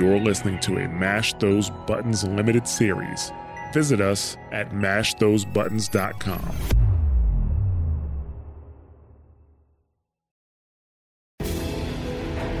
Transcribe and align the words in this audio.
you're 0.00 0.18
listening 0.18 0.58
to 0.60 0.78
a 0.78 0.88
Mash 0.88 1.34
Those 1.34 1.68
Buttons 1.86 2.24
limited 2.24 2.66
series. 2.66 3.30
Visit 3.74 4.00
us 4.00 4.38
at 4.50 4.70
mashthosebuttons.com. 4.70 6.56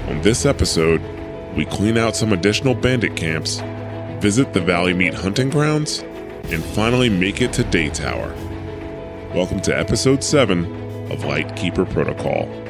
On 0.08 0.20
this 0.22 0.44
episode, 0.44 1.00
we 1.56 1.64
clean 1.64 1.96
out 1.96 2.14
some 2.14 2.34
additional 2.34 2.74
bandit 2.74 3.16
camps, 3.16 3.60
visit 4.20 4.52
the 4.52 4.60
Valleymeet 4.60 5.14
hunting 5.14 5.48
grounds, 5.48 6.00
and 6.50 6.62
finally 6.62 7.08
make 7.08 7.40
it 7.40 7.54
to 7.54 7.64
Daytower. 7.64 8.34
Welcome 9.34 9.60
to 9.62 9.76
episode 9.76 10.22
7 10.22 11.10
of 11.10 11.24
Lightkeeper 11.24 11.86
Protocol. 11.86 12.69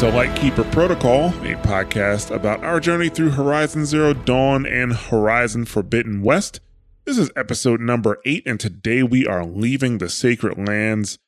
To 0.00 0.08
Lightkeeper 0.08 0.64
Protocol, 0.64 1.26
a 1.26 1.56
podcast 1.56 2.34
about 2.34 2.64
our 2.64 2.80
journey 2.80 3.10
through 3.10 3.32
Horizon 3.32 3.84
Zero 3.84 4.14
Dawn 4.14 4.64
and 4.64 4.94
Horizon 4.94 5.66
Forbidden 5.66 6.22
West. 6.22 6.60
This 7.04 7.18
is 7.18 7.30
episode 7.36 7.82
number 7.82 8.16
eight, 8.24 8.42
and 8.46 8.58
today 8.58 9.02
we 9.02 9.26
are 9.26 9.44
leaving 9.44 9.98
the 9.98 10.08
sacred 10.08 10.66
lands 10.66 11.18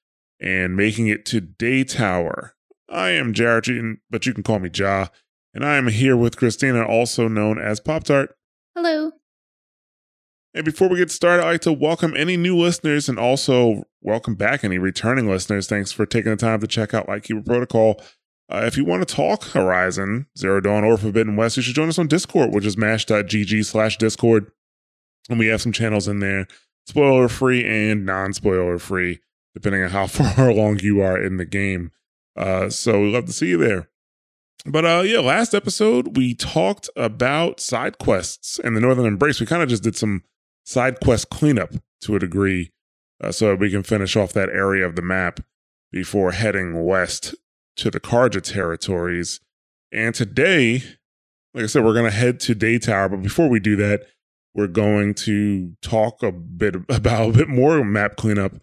and 0.40 0.74
making 0.74 1.08
it 1.08 1.26
to 1.26 1.42
Daytower. 1.42 2.52
I 2.88 3.10
am 3.10 3.34
Jared, 3.34 3.98
but 4.08 4.24
you 4.24 4.32
can 4.32 4.42
call 4.42 4.58
me 4.58 4.70
Ja, 4.74 5.08
and 5.52 5.66
I 5.66 5.76
am 5.76 5.88
here 5.88 6.16
with 6.16 6.38
Christina, 6.38 6.82
also 6.82 7.28
known 7.28 7.60
as 7.60 7.78
Pop 7.78 8.04
Tart. 8.04 8.34
Hello. 8.74 9.12
And 10.54 10.64
before 10.64 10.88
we 10.88 10.96
get 10.96 11.10
started, 11.10 11.44
I'd 11.44 11.50
like 11.50 11.60
to 11.62 11.74
welcome 11.74 12.16
any 12.16 12.38
new 12.38 12.56
listeners 12.56 13.10
and 13.10 13.18
also 13.18 13.82
welcome 14.00 14.34
back 14.34 14.64
any 14.64 14.78
returning 14.78 15.28
listeners. 15.28 15.66
Thanks 15.66 15.92
for 15.92 16.06
taking 16.06 16.30
the 16.30 16.36
time 16.36 16.60
to 16.60 16.66
check 16.66 16.94
out 16.94 17.06
Lightkeeper 17.06 17.42
Protocol. 17.42 18.00
Uh, 18.52 18.66
if 18.66 18.76
you 18.76 18.84
want 18.84 19.06
to 19.06 19.14
talk 19.14 19.44
Horizon, 19.44 20.26
Zero 20.36 20.60
Dawn, 20.60 20.84
or 20.84 20.98
Forbidden 20.98 21.36
West, 21.36 21.56
you 21.56 21.62
should 21.62 21.74
join 21.74 21.88
us 21.88 21.98
on 21.98 22.06
Discord, 22.06 22.52
which 22.52 22.66
is 22.66 22.76
mash.gg 22.76 23.64
slash 23.64 23.96
Discord. 23.96 24.52
And 25.30 25.38
we 25.38 25.46
have 25.46 25.62
some 25.62 25.72
channels 25.72 26.06
in 26.06 26.20
there, 26.20 26.46
spoiler 26.86 27.28
free 27.28 27.64
and 27.64 28.04
non 28.04 28.34
spoiler 28.34 28.78
free, 28.78 29.20
depending 29.54 29.82
on 29.82 29.88
how 29.88 30.06
far 30.08 30.50
along 30.50 30.80
you 30.80 31.00
are 31.00 31.20
in 31.20 31.38
the 31.38 31.46
game. 31.46 31.92
Uh, 32.36 32.68
so 32.68 33.00
we 33.00 33.10
love 33.10 33.24
to 33.24 33.32
see 33.32 33.48
you 33.48 33.56
there. 33.56 33.88
But 34.66 34.84
uh, 34.84 35.02
yeah, 35.04 35.20
last 35.20 35.54
episode 35.54 36.18
we 36.18 36.34
talked 36.34 36.90
about 36.94 37.58
side 37.58 37.96
quests 37.96 38.58
and 38.58 38.76
the 38.76 38.82
Northern 38.82 39.06
Embrace. 39.06 39.40
We 39.40 39.46
kind 39.46 39.62
of 39.62 39.70
just 39.70 39.82
did 39.82 39.96
some 39.96 40.24
side 40.64 41.00
quest 41.00 41.30
cleanup 41.30 41.72
to 42.02 42.16
a 42.16 42.18
degree, 42.18 42.70
uh, 43.18 43.32
so 43.32 43.54
we 43.54 43.70
can 43.70 43.82
finish 43.82 44.14
off 44.14 44.34
that 44.34 44.50
area 44.50 44.86
of 44.86 44.94
the 44.94 45.02
map 45.02 45.40
before 45.90 46.32
heading 46.32 46.84
west 46.84 47.34
to 47.76 47.90
the 47.90 48.00
Carja 48.00 48.40
territories. 48.40 49.40
And 49.92 50.14
today, 50.14 50.82
like 51.54 51.64
I 51.64 51.66
said, 51.66 51.84
we're 51.84 51.94
going 51.94 52.10
to 52.10 52.16
head 52.16 52.40
to 52.40 52.54
Daytower. 52.54 53.10
But 53.10 53.22
before 53.22 53.48
we 53.48 53.60
do 53.60 53.76
that, 53.76 54.06
we're 54.54 54.66
going 54.66 55.14
to 55.14 55.74
talk 55.82 56.22
a 56.22 56.32
bit 56.32 56.76
about 56.88 57.30
a 57.30 57.32
bit 57.32 57.48
more 57.48 57.84
map 57.84 58.16
cleanup. 58.16 58.54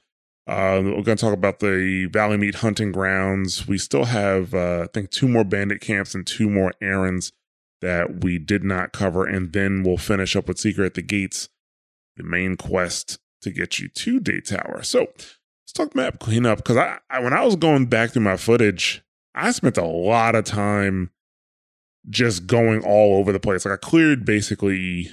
Uh, 0.48 0.82
we're 0.84 1.04
going 1.04 1.16
to 1.16 1.16
talk 1.18 1.34
about 1.34 1.60
the 1.60 2.08
Valleymeet 2.12 2.56
hunting 2.56 2.92
grounds. 2.92 3.68
We 3.68 3.78
still 3.78 4.06
have, 4.06 4.56
uh, 4.56 4.82
I 4.84 4.88
think, 4.92 5.12
two 5.12 5.28
more 5.28 5.44
bandit 5.44 5.80
camps 5.80 6.16
and 6.16 6.26
two 6.26 6.50
more 6.50 6.74
errands 6.82 7.32
that 7.82 8.24
we 8.24 8.40
did 8.40 8.64
not 8.64 8.92
cover. 8.92 9.26
And 9.26 9.54
then 9.54 9.84
we'll 9.84 9.98
finish 9.98 10.36
up 10.36 10.48
with 10.48 10.58
Seeker 10.58 10.84
at 10.84 10.96
the 10.96 11.04
Gates, 11.04 11.50
the 12.18 12.24
main 12.24 12.58
quest 12.58 13.20
to 13.42 13.52
get 13.52 13.80
you 13.80 13.90
to 13.90 14.20
Daytower. 14.20 14.84
So 14.84 15.02
let's 15.02 15.74
talk 15.74 15.96
map 15.96 16.20
cleanup 16.20 16.58
because 16.58 16.78
I, 16.78 16.98
I 17.10 17.20
when 17.20 17.34
I 17.34 17.44
was 17.46 17.56
going 17.56 17.86
back 17.86 18.12
through 18.12 18.24
my 18.24 18.38
footage, 18.38 19.04
I 19.40 19.52
spent 19.52 19.78
a 19.78 19.86
lot 19.86 20.36
of 20.36 20.44
time 20.44 21.12
just 22.10 22.46
going 22.46 22.84
all 22.84 23.18
over 23.18 23.32
the 23.32 23.40
place. 23.40 23.66
Like 23.66 23.74
I 23.74 23.78
cleared 23.78 24.26
basically, 24.26 25.10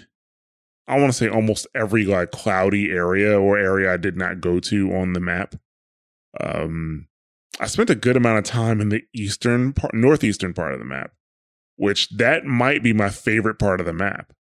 I 0.88 0.98
want 0.98 1.12
to 1.12 1.16
say 1.16 1.28
almost 1.28 1.66
every 1.74 2.04
like 2.04 2.32
cloudy 2.32 2.90
area 2.90 3.38
or 3.38 3.56
area 3.56 3.92
I 3.92 3.96
did 3.96 4.16
not 4.16 4.40
go 4.40 4.58
to 4.60 4.92
on 4.96 5.12
the 5.12 5.20
map. 5.20 5.54
Um, 6.40 7.06
I 7.60 7.66
spent 7.66 7.90
a 7.90 7.94
good 7.94 8.16
amount 8.16 8.38
of 8.38 8.44
time 8.44 8.80
in 8.80 8.88
the 8.88 9.02
eastern 9.14 9.72
part, 9.72 9.94
northeastern 9.94 10.54
part 10.54 10.72
of 10.72 10.80
the 10.80 10.84
map, 10.84 11.12
which 11.76 12.08
that 12.10 12.44
might 12.44 12.82
be 12.82 12.92
my 12.92 13.10
favorite 13.10 13.58
part 13.58 13.80
of 13.80 13.86
the 13.86 13.92
map. 13.92 14.32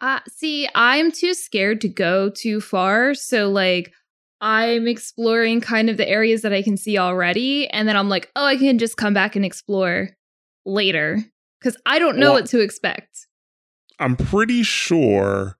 Uh, 0.00 0.20
see, 0.26 0.66
I'm 0.74 1.12
too 1.12 1.34
scared 1.34 1.82
to 1.82 1.88
go 1.88 2.30
too 2.30 2.60
far. 2.62 3.12
So, 3.12 3.50
like, 3.50 3.92
I'm 4.40 4.88
exploring 4.88 5.60
kind 5.60 5.90
of 5.90 5.96
the 5.96 6.08
areas 6.08 6.42
that 6.42 6.52
I 6.52 6.62
can 6.62 6.76
see 6.76 6.98
already. 6.98 7.68
And 7.68 7.86
then 7.86 7.96
I'm 7.96 8.08
like, 8.08 8.30
oh, 8.36 8.44
I 8.44 8.56
can 8.56 8.78
just 8.78 8.96
come 8.96 9.12
back 9.12 9.36
and 9.36 9.44
explore 9.44 10.10
later 10.64 11.22
because 11.60 11.76
I 11.84 11.98
don't 11.98 12.16
know 12.16 12.32
well, 12.32 12.42
what 12.42 12.50
to 12.50 12.60
expect. 12.60 13.26
I'm 13.98 14.16
pretty 14.16 14.62
sure 14.62 15.58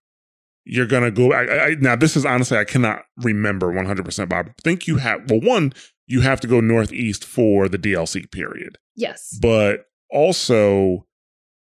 you're 0.65 0.87
going 0.87 1.03
to 1.03 1.11
go. 1.11 1.33
I, 1.33 1.67
I, 1.67 1.75
now, 1.81 1.97
this 1.97 2.17
is 2.17 2.25
honestly, 2.25 2.57
I 2.57 2.65
cannot 2.65 3.03
remember 3.19 3.73
100%, 3.73 4.29
Bob. 4.29 4.47
I 4.49 4.53
think 4.63 4.87
you 4.87 4.97
have, 4.97 5.31
well, 5.31 5.41
one, 5.41 5.75
you 6.07 6.23
have 6.23 6.41
to 6.41 6.47
go 6.47 6.61
northeast 6.61 7.25
for 7.25 7.69
the 7.69 7.79
DLC 7.79 8.31
period. 8.31 8.79
Yes. 8.97 9.39
But 9.41 9.87
also, 10.11 11.07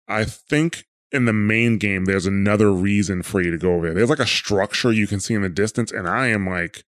I 0.06 0.24
think 0.24 0.84
in 1.10 1.24
the 1.24 1.32
main 1.32 1.78
game, 1.78 2.04
there's 2.04 2.26
another 2.26 2.70
reason 2.72 3.22
for 3.22 3.40
you 3.40 3.50
to 3.50 3.58
go 3.58 3.74
over 3.74 3.86
there. 3.86 3.94
There's 3.94 4.10
like 4.10 4.18
a 4.18 4.26
structure 4.26 4.92
you 4.92 5.06
can 5.06 5.20
see 5.20 5.34
in 5.34 5.42
the 5.42 5.48
distance, 5.48 5.90
and 5.90 6.08
I 6.08 6.28
am 6.28 6.46
like 6.46 6.84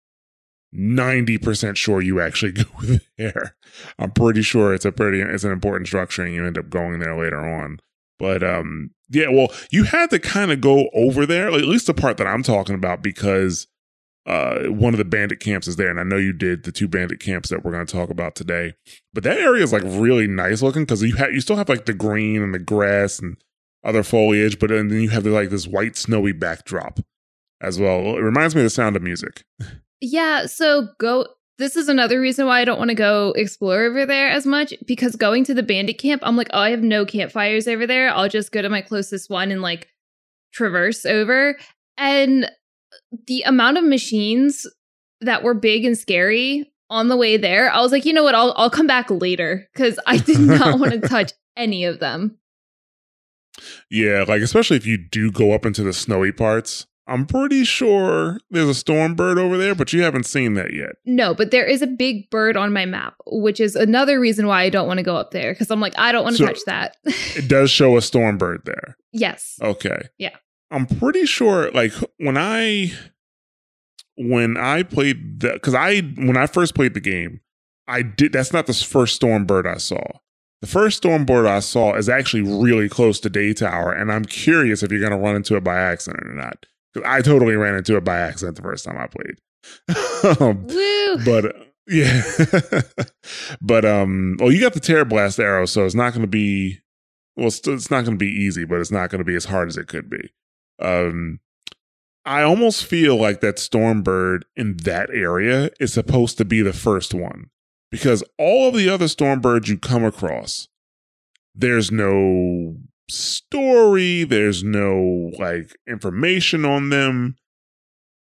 90% 0.76 1.76
sure 1.76 2.02
you 2.02 2.20
actually 2.20 2.52
go 2.52 3.00
there. 3.18 3.56
I'm 3.98 4.12
pretty 4.12 4.42
sure 4.42 4.74
it's 4.74 4.86
a 4.86 4.92
pretty 4.92 5.22
it's 5.22 5.44
an 5.44 5.52
important 5.52 5.88
structure 5.88 6.24
and 6.24 6.34
you 6.34 6.46
end 6.46 6.58
up 6.58 6.70
going 6.70 7.00
there 7.00 7.18
later 7.18 7.40
on. 7.40 7.80
But 8.20 8.44
um 8.44 8.92
yeah, 9.10 9.30
well, 9.30 9.52
you 9.72 9.84
had 9.84 10.10
to 10.10 10.20
kind 10.20 10.52
of 10.52 10.62
go 10.62 10.90
over 10.94 11.28
there, 11.28 11.52
like, 11.52 11.62
at 11.62 11.68
least 11.68 11.86
the 11.86 11.94
part 11.94 12.18
that 12.18 12.28
I'm 12.28 12.44
talking 12.44 12.76
about 12.76 13.04
because 13.04 13.68
uh 14.26 14.64
one 14.64 14.94
of 14.94 14.98
the 14.98 15.06
bandit 15.06 15.40
camps 15.40 15.68
is 15.68 15.76
there 15.76 15.90
and 15.90 16.00
I 16.00 16.04
know 16.04 16.18
you 16.18 16.34
did 16.34 16.64
the 16.64 16.72
two 16.72 16.88
bandit 16.88 17.20
camps 17.20 17.50
that 17.50 17.64
we're 17.64 17.72
going 17.72 17.86
to 17.86 17.94
talk 17.94 18.10
about 18.10 18.36
today. 18.36 18.74
But 19.14 19.24
that 19.24 19.38
area 19.38 19.64
is 19.64 19.74
like 19.74 19.84
really 19.86 20.28
nice 20.28 20.62
looking 20.62 20.86
cuz 20.86 21.04
you 21.04 21.16
have 21.16 21.34
you 21.34 21.42
still 21.42 21.58
have 21.58 21.70
like 21.70 21.86
the 21.86 21.94
green 21.94 22.42
and 22.42 22.54
the 22.54 22.60
grass 22.60 23.20
and 23.20 23.38
other 23.84 24.04
foliage, 24.04 24.58
but 24.58 24.72
and 24.72 24.90
then 24.92 25.02
you 25.02 25.10
have 25.10 25.26
like 25.26 25.52
this 25.52 25.68
white 25.68 25.96
snowy 25.96 26.32
backdrop 26.32 27.00
as 27.62 27.80
well. 27.80 28.18
It 28.18 28.22
reminds 28.22 28.56
me 28.56 28.62
of 28.62 28.66
the 28.66 28.70
sound 28.72 28.96
of 28.96 29.04
music. 29.04 29.44
Yeah, 30.02 30.46
so 30.46 30.90
go 31.00 31.28
this 31.58 31.76
is 31.76 31.88
another 31.88 32.20
reason 32.20 32.46
why 32.46 32.60
I 32.60 32.66
don't 32.66 32.78
want 32.78 32.90
to 32.90 32.96
go 32.96 33.34
explore 33.36 33.84
over 33.84 34.06
there 34.06 34.30
as 34.30 34.46
much 34.46 34.74
because 34.86 35.16
going 35.16 35.46
to 35.46 35.54
the 35.54 35.64
bandit 35.64 35.98
camp, 35.98 36.22
I'm 36.26 36.36
like, 36.36 36.50
oh, 36.52 36.60
I 36.60 36.72
have 36.72 36.84
no 36.84 37.06
campfires 37.06 37.68
over 37.68 37.88
there. 37.88 38.10
I'll 38.10 38.28
just 38.28 38.52
go 38.52 38.62
to 38.62 38.70
my 38.70 38.82
closest 38.82 39.30
one 39.30 39.52
and 39.52 39.62
like 39.62 39.88
traverse 40.54 41.06
over. 41.06 41.58
And 41.98 42.52
the 43.28 43.44
amount 43.44 43.78
of 43.78 43.86
machines 43.86 44.68
that 45.22 45.44
were 45.44 45.54
big 45.54 45.86
and 45.86 45.98
scary 45.98 46.72
on 46.90 47.08
the 47.08 47.18
way 47.18 47.38
there, 47.38 47.72
I 47.72 47.80
was 47.80 47.92
like, 47.92 48.06
you 48.06 48.14
know 48.14 48.24
what? 48.24 48.36
I'll 48.36 48.54
I'll 48.58 48.70
come 48.70 48.88
back 48.88 49.10
later 49.10 49.68
because 49.74 49.98
I 50.06 50.18
did 50.18 50.40
not 50.42 50.80
want 50.80 50.92
to 50.92 51.00
touch 51.00 51.32
any 51.56 51.86
of 51.86 52.00
them. 52.00 52.38
Yeah, 53.90 54.26
like 54.28 54.42
especially 54.42 54.76
if 54.76 54.86
you 54.86 54.98
do 54.98 55.32
go 55.32 55.54
up 55.54 55.66
into 55.66 55.84
the 55.84 55.94
snowy 55.94 56.34
parts, 56.34 56.86
I'm 57.08 57.26
pretty 57.28 57.64
sure 57.64 58.40
there's 58.50 58.70
a 58.70 58.74
storm 58.74 59.14
bird 59.14 59.38
over 59.38 59.58
there, 59.58 59.76
but 59.76 59.94
you 59.94 60.02
haven't 60.02 60.26
seen 60.26 60.56
that 60.56 60.74
yet. 60.74 60.96
No, 61.06 61.36
but 61.36 61.52
there 61.52 61.66
is 61.66 61.84
a 61.84 61.88
big 61.88 62.30
bird 62.32 62.58
on 62.58 62.74
my 62.74 62.86
map, 62.86 63.16
which 63.28 63.60
is 63.60 63.76
another 63.76 64.20
reason 64.20 64.48
why 64.48 64.64
I 64.64 64.70
don't 64.70 64.88
want 64.88 64.98
to 64.98 65.04
go 65.04 65.16
up 65.16 65.32
there 65.32 65.54
because 65.54 65.70
I'm 65.70 65.80
like, 65.80 65.98
I 66.00 66.12
don't 66.12 66.24
want 66.24 66.38
to 66.38 66.44
so 66.44 66.48
touch 66.48 66.60
that. 66.66 66.98
it 67.06 67.48
does 67.48 67.70
show 67.70 67.96
a 67.96 68.02
storm 68.02 68.38
bird 68.38 68.62
there. 68.66 68.98
Yes. 69.12 69.60
Okay. 69.62 70.10
Yeah. 70.18 70.36
I'm 70.72 70.88
pretty 70.88 71.28
sure, 71.28 71.70
like 71.72 71.94
when 72.18 72.38
I 72.38 72.92
when 74.18 74.58
I 74.58 74.84
played 74.84 75.42
the 75.42 75.54
because 75.54 75.76
I 75.76 76.02
when 76.02 76.38
I 76.38 76.48
first 76.48 76.74
played 76.74 76.96
the 76.96 77.00
game, 77.00 77.42
I 77.88 78.02
did 78.02 78.34
that's 78.34 78.52
not 78.52 78.66
the 78.66 78.74
first 78.74 79.16
storm 79.16 79.46
bird 79.46 79.68
I 79.68 79.78
saw. 79.78 80.04
The 80.62 80.68
first 80.68 80.98
storm 80.98 81.26
bird 81.26 81.46
I 81.46 81.60
saw 81.60 81.94
is 81.94 82.10
actually 82.10 82.42
really 82.42 82.90
close 82.90 83.20
to 83.20 83.30
Daytower, 83.30 84.00
and 84.00 84.12
I'm 84.12 84.26
curious 84.26 84.82
if 84.82 84.92
you're 84.92 85.02
going 85.02 85.12
to 85.12 85.18
run 85.18 85.36
into 85.36 85.56
it 85.56 85.64
by 85.64 85.78
accident 85.78 86.26
or 86.26 86.34
not. 86.34 86.66
I 87.04 87.22
totally 87.22 87.56
ran 87.56 87.76
into 87.76 87.98
it 87.98 88.04
by 88.04 88.20
accident 88.20 88.56
the 88.58 88.64
first 88.64 88.86
time 88.86 88.98
I 88.98 89.08
played. 89.08 89.38
um, 90.40 90.68
but 91.26 91.56
yeah, 91.88 92.22
but 93.62 93.86
um, 93.86 94.38
well, 94.40 94.52
you 94.52 94.62
got 94.62 94.74
the 94.74 94.80
Tear 94.80 95.06
Blast 95.06 95.40
arrow, 95.40 95.66
so 95.66 95.86
it's 95.86 95.96
not 95.96 96.14
going 96.14 96.22
to 96.22 96.28
be 96.28 96.80
well, 97.36 97.48
it's, 97.48 97.68
it's 97.68 97.92
not 97.92 98.06
going 98.06 98.18
to 98.18 98.26
be 98.26 98.32
easy, 98.32 98.66
but 98.66 98.80
it's 98.80 98.92
not 98.92 99.10
going 99.10 99.20
to 99.20 99.26
be 99.26 99.36
as 99.36 99.46
hard 99.46 99.68
as 99.68 99.78
it 99.78 99.88
could 99.88 100.10
be. 100.10 100.30
Um, 100.80 101.40
I 102.26 102.42
almost 102.42 102.86
feel 102.86 103.18
like 103.18 103.42
that 103.42 103.58
Stormbird 103.58 104.44
in 104.56 104.78
that 104.78 105.10
area 105.12 105.70
is 105.80 105.94
supposed 105.94 106.38
to 106.38 106.46
be 106.46 106.62
the 106.62 106.74
first 106.74 107.14
one 107.14 107.50
because 107.92 108.24
all 108.40 108.70
of 108.70 108.76
the 108.76 108.90
other 108.90 109.06
Stormbirds 109.06 109.68
you 109.68 109.78
come 109.78 110.04
across, 110.04 110.68
there's 111.54 111.92
no 111.92 112.78
story, 113.10 114.24
there's 114.24 114.64
no 114.64 115.32
like 115.38 115.76
information 115.88 116.66
on 116.66 116.90
them. 116.90 117.36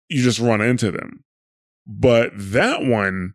You 0.10 0.24
just 0.24 0.40
run 0.40 0.62
into 0.62 0.92
them. 0.92 1.24
But 1.86 2.32
that 2.36 2.84
one, 2.84 3.34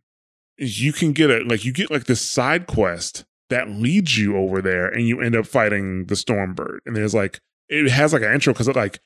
is 0.58 0.80
you 0.80 0.92
can 0.92 1.12
get 1.12 1.30
a 1.30 1.40
like 1.44 1.64
you 1.64 1.72
get 1.72 1.90
like 1.90 2.04
this 2.04 2.20
side 2.20 2.66
quest 2.66 3.24
that 3.50 3.68
leads 3.68 4.16
you 4.16 4.36
over 4.36 4.62
there 4.62 4.86
and 4.86 5.06
you 5.06 5.20
end 5.20 5.36
up 5.36 5.46
fighting 5.46 6.06
the 6.06 6.14
Stormbird. 6.14 6.78
And 6.86 6.96
there's 6.96 7.14
like 7.14 7.40
it 7.68 7.90
has 7.90 8.12
like 8.12 8.22
an 8.22 8.32
intro 8.32 8.52
because 8.52 8.68
it 8.68 8.76
like 8.76 9.00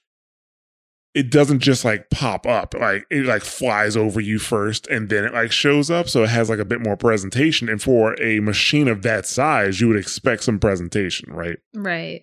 it 1.18 1.30
doesn't 1.30 1.58
just 1.58 1.84
like 1.84 2.08
pop 2.10 2.46
up 2.46 2.74
like 2.74 3.04
it 3.10 3.24
like 3.26 3.42
flies 3.42 3.96
over 3.96 4.20
you 4.20 4.38
first 4.38 4.86
and 4.86 5.08
then 5.08 5.24
it 5.24 5.32
like 5.34 5.50
shows 5.52 5.90
up 5.90 6.08
so 6.08 6.22
it 6.22 6.28
has 6.28 6.48
like 6.48 6.58
a 6.60 6.64
bit 6.64 6.80
more 6.80 6.96
presentation 6.96 7.68
and 7.68 7.82
for 7.82 8.14
a 8.22 8.38
machine 8.40 8.86
of 8.88 9.02
that 9.02 9.26
size 9.26 9.80
you 9.80 9.88
would 9.88 9.96
expect 9.98 10.42
some 10.44 10.58
presentation 10.58 11.32
right 11.32 11.58
Right. 11.74 12.22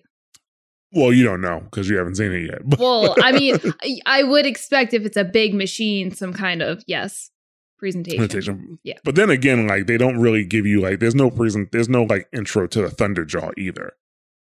well 0.92 1.12
you 1.12 1.24
don't 1.24 1.40
know 1.40 1.60
because 1.60 1.88
you 1.90 1.96
haven't 1.98 2.14
seen 2.16 2.32
it 2.32 2.50
yet 2.50 2.60
but- 2.64 2.78
Well, 2.78 3.14
I 3.22 3.32
mean, 3.32 3.58
I- 3.82 3.98
I 4.06 4.22
would 4.22 4.46
expect 4.46 4.94
if 4.94 5.04
it's 5.04 5.16
a 5.16 5.24
big 5.24 5.52
machine, 5.54 6.10
some 6.12 6.32
kind 6.32 6.62
of 6.62 6.82
yes 6.86 7.30
presentation. 7.78 8.18
presentation. 8.18 8.78
Yeah. 8.84 8.98
but 9.04 9.14
then 9.16 9.28
again 9.28 9.66
like 9.66 9.86
they 9.86 9.98
don't 9.98 10.18
really 10.18 10.44
give 10.44 10.64
you 10.64 10.80
like 10.80 10.98
there's 11.00 11.14
no 11.14 11.30
present 11.30 11.72
there's 11.72 11.88
no 11.90 12.04
like 12.04 12.26
intro 12.32 12.66
to 12.68 12.80
the 12.82 12.88
thunderjaw 12.88 13.52
either 13.58 13.92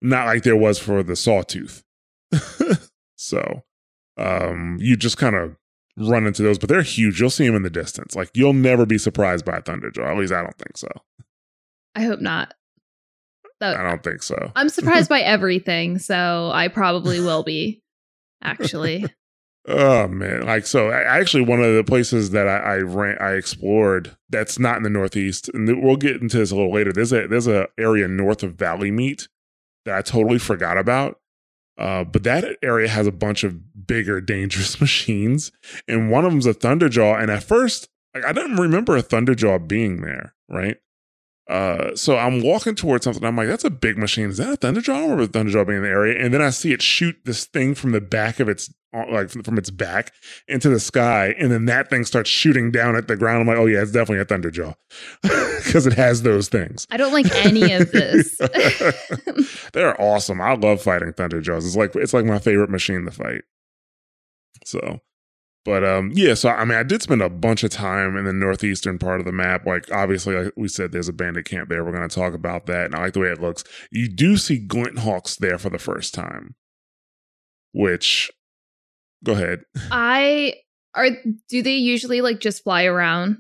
not 0.02 0.28
like 0.28 0.44
there 0.44 0.56
was 0.56 0.78
for 0.78 1.02
the 1.02 1.16
sawtooth 1.16 1.84
so 3.16 3.64
um 4.18 4.78
you 4.80 4.96
just 4.96 5.18
kind 5.18 5.36
of 5.36 5.56
run 5.98 6.28
into 6.28 6.44
those 6.44 6.60
but 6.60 6.70
they're 6.70 6.82
huge. 6.82 7.20
You'll 7.20 7.30
see 7.30 7.48
them 7.48 7.56
in 7.56 7.64
the 7.64 7.70
distance. 7.70 8.16
Like 8.16 8.30
you'll 8.34 8.54
never 8.54 8.86
be 8.86 8.98
surprised 8.98 9.46
by 9.46 9.58
a 9.58 9.62
thunderjaw 9.62 10.12
at 10.12 10.18
least 10.18 10.34
i 10.34 10.42
don't 10.42 10.58
think 10.58 10.78
so. 10.78 10.90
I 11.96 12.04
hope 12.04 12.20
not. 12.22 12.54
i 13.62 13.74
don't 13.82 14.04
think 14.04 14.22
so. 14.22 14.52
I'm 14.56 14.70
surprised 14.70 15.10
by 15.16 15.22
everything, 15.22 15.98
so 15.98 16.52
I 16.54 16.68
probably 16.68 17.20
will 17.28 17.44
be. 17.44 17.82
Actually, 18.44 19.06
oh 19.68 20.08
man. 20.08 20.46
Like 20.46 20.68
so 20.68 20.90
I, 20.90 21.02
actually 21.20 21.44
one 21.44 21.62
of 21.62 21.76
the 21.76 21.84
places 21.84 22.30
that 22.32 22.48
i 22.48 22.58
i 22.58 22.78
ran 22.78 23.18
i 23.20 23.32
explored 23.32 24.16
that's 24.30 24.60
not 24.60 24.78
in 24.78 24.84
the 24.84 24.90
northeast 24.92 25.50
and 25.56 25.82
we'll 25.82 25.96
get 25.96 26.22
into 26.22 26.38
this 26.38 26.52
a 26.52 26.56
little 26.56 26.72
later. 26.72 26.94
There's 26.94 27.12
a 27.12 27.28
there's 27.28 27.48
a 27.48 27.68
area 27.80 28.08
north 28.08 28.44
of 28.44 28.54
Valleymeet 28.54 29.28
that 29.86 29.98
i 29.98 30.02
totally 30.04 30.38
forgot 30.38 30.78
about 30.78 31.20
uh, 31.78 32.04
but 32.04 32.24
that 32.24 32.58
area 32.62 32.88
has 32.88 33.08
a 33.08 33.12
bunch 33.12 33.44
of 33.44 33.88
bigger 33.88 34.20
dangerous 34.22 34.80
machines 34.82 35.52
and 35.88 36.12
one 36.12 36.26
of 36.26 36.32
them's 36.32 36.46
a 36.46 36.54
thunderjaw 36.54 37.22
and 37.22 37.32
at 37.32 37.44
first 37.44 37.90
like, 38.14 38.26
i 38.26 38.34
didn't 38.34 38.58
remember 38.58 38.96
a 38.96 39.04
thunderjaw 39.04 39.68
being 39.68 40.02
there 40.02 40.34
right 40.50 40.78
uh, 41.50 41.96
so 41.96 42.18
I'm 42.18 42.44
walking 42.44 42.76
towards 42.76 43.06
something. 43.06 43.24
I'm 43.24 43.38
like, 43.38 43.48
that's 43.48 43.64
a 43.64 43.70
big 43.70 43.98
machine. 43.98 44.30
Is 44.30 44.38
that 44.38 44.54
a 44.54 44.58
Thunderjaw? 44.58 44.94
I 44.94 45.02
remember 45.04 45.28
Thunderjaw 45.28 45.66
being 45.66 45.78
in 45.78 45.84
the 45.84 45.90
area. 45.90 46.24
And 46.24 46.34
then 46.34 46.42
I 46.42 46.50
see 46.50 46.74
it 46.74 46.82
shoot 46.82 47.16
this 47.24 47.46
thing 47.46 47.74
from 47.74 47.92
the 47.92 48.02
back 48.02 48.40
of 48.40 48.50
its, 48.50 48.74
like 48.94 49.30
from 49.30 49.58
its 49.58 49.70
back 49.70 50.14
into 50.48 50.70
the 50.70 50.80
sky. 50.80 51.36
And 51.40 51.52
then 51.52 51.66
that 51.66 51.90
thing 51.90 52.06
starts 52.06 52.30
shooting 52.30 52.72
down 52.72 52.96
at 52.96 53.08
the 53.08 53.16
ground. 53.16 53.42
I'm 53.42 53.48
like, 53.48 53.58
oh 53.58 53.66
yeah, 53.66 53.82
it's 53.82 53.92
definitely 53.92 54.22
a 54.22 54.26
Thunderjaw 54.26 54.76
because 55.22 55.86
it 55.88 55.94
has 55.94 56.22
those 56.22 56.48
things. 56.50 56.88
I 56.90 56.98
don't 56.98 57.14
like 57.14 57.34
any 57.46 57.74
of 57.74 57.92
this. 57.92 58.38
They're 59.74 60.00
awesome. 60.02 60.42
I 60.42 60.56
love 60.56 60.82
fighting 60.82 61.14
Thunderjaws. 61.14 61.66
It's 61.66 61.76
like 61.76 61.96
it's 61.96 62.14
like 62.14 62.26
my 62.26 62.40
favorite 62.40 62.70
machine 62.70 63.06
to 63.06 63.12
fight. 63.12 63.42
So, 64.66 65.00
but 65.66 65.84
um, 65.84 66.12
yeah. 66.14 66.34
So 66.34 66.50
I 66.50 66.66
mean, 66.66 66.78
I 66.78 66.84
did 66.84 67.02
spend 67.02 67.22
a 67.22 67.30
bunch 67.30 67.64
of 67.64 67.72
time 67.72 68.18
in 68.18 68.26
the 68.26 68.34
northeastern 68.34 68.98
part 68.98 69.20
of 69.20 69.26
the 69.26 69.32
map. 69.32 69.66
Like 69.66 69.92
obviously, 69.92 70.36
like 70.36 70.54
we 70.56 70.68
said, 70.68 70.92
there's 70.92 71.10
a 71.10 71.14
bandit 71.14 71.46
camp 71.46 71.70
there. 71.70 71.84
We're 71.84 71.92
going 71.92 72.08
to 72.08 72.16
talk 72.16 72.34
about 72.34 72.66
that, 72.68 72.86
and 72.86 72.96
I 72.96 73.04
like 73.04 73.14
the 73.14 73.20
way 73.20 73.30
it 73.30 73.42
looks. 73.42 73.64
You 73.92 74.08
do 74.10 74.38
see 74.38 74.58
glint 74.58 75.00
hawks 75.00 75.36
there 75.36 75.58
for 75.58 75.70
the 75.70 75.80
first 75.80 76.14
time, 76.14 76.56
which. 77.74 78.32
Go 79.24 79.34
ahead. 79.34 79.62
I 79.92 80.54
are. 80.94 81.10
Do 81.50 81.62
they 81.62 81.76
usually 81.76 82.22
like 82.22 82.40
just 82.40 82.64
fly 82.64 82.86
around? 82.86 83.38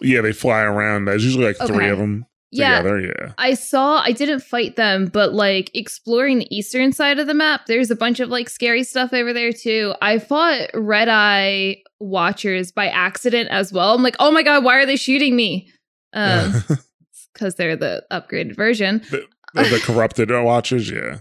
Yeah, 0.00 0.20
they 0.20 0.32
fly 0.32 0.60
around. 0.60 1.06
There's 1.06 1.24
usually 1.24 1.44
like 1.46 1.56
three 1.56 1.88
of 1.88 1.98
them 1.98 2.24
Yeah, 2.52 2.78
together. 2.82 3.00
Yeah. 3.00 3.32
I 3.36 3.54
saw. 3.54 4.00
I 4.00 4.12
didn't 4.12 4.40
fight 4.40 4.76
them, 4.76 5.06
but 5.06 5.32
like 5.34 5.70
exploring 5.74 6.38
the 6.38 6.56
eastern 6.56 6.92
side 6.92 7.18
of 7.18 7.26
the 7.26 7.34
map, 7.34 7.66
there's 7.66 7.90
a 7.90 7.96
bunch 7.96 8.20
of 8.20 8.28
like 8.28 8.48
scary 8.48 8.84
stuff 8.84 9.12
over 9.12 9.32
there 9.32 9.52
too. 9.52 9.94
I 10.00 10.18
fought 10.20 10.70
red 10.72 11.08
eye 11.08 11.78
watchers 11.98 12.70
by 12.70 12.86
accident 12.88 13.48
as 13.50 13.72
well. 13.72 13.94
I'm 13.94 14.02
like, 14.02 14.16
oh 14.20 14.30
my 14.30 14.42
god, 14.44 14.62
why 14.62 14.76
are 14.76 14.86
they 14.86 14.96
shooting 14.96 15.34
me? 15.34 15.68
Um, 16.12 16.62
because 17.34 17.56
they're 17.56 17.76
the 17.76 18.04
upgraded 18.12 18.54
version. 18.54 19.02
the, 19.10 19.26
the 19.54 19.80
corrupted 19.84 20.30
watchers. 20.30 20.90
Yeah. 20.90 21.18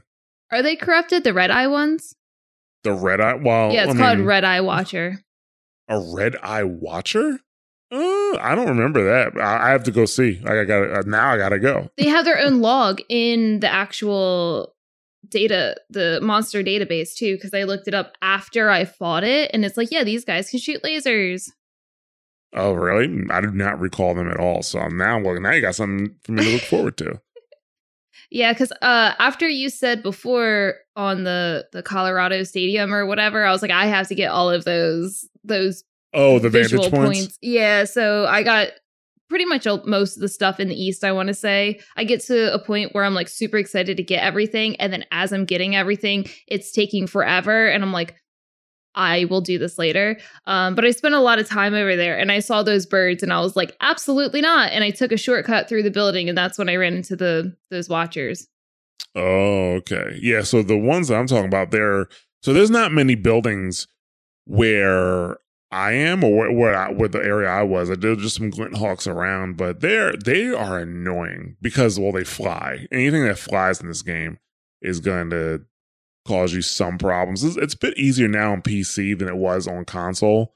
Are 0.51 0.62
they 0.62 0.75
corrupted? 0.75 1.24
The 1.24 1.34
red 1.34 1.51
eye 1.51 1.68
ones? 1.68 2.13
The 2.83 2.94
red 2.94 3.19
eye. 3.19 3.33
Well, 3.35 3.71
yeah, 3.74 3.85
it's 3.85 3.95
I 3.95 3.97
called 3.97 4.18
mean, 4.19 4.27
red 4.27 4.44
eye 4.44 4.62
watcher. 4.62 5.19
a 5.89 6.00
red 6.00 6.35
eye 6.41 6.63
watcher. 6.63 7.39
Uh, 7.89 8.38
I 8.39 8.53
don't 8.56 8.68
remember 8.68 9.03
that. 9.06 9.41
I, 9.41 9.68
I 9.68 9.69
have 9.71 9.83
to 9.85 9.91
go 9.91 10.06
see. 10.06 10.39
Like 10.44 10.53
I 10.53 10.63
got 10.65 10.91
uh, 10.91 11.03
now. 11.06 11.31
I 11.31 11.38
gotta 11.38 11.59
go. 11.59 11.89
They 11.97 12.07
have 12.07 12.25
their 12.25 12.39
own 12.39 12.62
log 12.62 13.00
in 13.09 13.59
the 13.62 13.71
actual 13.71 14.74
data, 15.29 15.75
the 15.89 16.19
monster 16.21 16.63
database 16.63 17.15
too, 17.15 17.35
because 17.35 17.53
I 17.53 17.63
looked 17.63 17.88
it 17.88 17.94
up 17.94 18.13
after 18.21 18.69
I 18.69 18.85
fought 18.85 19.24
it, 19.24 19.51
and 19.53 19.63
it's 19.65 19.77
like, 19.77 19.89
yeah, 19.91 20.03
these 20.03 20.25
guys 20.25 20.50
can 20.50 20.59
shoot 20.59 20.83
lasers. 20.83 21.50
Oh, 22.53 22.74
really? 22.74 23.25
I 23.29 23.41
do 23.41 23.51
not 23.51 23.79
recall 23.79 24.15
them 24.15 24.29
at 24.29 24.39
all. 24.39 24.63
So 24.63 24.88
now, 24.88 25.19
well, 25.19 25.39
now 25.39 25.51
you 25.51 25.62
got 25.62 25.75
something 25.75 26.15
for 26.24 26.31
me 26.31 26.44
to 26.44 26.50
look 26.51 26.62
forward 26.62 26.97
to. 26.97 27.21
Yeah, 28.29 28.51
because 28.51 28.71
uh, 28.81 29.13
after 29.19 29.47
you 29.47 29.69
said 29.69 30.03
before 30.03 30.75
on 30.95 31.24
the 31.24 31.65
the 31.71 31.81
Colorado 31.81 32.44
Stadium 32.44 32.94
or 32.94 33.06
whatever, 33.06 33.45
I 33.45 33.51
was 33.51 33.62
like, 33.62 33.71
I 33.71 33.85
have 33.85 34.07
to 34.09 34.15
get 34.15 34.31
all 34.31 34.50
of 34.50 34.65
those 34.65 35.27
those 35.44 35.83
Oh, 36.13 36.39
the 36.39 36.50
visual 36.50 36.89
vantage 36.89 37.06
points. 37.06 37.38
Yeah, 37.41 37.83
so 37.83 38.25
I 38.25 38.44
got 38.44 38.69
pretty 39.29 39.45
much 39.45 39.68
most 39.85 40.15
of 40.15 40.21
the 40.21 40.29
stuff 40.29 40.59
in 40.59 40.68
the 40.68 40.81
east. 40.81 41.03
I 41.03 41.12
want 41.12 41.27
to 41.27 41.33
say 41.33 41.79
I 41.95 42.03
get 42.03 42.21
to 42.25 42.53
a 42.53 42.59
point 42.59 42.94
where 42.94 43.03
I'm 43.03 43.13
like 43.13 43.27
super 43.27 43.57
excited 43.57 43.97
to 43.97 44.03
get 44.03 44.24
everything, 44.24 44.75
and 44.77 44.91
then 44.91 45.06
as 45.12 45.31
I'm 45.31 45.45
getting 45.45 45.75
everything, 45.75 46.25
it's 46.47 46.71
taking 46.71 47.07
forever, 47.07 47.68
and 47.68 47.83
I'm 47.83 47.94
like. 47.94 48.15
I 48.98 49.26
will 49.26 49.42
do 49.42 49.58
this 49.58 49.78
later. 49.78 50.20
Um, 50.48 50.76
but 50.76 50.84
I 50.84 50.92
spent 50.92 51.14
a 51.14 51.20
lot 51.20 51.40
of 51.40 51.48
time 51.48 51.74
over 51.74 51.96
there 51.96 52.18
and 52.18 52.32
I 52.32 52.40
saw 52.40 52.64
those 52.64 52.86
birds 52.86 53.24
and 53.24 53.32
I 53.32 53.40
was 53.40 53.56
like, 53.56 53.76
absolutely 53.80 54.42
not. 54.42 54.72
And 54.72 54.84
I 54.84 54.89
took 54.89 55.12
a 55.12 55.18
shortcut 55.18 55.70
through 55.70 55.84
the 55.84 55.92
building 55.92 56.27
and 56.27 56.38
that's 56.38 56.58
when 56.58 56.68
I 56.68 56.75
ran 56.75 56.96
into 56.96 57.16
the 57.16 57.56
those 57.70 57.88
watchers. 57.88 58.48
Oh, 59.16 59.75
okay. 59.75 60.18
Yeah. 60.22 60.42
So 60.42 60.63
the 60.63 60.77
ones 60.77 61.08
that 61.08 61.16
I'm 61.16 61.27
talking 61.27 61.46
about, 61.46 61.72
there. 61.72 62.08
So 62.42 62.54
there's 62.54 62.72
not 62.72 62.92
many 62.92 63.16
buildings 63.16 63.88
where 64.46 65.38
I 65.72 65.92
am 65.92 66.24
or 66.24 66.36
where, 66.36 66.51
where, 66.51 66.75
I, 66.75 66.92
where 66.92 67.10
the 67.10 67.20
area 67.20 67.50
I 67.50 67.63
was. 67.63 67.89
There's 67.89 68.18
just 68.18 68.38
some 68.38 68.50
glint 68.50 68.77
hawks 68.77 69.06
around, 69.06 69.58
but 69.58 69.82
they're 69.82 70.13
they 70.18 70.48
are 70.54 70.80
annoying 70.80 71.58
because 71.62 72.00
well 72.00 72.12
they 72.12 72.24
fly. 72.24 72.88
Anything 72.92 73.25
that 73.25 73.38
flies 73.38 73.80
in 73.80 73.88
this 73.88 74.01
game 74.01 74.39
is 74.82 75.00
going 75.00 75.30
to 75.32 75.66
cause 76.27 76.53
you 76.53 76.62
some 76.62 76.98
problems. 76.98 77.43
It's, 77.43 77.57
it's 77.57 77.74
a 77.74 77.77
bit 77.77 77.98
easier 77.98 78.27
now 78.27 78.51
on 78.51 78.62
PC 78.62 79.17
than 79.17 79.27
it 79.27 79.38
was 79.38 79.67
on 79.67 79.86
console, 79.86 80.53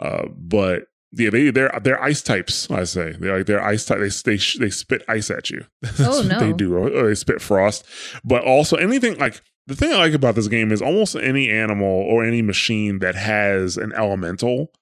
uh, 0.00 0.26
but 0.36 0.84
yeah, 1.12 1.30
they 1.30 1.50
they're 1.50 1.70
they're 1.82 2.02
ice 2.02 2.22
types. 2.22 2.70
I 2.70 2.84
say 2.84 3.12
they're 3.18 3.38
like 3.38 3.46
they're 3.46 3.62
ice 3.62 3.84
type. 3.84 3.98
They 4.00 4.08
they 4.08 4.36
they 4.58 4.70
spit 4.70 5.02
ice 5.08 5.30
at 5.30 5.48
you. 5.50 5.64
That's 5.82 6.00
Oh, 6.00 6.26
what 6.28 6.40
they 6.40 6.50
no. 6.50 6.52
do. 6.52 6.76
Or 6.76 7.06
they 7.08 7.14
spit 7.14 7.40
frost, 7.40 7.84
but 8.24 8.44
also 8.44 8.76
anything 8.76 9.18
like 9.18 9.40
the 9.66 9.74
thing 9.76 9.92
I 9.92 9.96
like 9.96 10.12
about 10.12 10.34
this 10.34 10.48
game 10.48 10.72
is 10.72 10.82
almost 10.82 11.16
any 11.16 11.48
animal 11.50 11.86
or 11.88 12.24
any 12.24 12.42
machine 12.42 12.98
that 12.98 13.14
has 13.14 13.76
an 13.76 13.92
elemental 13.94 14.72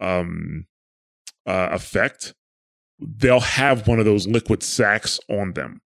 um 0.00 0.66
uh, 1.46 1.68
effect, 1.70 2.34
they'll 2.98 3.38
have 3.40 3.86
one 3.86 3.98
of 4.00 4.04
those 4.04 4.26
liquid 4.26 4.62
sacks 4.64 5.20
on 5.30 5.52
them. 5.52 5.80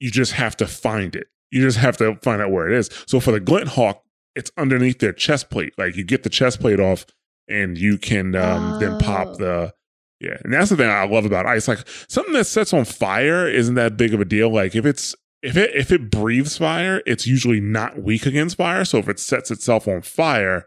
You 0.00 0.10
just 0.10 0.32
have 0.32 0.56
to 0.58 0.66
find 0.66 1.14
it. 1.14 1.28
You 1.50 1.62
just 1.62 1.78
have 1.78 1.96
to 1.98 2.16
find 2.22 2.42
out 2.42 2.50
where 2.50 2.68
it 2.68 2.76
is. 2.76 2.90
So 3.06 3.20
for 3.20 3.32
the 3.32 3.40
glint 3.40 3.68
hawk, 3.68 4.02
it's 4.34 4.50
underneath 4.56 4.98
their 4.98 5.12
chest 5.12 5.50
plate. 5.50 5.72
Like 5.78 5.96
you 5.96 6.04
get 6.04 6.22
the 6.22 6.28
chest 6.30 6.60
plate 6.60 6.78
off, 6.80 7.06
and 7.48 7.76
you 7.78 7.98
can 7.98 8.34
um, 8.36 8.78
then 8.80 8.92
Oh. 8.92 8.98
pop 9.00 9.38
the 9.38 9.72
yeah. 10.20 10.36
And 10.44 10.52
that's 10.52 10.70
the 10.70 10.76
thing 10.76 10.88
I 10.90 11.04
love 11.06 11.24
about 11.24 11.46
ice. 11.46 11.68
Like 11.68 11.78
something 12.08 12.34
that 12.34 12.44
sets 12.46 12.72
on 12.72 12.84
fire 12.84 13.48
isn't 13.48 13.74
that 13.76 13.96
big 13.96 14.12
of 14.14 14.20
a 14.20 14.24
deal. 14.24 14.50
Like 14.52 14.74
if 14.74 14.84
it's 14.84 15.14
if 15.42 15.56
it 15.56 15.74
if 15.74 15.90
it 15.92 16.10
breathes 16.10 16.58
fire, 16.58 17.02
it's 17.06 17.26
usually 17.26 17.60
not 17.60 18.02
weak 18.02 18.26
against 18.26 18.56
fire. 18.56 18.84
So 18.84 18.98
if 18.98 19.08
it 19.08 19.18
sets 19.20 19.50
itself 19.50 19.88
on 19.88 20.02
fire, 20.02 20.66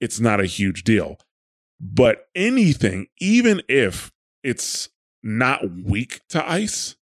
it's 0.00 0.20
not 0.20 0.40
a 0.40 0.46
huge 0.46 0.84
deal. 0.84 1.18
But 1.80 2.28
anything, 2.34 3.08
even 3.20 3.60
if 3.68 4.12
it's 4.42 4.88
not 5.22 5.62
weak 5.84 6.20
to 6.30 6.48
ice, 6.48 6.94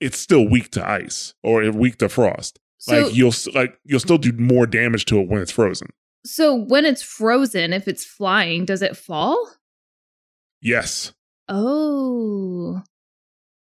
it's 0.00 0.18
still 0.18 0.48
weak 0.48 0.70
to 0.72 0.88
ice 0.88 1.34
or 1.42 1.70
weak 1.70 1.98
to 1.98 2.08
frost. 2.08 2.58
So 2.78 3.02
like 3.02 3.14
you'll 3.14 3.34
like 3.54 3.78
you'll 3.84 4.00
still 4.00 4.18
do 4.18 4.32
more 4.32 4.66
damage 4.66 5.04
to 5.06 5.18
it 5.20 5.28
when 5.28 5.42
it's 5.42 5.50
frozen. 5.50 5.88
so 6.24 6.54
when 6.54 6.84
it's 6.86 7.02
frozen, 7.02 7.72
if 7.72 7.88
it's 7.88 8.04
flying, 8.04 8.64
does 8.64 8.82
it 8.82 8.96
fall? 8.96 9.50
Yes. 10.60 11.12
Oh. 11.48 12.82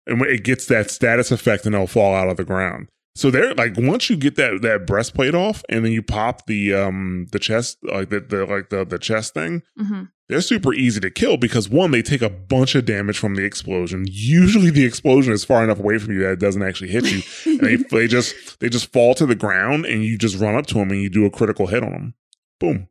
and 0.06 0.20
when 0.20 0.30
it 0.30 0.42
gets 0.42 0.66
that 0.66 0.90
status 0.90 1.30
effect, 1.30 1.66
and 1.66 1.74
it'll 1.74 1.86
fall 1.86 2.14
out 2.14 2.28
of 2.28 2.36
the 2.36 2.44
ground. 2.44 2.88
So 3.16 3.30
they're 3.30 3.54
like 3.54 3.74
once 3.76 4.10
you 4.10 4.16
get 4.16 4.34
that 4.36 4.60
that 4.62 4.86
breastplate 4.86 5.34
off, 5.36 5.62
and 5.68 5.84
then 5.84 5.92
you 5.92 6.02
pop 6.02 6.46
the 6.46 6.74
um 6.74 7.26
the 7.30 7.38
chest 7.38 7.78
like 7.84 8.10
the, 8.10 8.20
the 8.20 8.44
like 8.44 8.70
the 8.70 8.84
the 8.84 8.98
chest 8.98 9.34
thing, 9.34 9.62
Mhm. 9.80 10.08
they're 10.28 10.40
super 10.40 10.74
easy 10.74 10.98
to 11.00 11.10
kill 11.10 11.36
because 11.36 11.68
one, 11.68 11.92
they 11.92 12.02
take 12.02 12.22
a 12.22 12.28
bunch 12.30 12.74
of 12.74 12.86
damage 12.86 13.16
from 13.18 13.36
the 13.36 13.44
explosion. 13.44 14.04
Usually, 14.08 14.70
the 14.70 14.84
explosion 14.84 15.32
is 15.32 15.44
far 15.44 15.62
enough 15.62 15.78
away 15.78 15.98
from 15.98 16.12
you 16.12 16.20
that 16.20 16.32
it 16.32 16.40
doesn't 16.40 16.62
actually 16.64 16.90
hit 16.90 17.04
you. 17.04 17.22
and 17.52 17.60
they, 17.60 17.76
they 17.90 18.08
just 18.08 18.58
they 18.58 18.68
just 18.68 18.92
fall 18.92 19.14
to 19.14 19.26
the 19.26 19.36
ground, 19.36 19.86
and 19.86 20.04
you 20.04 20.18
just 20.18 20.38
run 20.40 20.56
up 20.56 20.66
to 20.66 20.74
them 20.74 20.90
and 20.90 21.00
you 21.00 21.08
do 21.08 21.24
a 21.24 21.30
critical 21.30 21.68
hit 21.68 21.84
on 21.84 21.92
them. 21.92 22.14
Boom. 22.58 22.88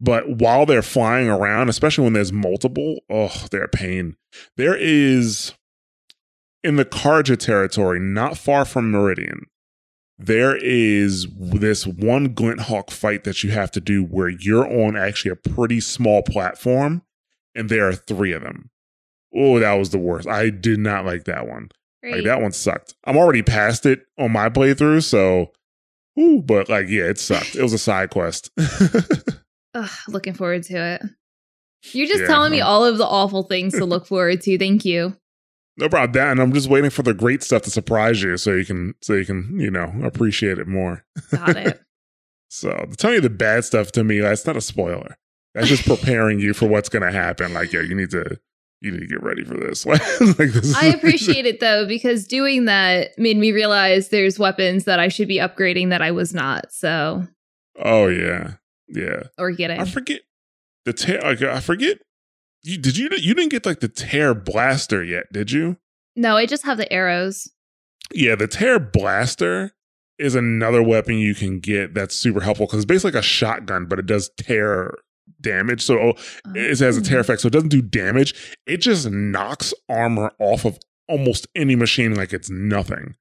But 0.00 0.40
while 0.40 0.66
they're 0.66 0.82
flying 0.82 1.28
around, 1.28 1.68
especially 1.68 2.04
when 2.04 2.12
there's 2.12 2.32
multiple, 2.32 2.98
oh, 3.08 3.46
they're 3.50 3.64
a 3.64 3.68
pain. 3.68 4.16
There 4.56 4.76
is 4.76 5.54
in 6.66 6.76
the 6.76 6.84
Carja 6.84 7.36
territory, 7.38 8.00
not 8.00 8.36
far 8.36 8.64
from 8.64 8.90
Meridian, 8.90 9.46
there 10.18 10.56
is 10.56 11.26
this 11.38 11.86
one 11.86 12.34
Glint 12.34 12.60
Hawk 12.60 12.90
fight 12.90 13.24
that 13.24 13.44
you 13.44 13.50
have 13.50 13.70
to 13.72 13.80
do 13.80 14.02
where 14.02 14.28
you're 14.28 14.66
on 14.66 14.96
actually 14.96 15.30
a 15.30 15.36
pretty 15.36 15.80
small 15.80 16.22
platform, 16.22 17.02
and 17.54 17.68
there 17.68 17.86
are 17.88 17.94
three 17.94 18.32
of 18.32 18.42
them. 18.42 18.70
Oh, 19.34 19.58
that 19.58 19.74
was 19.74 19.90
the 19.90 19.98
worst. 19.98 20.26
I 20.26 20.50
did 20.50 20.78
not 20.78 21.04
like 21.04 21.24
that 21.24 21.46
one. 21.46 21.70
Like 22.02 22.24
that 22.24 22.40
one 22.40 22.52
sucked. 22.52 22.94
I'm 23.04 23.16
already 23.16 23.42
past 23.42 23.84
it 23.84 24.06
on 24.18 24.30
my 24.30 24.48
playthrough, 24.48 25.02
so 25.02 25.50
ooh, 26.18 26.40
but 26.40 26.68
like 26.68 26.88
yeah, 26.88 27.04
it 27.04 27.18
sucked. 27.18 27.56
It 27.56 27.62
was 27.62 27.72
a 27.72 27.78
side 27.78 28.10
quest. 28.10 28.50
Ugh, 29.74 29.90
looking 30.08 30.34
forward 30.34 30.62
to 30.64 30.76
it. 30.76 31.02
You're 31.92 32.06
just 32.06 32.22
Yeah, 32.22 32.26
telling 32.28 32.52
me 32.52 32.60
all 32.60 32.84
of 32.84 32.98
the 32.98 33.06
awful 33.06 33.42
things 33.42 33.74
to 33.74 33.84
look 33.84 34.06
forward 34.06 34.40
to. 34.42 34.56
Thank 34.58 34.84
you. 34.84 35.16
No 35.78 35.88
problem. 35.88 36.12
That 36.12 36.30
and 36.32 36.40
I'm 36.40 36.52
just 36.52 36.68
waiting 36.68 36.90
for 36.90 37.02
the 37.02 37.14
great 37.14 37.42
stuff 37.42 37.62
to 37.62 37.70
surprise 37.70 38.22
you 38.22 38.36
so 38.36 38.52
you 38.52 38.64
can 38.64 38.94
so 39.02 39.14
you 39.14 39.24
can, 39.24 39.58
you 39.58 39.70
know, 39.70 39.92
appreciate 40.04 40.58
it 40.58 40.66
more. 40.68 41.04
Got 41.30 41.56
it. 41.56 41.80
So 42.48 42.70
to 42.70 42.96
tell 42.96 43.12
you 43.12 43.20
the 43.20 43.28
bad 43.28 43.64
stuff 43.64 43.90
to 43.92 44.04
me, 44.04 44.20
that's 44.20 44.46
not 44.46 44.56
a 44.56 44.60
spoiler. 44.60 45.18
That's 45.54 45.66
just 45.66 45.84
preparing 45.84 46.38
you 46.38 46.54
for 46.54 46.66
what's 46.68 46.88
gonna 46.88 47.10
happen. 47.10 47.52
Like, 47.52 47.72
yeah, 47.72 47.80
you 47.80 47.94
need 47.94 48.10
to 48.12 48.38
you 48.80 48.92
need 48.92 49.00
to 49.00 49.06
get 49.06 49.22
ready 49.22 49.42
for 49.44 49.54
this. 49.54 49.84
like 50.38 50.52
this 50.52 50.74
I 50.74 50.86
appreciate 50.94 51.44
it 51.44 51.58
though 51.60 51.86
because 51.86 52.24
doing 52.26 52.66
that 52.66 53.10
made 53.18 53.36
me 53.36 53.50
realize 53.50 54.10
there's 54.10 54.38
weapons 54.38 54.84
that 54.84 55.00
I 55.00 55.08
should 55.08 55.26
be 55.28 55.38
upgrading 55.38 55.90
that 55.90 56.02
I 56.02 56.12
was 56.12 56.32
not. 56.32 56.72
So 56.72 57.26
Oh 57.82 58.06
yeah. 58.06 58.52
Yeah. 58.88 59.24
or 59.36 59.50
getting. 59.50 59.80
I 59.80 59.84
forget 59.84 60.20
the 60.84 60.92
tear. 60.92 61.20
Like, 61.20 61.42
I 61.42 61.58
forget. 61.60 61.98
You 62.66 62.78
did 62.78 62.96
you 62.96 63.08
you 63.16 63.32
didn't 63.32 63.50
get 63.52 63.64
like 63.64 63.78
the 63.78 63.88
tear 63.88 64.34
blaster 64.34 65.04
yet? 65.04 65.32
Did 65.32 65.52
you? 65.52 65.76
no, 66.16 66.36
I 66.36 66.46
just 66.46 66.64
have 66.64 66.78
the 66.78 66.92
arrows. 66.92 67.48
Yeah, 68.12 68.34
the 68.34 68.48
tear 68.48 68.80
blaster 68.80 69.72
is 70.18 70.34
another 70.34 70.82
weapon 70.82 71.18
you 71.18 71.34
can 71.34 71.60
get 71.60 71.94
that's 71.94 72.16
super 72.16 72.40
helpful 72.40 72.66
because 72.66 72.78
it's 72.78 72.86
basically 72.86 73.12
like 73.12 73.20
a 73.20 73.26
shotgun, 73.26 73.86
but 73.86 73.98
it 74.00 74.06
does 74.06 74.30
tear 74.36 74.94
damage. 75.40 75.82
So 75.82 75.98
oh, 75.98 76.12
it 76.54 76.78
has 76.80 76.96
a 76.96 77.02
tear 77.02 77.18
Oh. 77.18 77.20
effect, 77.20 77.42
so 77.42 77.46
it 77.46 77.52
doesn't 77.52 77.68
do 77.68 77.82
damage. 77.82 78.56
It 78.66 78.78
just 78.78 79.08
knocks 79.10 79.72
armor 79.88 80.32
off 80.40 80.64
of 80.64 80.78
almost 81.08 81.46
any 81.54 81.76
machine 81.76 82.14
like 82.14 82.32
it's 82.32 82.50
nothing. 82.50 83.14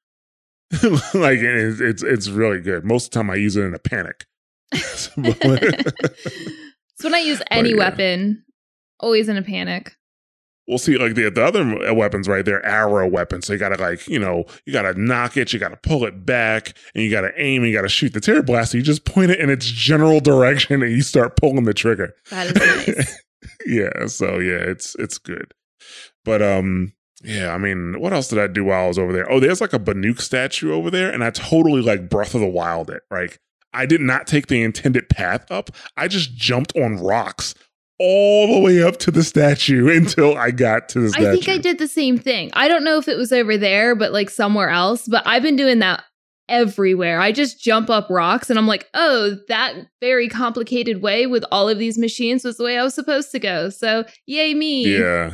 like 0.82 1.40
it's, 1.40 1.80
it's 1.82 2.02
it's 2.02 2.30
really 2.30 2.62
good. 2.62 2.84
Most 2.84 3.06
of 3.06 3.12
the 3.12 3.20
time, 3.20 3.30
I 3.30 3.36
use 3.36 3.56
it 3.58 3.64
in 3.64 3.76
a 3.76 3.80
panic. 3.80 4.26
so 4.74 5.12
when 7.04 7.14
I 7.14 7.20
use 7.20 7.44
any 7.52 7.72
yeah. 7.72 7.78
weapon, 7.78 8.45
always 9.00 9.30
in 9.30 9.38
a 9.38 9.42
panic. 9.42 9.96
We'll 10.68 10.80
see, 10.80 10.98
like 10.98 11.14
the, 11.14 11.30
the 11.30 11.46
other 11.46 11.94
weapons, 11.94 12.28
right? 12.28 12.44
They're 12.44 12.66
arrow 12.66 13.08
weapons. 13.08 13.46
So 13.46 13.54
you 13.54 13.60
gotta 13.60 13.80
like, 13.80 14.08
you 14.08 14.18
know, 14.18 14.46
you 14.66 14.74
gotta 14.74 15.00
knock 15.00 15.38
it, 15.38 15.54
you 15.54 15.60
gotta 15.60 15.78
pull 15.78 16.06
it 16.06 16.26
back, 16.26 16.76
and 16.96 17.04
you 17.04 17.12
gotta 17.12 17.32
aim, 17.38 17.62
and 17.62 17.72
you 17.72 17.78
gotta 17.78 17.88
shoot 17.88 18.14
the 18.14 18.20
tear 18.20 18.42
blaster. 18.42 18.78
You 18.78 18.84
just 18.84 19.06
point 19.06 19.30
it 19.30 19.40
in 19.40 19.52
its 19.52 19.68
general 19.68 20.20
direction 20.20 20.82
and 20.82 20.92
you 20.92 21.04
start 21.04 21.38
pulling 21.38 21.66
the 21.66 21.74
trigger. 21.74 22.16
That 22.32 22.48
is 22.48 22.88
nice. 22.88 23.22
yeah, 23.68 24.08
so 24.08 24.40
yeah, 24.40 24.58
it's 24.58 24.96
it's 24.96 25.20
good. 25.20 25.54
But 26.24 26.42
um, 26.42 26.94
yeah, 27.24 27.54
I 27.54 27.60
mean, 27.60 28.00
what 28.00 28.14
else 28.14 28.30
did 28.30 28.40
I 28.40 28.48
do 28.48 28.66
while 28.66 28.86
I 28.86 28.88
was 28.88 28.98
over 28.98 29.14
there? 29.14 29.32
Oh, 29.32 29.40
there's 29.40 29.62
like 29.62 29.74
a 29.74 29.80
Banuk 29.80 30.20
statue 30.20 30.74
over 30.74 30.90
there, 30.90 31.12
and 31.12 31.24
I 31.24 31.30
totally 31.30 31.82
like 31.82 32.10
Breath 32.10 32.34
of 32.34 32.42
the 32.42 32.48
Wild 32.48 32.90
it. 32.90 33.04
Like 33.12 33.40
I 33.72 33.86
did 33.86 34.02
not 34.02 34.26
take 34.26 34.48
the 34.48 34.64
intended 34.64 35.10
path 35.10 35.46
up. 35.52 35.70
I 35.96 36.08
just 36.08 36.36
jumped 36.36 36.76
on 36.76 36.98
rocks 36.98 37.54
all 38.00 38.54
the 38.56 38.60
way 38.60 38.84
up 38.84 38.98
to 38.98 39.12
the 39.12 39.24
statue 39.24 39.90
until 39.96 40.38
I 40.38 40.52
got 40.52 40.90
to 40.90 41.00
the 41.02 41.10
statue. 41.10 41.28
I 41.30 41.32
think 41.32 41.50
I 41.50 41.58
did 41.58 41.78
the 41.80 41.88
same 41.88 42.18
thing. 42.18 42.50
I 42.54 42.68
don't 42.68 42.84
know 42.84 42.98
if 42.98 43.08
it 43.08 43.18
was 43.18 43.32
over 43.32 43.58
there, 43.58 43.96
but 43.96 44.12
like 44.12 44.30
somewhere 44.30 44.70
else. 44.70 45.08
But 45.08 45.26
I've 45.26 45.44
been 45.44 45.56
doing 45.56 45.80
that 45.80 46.04
everywhere. 46.48 47.20
I 47.20 47.32
just 47.32 47.60
jump 47.62 47.90
up 47.90 48.08
rocks 48.10 48.50
and 48.50 48.60
I'm 48.60 48.68
like, 48.68 48.88
oh, 48.94 49.38
that 49.48 49.74
very 50.02 50.30
complicated 50.30 51.02
way 51.02 51.26
with 51.26 51.44
all 51.52 51.68
of 51.70 51.80
these 51.80 51.98
machines 51.98 52.44
was 52.44 52.58
the 52.58 52.64
way 52.64 52.78
I 52.78 52.84
was 52.84 52.94
supposed 52.94 53.32
to 53.32 53.40
go. 53.40 53.70
So 53.70 54.06
yay 54.26 54.54
me. 54.54 54.86
Yeah. 54.98 55.34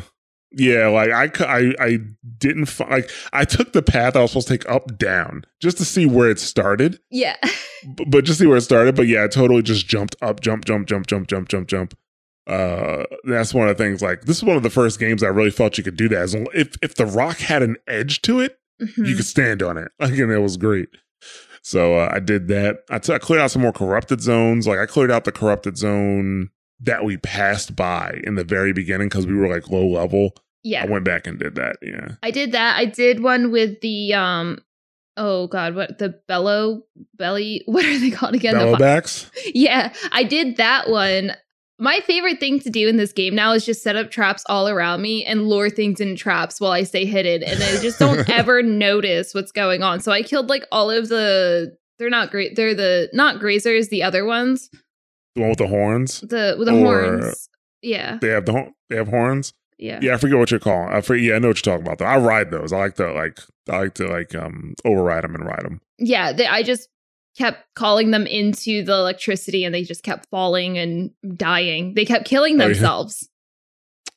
Yeah, 0.54 0.88
like 0.90 1.40
I, 1.40 1.46
I, 1.46 1.74
I 1.80 1.98
didn't 2.38 2.66
fi- 2.66 2.90
like. 2.90 3.10
I 3.32 3.46
took 3.46 3.72
the 3.72 3.82
path 3.82 4.18
I 4.18 4.22
was 4.22 4.32
supposed 4.32 4.50
to 4.50 4.58
take 4.58 4.70
up 4.70 4.98
down 4.98 5.46
just 5.62 5.78
to 5.78 5.86
see 5.86 6.06
where 6.06 6.30
it 6.30 6.42
started, 6.42 7.00
Yeah. 7.10 7.38
b- 7.96 8.04
but 8.06 8.26
just 8.26 8.40
see 8.40 8.46
where 8.48 8.58
it 8.58 8.62
started. 8.62 8.94
But 8.98 9.08
yeah, 9.08 9.24
I 9.24 9.28
totally 9.30 9.62
just 9.62 9.88
jumped 9.88 10.18
up, 10.22 10.42
jump, 10.42 10.66
jump, 10.66 10.88
jump, 10.88 11.08
jump, 11.08 11.30
jump, 11.30 11.48
jump, 11.48 11.70
jump. 11.70 11.94
Uh, 12.48 13.04
that's 13.24 13.54
one 13.54 13.68
of 13.70 13.78
the 13.78 13.84
things. 13.84 14.02
Like 14.02 14.22
this 14.24 14.38
is 14.38 14.44
one 14.44 14.58
of 14.58 14.64
the 14.64 14.70
first 14.70 15.00
games 15.00 15.24
I 15.24 15.28
really 15.28 15.52
felt 15.52 15.78
you 15.78 15.84
could 15.84 15.96
do 15.98 16.10
that. 16.10 16.34
If 16.54 16.76
if 16.82 16.96
the 16.96 17.06
rock 17.06 17.38
had 17.38 17.62
an 17.64 17.78
edge 17.88 18.22
to 18.24 18.40
it, 18.40 18.58
Mhm. 18.82 19.08
you 19.08 19.16
could 19.16 19.26
stand 19.26 19.62
on 19.62 19.78
it. 19.78 19.92
Like, 20.00 20.18
and 20.18 20.32
it 20.32 20.40
was 20.40 20.58
great. 20.58 20.90
So 21.62 21.96
uh, 21.96 22.10
I 22.12 22.20
did 22.20 22.48
that. 22.48 22.80
I 22.90 22.98
took- 22.98 23.16
I 23.16 23.20
cleared 23.20 23.42
out 23.44 23.52
some 23.52 23.62
more 23.62 23.72
corrupted 23.72 24.22
zones. 24.22 24.68
Like 24.68 24.80
I 24.80 24.88
cleared 24.88 25.12
out 25.12 25.24
the 25.26 25.32
corrupted 25.32 25.78
zone 25.78 26.50
that 26.80 27.04
we 27.06 27.18
passed 27.18 27.76
by 27.76 28.20
in 28.24 28.34
the 28.36 28.44
very 28.44 28.74
beginning 28.74 29.08
because 29.10 29.28
we 29.28 29.36
were 29.36 29.48
like 29.48 29.70
low 29.70 29.86
level. 29.88 30.34
yeah. 30.64 30.84
I 30.84 30.88
went 30.88 31.06
back 31.06 31.28
and 31.28 31.38
did 31.38 31.54
that. 31.56 31.78
Yeah. 31.84 32.16
I 32.24 32.32
did 32.32 32.54
that. 32.54 32.76
I 32.78 32.86
did 32.86 33.22
one 33.22 33.52
with 33.52 33.80
the 33.82 34.16
um 34.16 34.58
oh 35.18 35.46
god, 35.46 35.76
what 35.76 36.00
the 36.00 36.20
bellow 36.28 36.82
belly 37.16 37.62
what 37.68 37.86
are 37.86 38.00
they 38.00 38.10
called 38.10 38.34
again? 38.34 38.56
Bellowbacks. 38.56 39.30
yeah, 39.54 39.94
I 40.12 40.24
did 40.24 40.58
that 40.58 40.90
one. 40.90 41.34
My 41.82 42.00
favorite 42.02 42.40
thing 42.40 42.60
to 42.62 42.70
do 42.70 42.88
in 42.88 42.98
this 42.98 43.12
game 43.12 43.34
now 43.36 43.54
is 43.54 43.66
just 43.66 43.82
set 43.82 43.96
up 43.96 44.12
traps 44.12 44.44
all 44.48 44.70
around 44.70 45.02
me 45.02 45.26
and 45.26 45.48
lure 45.50 45.70
things 45.70 46.00
in 46.00 46.16
traps 46.16 46.62
while 46.62 46.72
I 46.72 46.84
stay 46.84 47.06
hidden, 47.06 47.42
and 47.44 47.62
I 47.62 47.82
just 47.82 47.98
don't 48.00 48.30
ever 48.30 48.62
notice 48.62 49.34
what's 49.34 49.52
going 49.52 49.82
on. 49.82 50.00
So 50.00 50.12
I 50.12 50.22
killed 50.22 50.48
like 50.48 50.66
all 50.72 50.90
of 50.92 51.10
the. 51.10 51.76
They're 51.98 52.10
not 52.10 52.32
great. 52.32 52.56
They're 52.56 52.74
the 52.76 53.10
not 53.14 53.38
grazers. 53.42 53.90
The 53.90 54.04
other 54.04 54.26
ones, 54.26 54.70
The 55.36 55.42
one 55.42 55.50
with 55.50 55.58
the 55.60 55.68
horns. 55.68 56.22
the 56.22 56.56
with 56.58 56.68
the 56.68 56.74
Or- 56.76 57.02
horns. 57.20 57.50
Yeah, 57.82 58.18
They 58.22 58.28
have 58.30 58.46
the 58.46 58.52
hor- 58.52 58.72
they 58.90 58.96
have 58.98 59.08
horns. 59.08 59.54
yeah, 59.80 60.00
Yeah, 60.04 60.14
I 60.14 60.18
forget 60.18 60.38
what 60.38 60.52
you're 60.52 60.60
calling. 60.60 60.90
I 60.94 61.02
forget, 61.02 61.24
yeah, 61.24 61.36
I 61.36 61.40
know 61.40 61.48
what 61.48 61.66
you're 61.66 61.74
talking 61.74 61.86
about 61.88 61.98
though. 61.98 62.06
I 62.06 62.18
ride 62.18 62.52
those. 62.52 62.72
I 62.72 62.78
like 62.78 62.96
to 62.98 63.12
like 63.12 63.40
I 63.70 63.80
like 63.80 63.94
to 63.96 64.08
like 64.08 64.36
um 64.36 64.76
override 64.86 65.24
them 65.24 65.34
and 65.34 65.44
ride 65.46 65.64
them. 65.64 65.82
yeah. 65.98 66.32
They, 66.32 66.46
I 66.46 66.62
just 66.62 66.90
kept 67.38 67.64
calling 67.76 68.12
them 68.12 68.28
into 68.28 68.84
the 68.84 68.94
electricity, 68.94 69.64
and 69.64 69.74
they 69.74 69.84
just 69.84 70.04
kept 70.04 70.28
falling 70.30 70.78
and 70.78 71.12
dying. 71.36 71.94
They 71.94 72.06
kept 72.06 72.26
killing 72.26 72.56
Oh, 72.60 72.66
yeah. 72.66 72.74
themselves. 72.74 73.30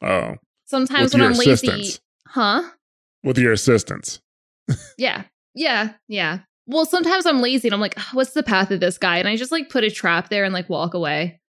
Oh, 0.02 0.34
Sometimes 0.66 1.12
with 1.12 1.14
when 1.14 1.22
I'm 1.30 1.36
lazy, 1.38 1.52
assistance. 1.52 2.00
huh? 2.26 2.62
With 3.22 3.38
your 3.38 3.52
assistance. 3.52 4.20
Yeah. 4.98 5.24
Yeah. 5.54 5.92
Yeah. 6.08 6.40
Well, 6.66 6.86
sometimes 6.86 7.26
I'm 7.26 7.40
lazy 7.42 7.68
and 7.68 7.74
I'm 7.74 7.80
like, 7.80 7.98
"Ugh, 7.98 8.04
what's 8.14 8.32
the 8.32 8.42
path 8.42 8.70
of 8.70 8.80
this 8.80 8.96
guy? 8.98 9.18
And 9.18 9.28
I 9.28 9.36
just 9.36 9.52
like 9.52 9.68
put 9.68 9.84
a 9.84 9.90
trap 9.90 10.30
there 10.30 10.44
and 10.44 10.54
like 10.54 10.68
walk 10.70 10.94
away. 10.94 11.40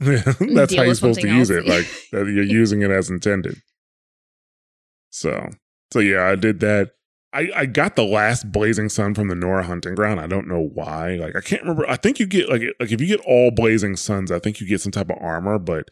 Yeah, 0.00 0.22
That's 0.54 0.74
how 0.74 0.82
you're 0.82 0.94
supposed 0.94 1.20
to 1.20 1.26
something 1.26 1.36
use 1.38 1.50
it. 1.50 1.66
Like 1.66 1.86
that 2.12 2.26
you're 2.26 2.42
using 2.62 2.80
it 2.82 2.90
as 2.90 3.10
intended. 3.10 3.60
So 5.10 5.48
so 5.92 6.00
yeah, 6.00 6.24
I 6.26 6.34
did 6.36 6.60
that. 6.60 6.92
I, 7.32 7.50
I 7.54 7.66
got 7.66 7.96
the 7.96 8.04
last 8.04 8.50
blazing 8.50 8.88
sun 8.88 9.14
from 9.14 9.28
the 9.28 9.34
Nora 9.34 9.64
hunting 9.64 9.94
ground. 9.94 10.18
I 10.20 10.26
don't 10.26 10.48
know 10.48 10.70
why. 10.72 11.16
Like 11.16 11.36
I 11.36 11.40
can't 11.40 11.62
remember. 11.62 11.88
I 11.88 11.96
think 11.96 12.18
you 12.18 12.26
get 12.26 12.48
like 12.48 12.62
like 12.80 12.90
if 12.90 13.00
you 13.00 13.06
get 13.06 13.20
all 13.26 13.50
blazing 13.50 13.96
suns, 13.96 14.32
I 14.32 14.38
think 14.38 14.60
you 14.60 14.66
get 14.66 14.80
some 14.80 14.92
type 14.92 15.10
of 15.10 15.18
armor, 15.20 15.58
but 15.58 15.90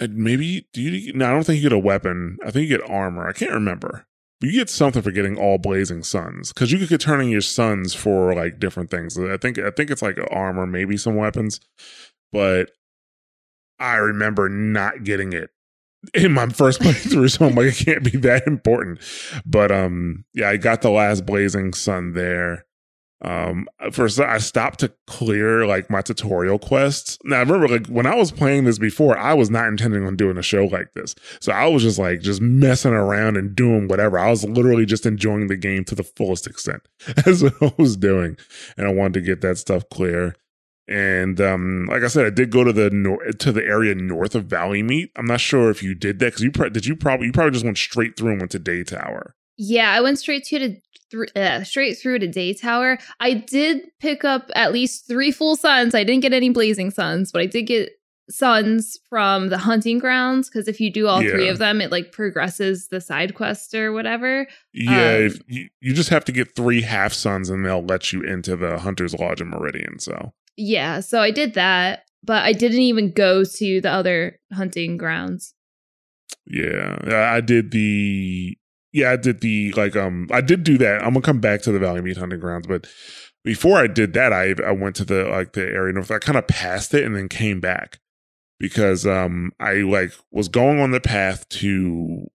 maybe 0.00 0.68
do 0.72 0.82
you 0.82 1.12
no, 1.14 1.26
I 1.26 1.32
don't 1.32 1.44
think 1.44 1.56
you 1.56 1.68
get 1.68 1.76
a 1.76 1.78
weapon. 1.78 2.36
I 2.44 2.50
think 2.50 2.68
you 2.68 2.78
get 2.78 2.90
armor. 2.90 3.26
I 3.26 3.32
can't 3.32 3.52
remember. 3.52 4.06
But 4.40 4.50
you 4.50 4.52
get 4.52 4.68
something 4.68 5.00
for 5.00 5.12
getting 5.12 5.38
all 5.38 5.56
blazing 5.56 6.02
suns. 6.02 6.52
Because 6.52 6.70
you 6.70 6.86
could 6.86 7.00
turn 7.00 7.22
in 7.22 7.30
your 7.30 7.40
suns 7.40 7.94
for 7.94 8.34
like 8.34 8.58
different 8.58 8.90
things. 8.90 9.18
I 9.18 9.38
think 9.38 9.58
I 9.58 9.70
think 9.70 9.90
it's 9.90 10.02
like 10.02 10.18
armor, 10.30 10.66
maybe 10.66 10.98
some 10.98 11.16
weapons. 11.16 11.58
But 12.32 12.72
I 13.78 13.96
remember 13.96 14.50
not 14.50 15.04
getting 15.04 15.32
it 15.32 15.50
in 16.14 16.32
my 16.32 16.46
first 16.48 16.80
playthrough, 16.82 17.30
so 17.36 17.46
I'm 17.46 17.54
like, 17.54 17.66
it 17.80 17.84
can't 17.84 18.04
be 18.04 18.18
that 18.18 18.46
important. 18.46 19.00
But 19.44 19.70
um, 19.72 20.24
yeah, 20.34 20.50
I 20.50 20.56
got 20.56 20.82
the 20.82 20.90
last 20.90 21.26
blazing 21.26 21.72
sun 21.72 22.12
there. 22.12 22.64
um 23.22 23.66
first 23.92 24.20
i 24.20 24.36
stopped 24.36 24.78
to 24.80 24.92
clear 25.06 25.66
like 25.66 25.88
my 25.88 26.02
tutorial 26.02 26.58
quests. 26.58 27.16
Now 27.24 27.36
i 27.38 27.40
remember 27.40 27.66
like 27.68 27.86
when 27.86 28.04
i 28.04 28.14
was 28.14 28.30
playing 28.30 28.64
this 28.64 28.78
before 28.78 29.16
i 29.16 29.32
was 29.32 29.48
not 29.48 29.68
intending 29.68 30.06
on 30.06 30.16
doing 30.16 30.36
a 30.36 30.42
show 30.42 30.66
like 30.66 30.92
this. 30.94 31.14
So 31.40 31.50
i 31.50 31.66
was 31.66 31.82
just 31.82 31.98
like 31.98 32.20
just 32.20 32.42
messing 32.42 32.92
around 32.92 33.38
and 33.38 33.56
doing 33.56 33.88
whatever. 33.88 34.18
I 34.18 34.28
was 34.28 34.44
literally 34.44 34.84
just 34.84 35.06
enjoying 35.06 35.46
the 35.46 35.56
game 35.56 35.82
to 35.86 35.94
the 35.94 36.02
fullest 36.04 36.46
extent. 36.46 36.82
As 37.26 37.42
what 37.42 37.54
i 37.62 37.72
was 37.78 37.96
doing. 37.96 38.36
And 38.76 38.86
i 38.86 38.92
wanted 38.92 39.14
to 39.14 39.20
get 39.22 39.40
that 39.40 39.56
stuff 39.56 39.88
clear 39.88 40.34
and 40.88 41.40
um 41.40 41.86
like 41.90 42.02
i 42.02 42.06
said 42.06 42.24
i 42.26 42.30
did 42.30 42.50
go 42.50 42.62
to 42.64 42.72
the 42.72 42.90
nor- 42.90 43.24
to 43.38 43.50
the 43.50 43.64
area 43.64 43.94
north 43.94 44.34
of 44.34 44.44
Valleymeet 44.44 45.10
i'm 45.16 45.26
not 45.26 45.40
sure 45.40 45.70
if 45.70 45.82
you 45.82 45.94
did 45.94 46.18
that 46.20 46.26
because 46.26 46.42
you 46.42 46.52
pro- 46.52 46.68
did 46.68 46.86
you 46.86 46.94
probably 46.94 47.26
you 47.26 47.32
probably 47.32 47.50
just 47.52 47.64
went 47.64 47.78
straight 47.78 48.16
through 48.16 48.30
and 48.32 48.40
went 48.40 48.52
to 48.52 48.60
Daytower 48.60 49.32
Yeah, 49.56 49.90
I 49.90 50.00
went 50.00 50.18
straight 50.18 50.44
to 50.44 50.58
the 50.58 50.80
thr- 51.10 51.38
uh, 51.38 51.64
straight 51.64 51.98
through 51.98 52.18
to 52.20 52.28
Daytower. 52.28 53.00
I 53.20 53.32
did 53.34 53.82
pick 54.00 54.22
up 54.24 54.50
at 54.54 54.72
least 54.72 55.08
three 55.08 55.32
full 55.32 55.56
suns. 55.56 55.94
I 55.94 56.04
didn't 56.04 56.22
get 56.22 56.32
any 56.34 56.50
blazing 56.50 56.90
suns, 56.90 57.32
but 57.32 57.40
I 57.40 57.46
did 57.46 57.62
get 57.62 57.90
suns 58.28 58.98
from 59.08 59.48
the 59.48 59.56
hunting 59.58 59.98
grounds 59.98 60.48
because 60.50 60.66
if 60.68 60.80
you 60.80 60.90
do 60.92 61.06
all 61.06 61.20
three 61.20 61.48
of 61.48 61.58
them, 61.58 61.80
it 61.80 61.90
like 61.92 62.12
progresses 62.12 62.88
the 62.88 63.00
side 63.00 63.34
quest 63.34 63.72
or 63.74 63.92
whatever. 63.92 64.46
Yeah, 64.74 65.14
Um, 65.14 65.22
if 65.22 65.40
you, 65.46 65.68
you 65.80 65.94
just 65.94 66.10
have 66.10 66.24
to 66.26 66.32
get 66.32 66.54
three 66.54 66.82
half 66.82 67.12
suns 67.12 67.48
and 67.50 67.64
they'll 67.64 67.84
let 67.84 68.12
you 68.12 68.22
into 68.22 68.56
the 68.56 68.78
Hunter's 68.80 69.14
Lodge 69.14 69.40
in 69.40 69.48
Meridian. 69.48 69.98
So 70.00 70.32
Yeah, 70.56 71.00
so 71.00 71.20
I 71.20 71.30
did 71.30 71.54
that, 71.54 72.04
but 72.22 72.42
I 72.44 72.52
didn't 72.52 72.80
even 72.80 73.12
go 73.12 73.44
to 73.44 73.80
the 73.80 73.90
other 73.90 74.38
hunting 74.52 74.96
grounds. 74.96 75.54
yeah, 76.46 76.96
I 77.32 77.40
did 77.40 77.70
the 77.72 78.56
yeah, 78.92 79.12
I 79.12 79.16
did 79.16 79.40
the 79.40 79.72
like 79.72 79.96
um 79.96 80.28
I 80.30 80.40
did 80.40 80.62
do 80.64 80.78
that. 80.78 81.02
I'm 81.02 81.10
gonna 81.14 81.22
come 81.22 81.40
back 81.40 81.62
to 81.62 81.72
the 81.72 81.78
Valleymeet 81.78 82.16
Hunting 82.16 82.40
Grounds, 82.40 82.66
but 82.66 82.86
before 83.44 83.78
I 83.78 83.86
did 83.86 84.12
that, 84.14 84.32
I 84.32 84.54
I 84.66 84.72
went 84.72 84.96
to 84.96 85.04
the 85.04 85.24
like 85.24 85.52
the 85.52 85.62
area 85.62 85.92
north. 85.92 86.10
I 86.10 86.18
kind 86.18 86.38
of 86.38 86.46
passed 86.46 86.94
it 86.94 87.04
and 87.04 87.14
then 87.16 87.28
came 87.28 87.60
back 87.60 87.98
because 88.58 89.06
um 89.06 89.52
I 89.60 89.74
like 89.82 90.12
was 90.30 90.48
going 90.48 90.80
on 90.80 90.92
the 90.92 91.00
path 91.00 91.48
to 91.50 92.26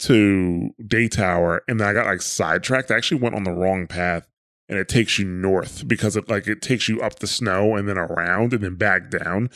to 0.00 0.70
Daytower 0.82 1.60
and 1.68 1.80
then 1.80 1.88
I 1.88 1.92
got 1.92 2.06
like 2.06 2.22
sidetracked. 2.22 2.90
I 2.90 2.96
actually 2.96 3.20
went 3.20 3.34
on 3.34 3.44
the 3.44 3.52
wrong 3.52 3.86
path 3.86 4.26
and 4.68 4.78
it 4.78 4.88
takes 4.88 5.18
you 5.18 5.26
north 5.26 5.86
because 5.86 6.16
it 6.16 6.28
like 6.28 6.46
it 6.46 6.60
takes 6.62 6.88
you 6.88 7.00
up 7.00 7.18
the 7.20 7.26
snow 7.26 7.76
and 7.76 7.88
then 7.88 7.98
around 7.98 8.52
and 8.52 8.62
then 8.62 8.74
back 8.76 9.10
down. 9.10 9.50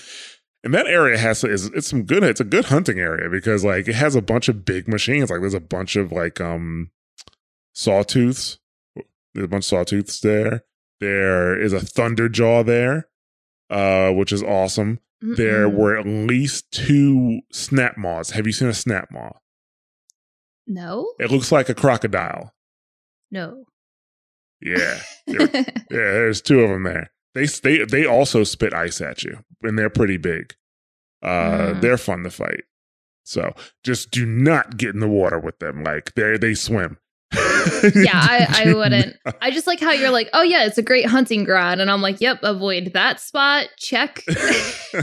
And 0.62 0.74
that 0.74 0.86
area 0.86 1.16
has 1.18 1.42
is 1.42 1.66
it's 1.66 1.88
some 1.88 2.02
good 2.04 2.22
it's 2.22 2.40
a 2.40 2.44
good 2.44 2.66
hunting 2.66 2.98
area 2.98 3.28
because 3.30 3.64
like 3.64 3.88
it 3.88 3.94
has 3.94 4.14
a 4.14 4.22
bunch 4.22 4.48
of 4.48 4.64
big 4.64 4.86
machines. 4.88 5.30
Like 5.30 5.40
there's 5.40 5.54
a 5.54 5.60
bunch 5.60 5.96
of 5.96 6.12
like 6.12 6.40
um 6.40 6.90
sawtooths. 7.74 8.58
There's 9.34 9.44
a 9.44 9.48
bunch 9.48 9.72
of 9.72 9.78
sawtooths 9.86 10.20
there. 10.20 10.64
There 11.00 11.58
is 11.58 11.72
a 11.72 11.78
thunderjaw 11.80 12.66
there, 12.66 13.08
uh, 13.70 14.10
which 14.12 14.32
is 14.32 14.42
awesome. 14.42 15.00
There 15.22 15.68
Mm-mm. 15.68 15.74
were 15.74 15.96
at 15.98 16.06
least 16.06 16.70
two 16.72 17.40
snap 17.52 17.96
maws. 17.96 18.30
Have 18.30 18.46
you 18.46 18.52
seen 18.52 18.68
a 18.68 18.74
snap 18.74 19.08
maw? 19.10 19.30
no, 20.66 21.12
It 21.18 21.30
looks 21.30 21.50
like 21.50 21.68
a 21.68 21.74
crocodile. 21.74 22.54
no. 23.30 23.64
Yeah. 24.62 25.00
Yeah, 25.26 26.12
there's 26.12 26.40
two 26.42 26.60
of 26.60 26.70
them 26.70 26.82
there. 26.84 27.10
They 27.34 27.46
they 27.46 27.84
they 27.84 28.04
also 28.04 28.44
spit 28.44 28.72
ice 28.74 29.00
at 29.00 29.22
you, 29.22 29.38
and 29.62 29.78
they're 29.78 29.90
pretty 29.90 30.16
big. 30.16 30.54
Uh, 31.22 31.74
Mm. 31.74 31.80
they're 31.80 31.98
fun 31.98 32.22
to 32.24 32.30
fight. 32.30 32.64
So 33.24 33.54
just 33.84 34.10
do 34.10 34.24
not 34.26 34.76
get 34.76 34.94
in 34.94 35.00
the 35.00 35.08
water 35.08 35.38
with 35.38 35.58
them. 35.60 35.84
Like 35.84 36.14
they 36.14 36.36
they 36.38 36.54
swim. 36.54 36.98
yeah, 37.94 38.10
I, 38.14 38.64
I 38.66 38.74
wouldn't. 38.74 39.14
I 39.40 39.50
just 39.52 39.66
like 39.68 39.78
how 39.78 39.92
you're 39.92 40.10
like, 40.10 40.28
oh 40.32 40.42
yeah, 40.42 40.64
it's 40.64 40.78
a 40.78 40.82
great 40.82 41.06
hunting 41.06 41.44
ground, 41.44 41.80
and 41.80 41.88
I'm 41.90 42.02
like, 42.02 42.20
yep, 42.20 42.40
avoid 42.42 42.92
that 42.94 43.20
spot. 43.20 43.66
Check. 43.76 44.22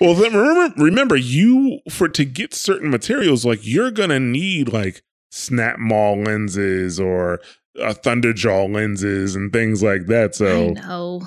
well, 0.00 0.14
then 0.14 0.34
remember, 0.34 0.74
remember, 0.82 1.16
you 1.16 1.78
for 1.90 2.08
to 2.08 2.24
get 2.26 2.52
certain 2.54 2.90
materials, 2.90 3.44
like 3.46 3.60
you're 3.62 3.90
gonna 3.90 4.20
need 4.20 4.72
like 4.72 5.02
snap 5.30 5.78
maw 5.78 6.12
lenses 6.12 7.00
or 7.00 7.40
uh, 7.80 7.94
thunderjaw 7.94 8.72
lenses 8.72 9.36
and 9.36 9.52
things 9.52 9.82
like 9.82 10.06
that. 10.06 10.30
I 10.30 10.32
So 10.32 10.70
know. 10.70 11.22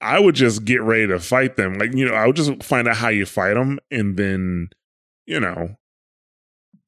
I 0.00 0.18
would 0.18 0.34
just 0.34 0.64
get 0.64 0.82
ready 0.82 1.06
to 1.06 1.20
fight 1.20 1.56
them. 1.56 1.74
Like, 1.78 1.94
you 1.94 2.06
know, 2.06 2.14
I 2.14 2.26
would 2.26 2.36
just 2.36 2.62
find 2.62 2.88
out 2.88 2.96
how 2.96 3.08
you 3.08 3.24
fight 3.24 3.54
them 3.54 3.78
and 3.90 4.16
then, 4.16 4.70
you 5.26 5.38
know, 5.38 5.76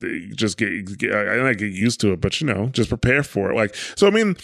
they 0.01 0.29
just 0.35 0.59
get, 0.59 0.99
get 0.99 1.15
I 1.15 1.37
don't 1.37 1.57
get 1.57 1.73
used 1.73 2.01
to 2.01 2.13
it, 2.13 2.21
but 2.21 2.41
you 2.41 2.47
know, 2.47 2.67
just 2.69 2.89
prepare 2.89 3.23
for 3.23 3.53
it. 3.53 3.55
Like, 3.55 3.75
so 3.95 4.07
I 4.07 4.11
mean, 4.11 4.37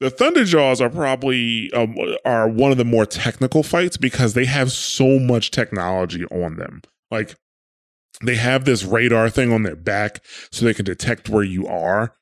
the 0.00 0.10
Thunderjaws 0.10 0.80
are 0.80 0.90
probably 0.90 1.70
um, 1.72 1.96
are 2.24 2.48
one 2.48 2.70
of 2.70 2.78
the 2.78 2.84
more 2.84 3.06
technical 3.06 3.62
fights 3.62 3.96
because 3.96 4.34
they 4.34 4.44
have 4.46 4.72
so 4.72 5.18
much 5.18 5.50
technology 5.50 6.24
on 6.26 6.56
them. 6.56 6.82
Like, 7.10 7.36
they 8.22 8.36
have 8.36 8.64
this 8.64 8.84
radar 8.84 9.30
thing 9.30 9.52
on 9.52 9.62
their 9.62 9.76
back 9.76 10.22
so 10.50 10.64
they 10.64 10.74
can 10.74 10.84
detect 10.84 11.28
where 11.28 11.42
you 11.42 11.66
are. 11.66 12.14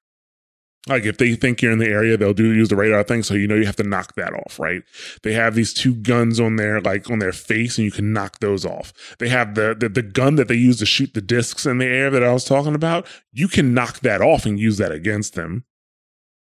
Like 0.86 1.04
if 1.04 1.16
they 1.16 1.34
think 1.34 1.62
you're 1.62 1.72
in 1.72 1.78
the 1.78 1.88
area, 1.88 2.16
they'll 2.16 2.34
do 2.34 2.52
use 2.52 2.68
the 2.68 2.76
radar 2.76 3.02
thing, 3.04 3.22
so 3.22 3.34
you 3.34 3.46
know 3.46 3.54
you 3.54 3.64
have 3.64 3.76
to 3.76 3.82
knock 3.82 4.14
that 4.16 4.34
off, 4.34 4.58
right? 4.58 4.82
They 5.22 5.32
have 5.32 5.54
these 5.54 5.72
two 5.72 5.94
guns 5.94 6.38
on 6.38 6.56
their 6.56 6.80
like 6.80 7.10
on 7.10 7.20
their 7.20 7.32
face, 7.32 7.78
and 7.78 7.86
you 7.86 7.90
can 7.90 8.12
knock 8.12 8.40
those 8.40 8.66
off. 8.66 8.92
They 9.18 9.30
have 9.30 9.54
the 9.54 9.74
the, 9.78 9.88
the 9.88 10.02
gun 10.02 10.34
that 10.36 10.48
they 10.48 10.56
use 10.56 10.78
to 10.80 10.86
shoot 10.86 11.14
the 11.14 11.22
discs 11.22 11.64
in 11.64 11.78
the 11.78 11.86
air 11.86 12.10
that 12.10 12.22
I 12.22 12.32
was 12.32 12.44
talking 12.44 12.74
about. 12.74 13.06
You 13.32 13.48
can 13.48 13.72
knock 13.72 14.00
that 14.00 14.20
off 14.20 14.44
and 14.44 14.60
use 14.60 14.76
that 14.76 14.92
against 14.92 15.34
them. 15.34 15.64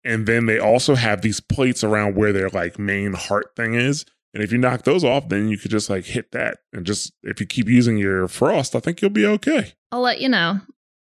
And 0.05 0.27
then 0.27 0.46
they 0.46 0.59
also 0.59 0.94
have 0.94 1.22
these 1.22 1.40
plates 1.40 1.83
around 1.83 2.14
where 2.14 2.33
their 2.33 2.51
like 2.51 2.79
main 2.79 3.14
heart 3.14 3.57
thing 3.57 3.75
is. 3.75 4.05
And 4.35 4.42
if 4.42 4.53
you 4.53 4.59
knock 4.59 4.83
those 4.83 5.03
off, 5.03 5.31
then 5.31 5.49
you 5.49 5.57
could 5.57 5.70
just 5.70 5.88
like 5.88 6.05
hit 6.05 6.33
that. 6.33 6.59
And 6.75 6.85
just 6.85 7.12
if 7.22 7.40
you 7.40 7.46
keep 7.46 7.68
using 7.68 7.96
your 7.96 8.29
frost, 8.29 8.77
I 8.77 8.81
think 8.81 9.01
you'll 9.01 9.11
be 9.11 9.27
okay. 9.27 9.72
I'll 9.90 10.03
let 10.03 10.20
you 10.20 10.29
know 10.29 10.61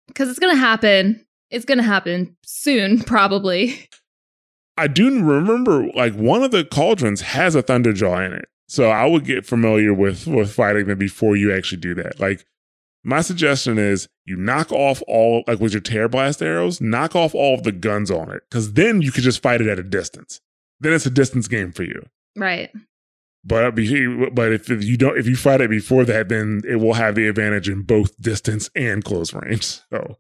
because 0.07 0.31
it's 0.31 0.39
gonna 0.39 0.57
happen. 0.57 1.27
It's 1.51 1.65
gonna 1.65 1.83
happen 1.83 2.37
soon, 2.45 2.99
probably. 3.05 3.89
I 4.77 4.87
do 4.87 5.23
remember 5.25 5.89
like 5.95 6.15
one 6.15 6.43
of 6.43 6.53
the 6.53 6.65
cauldrons 6.65 7.21
has 7.23 7.55
a 7.55 7.63
thunderjaw 7.63 8.25
in 8.27 8.33
it. 8.33 8.47
So 8.69 8.91
I 8.91 9.07
would 9.07 9.25
get 9.25 9.47
familiar 9.47 9.93
with 9.93 10.27
with 10.27 10.53
fighting 10.53 10.87
them 10.87 10.99
before 10.99 11.37
you 11.37 11.53
actually 11.53 11.81
do 11.81 11.95
that. 11.97 12.21
Like 12.21 12.45
my 13.03 13.23
suggestion 13.23 13.79
is 13.79 14.09
you 14.25 14.37
knock 14.37 14.71
off 14.71 15.03
all 15.09 15.43
like 15.49 15.59
with 15.59 15.73
your 15.73 15.81
tear 15.81 16.09
blast 16.09 16.43
arrows, 16.43 16.81
knock 16.81 17.17
off 17.17 17.35
all 17.35 17.55
of 17.55 17.63
the 17.65 17.73
guns 17.73 18.11
on 18.11 18.31
it 18.31 18.43
cuz 18.51 18.75
then 18.75 19.03
you 19.03 19.11
could 19.11 19.25
just 19.25 19.43
fight 19.43 19.61
it 19.61 19.67
at 19.67 19.79
a 19.79 19.83
distance. 19.83 20.41
Then 20.81 20.93
it's 20.93 21.07
a 21.07 21.11
distance 21.11 21.49
game 21.49 21.73
for 21.73 21.83
you. 21.83 22.05
Right. 22.37 22.71
But 23.43 23.75
be- 23.75 24.29
but 24.31 24.53
if 24.53 24.69
you 24.69 24.97
don't 24.97 25.19
if 25.19 25.27
you 25.27 25.35
fight 25.35 25.61
it 25.61 25.71
before 25.71 26.05
that 26.05 26.29
then 26.29 26.61
it 26.69 26.77
will 26.77 26.95
have 26.95 27.15
the 27.15 27.27
advantage 27.27 27.69
in 27.69 27.83
both 27.83 28.21
distance 28.21 28.71
and 28.77 29.03
close 29.03 29.33
range. 29.33 29.81
So 29.91 30.19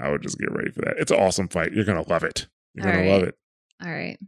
I 0.00 0.10
would 0.10 0.22
just 0.22 0.38
get 0.38 0.50
ready 0.52 0.70
for 0.70 0.80
that. 0.82 0.94
It's 0.98 1.10
an 1.10 1.18
awesome 1.18 1.48
fight. 1.48 1.72
You're 1.72 1.84
going 1.84 2.02
to 2.02 2.10
love 2.10 2.24
it. 2.24 2.46
You're 2.74 2.86
All 2.86 2.92
going 2.92 3.04
to 3.04 3.10
right. 3.10 3.18
love 3.20 3.28
it. 3.28 3.34
All 3.82 3.90
right. 3.90 4.18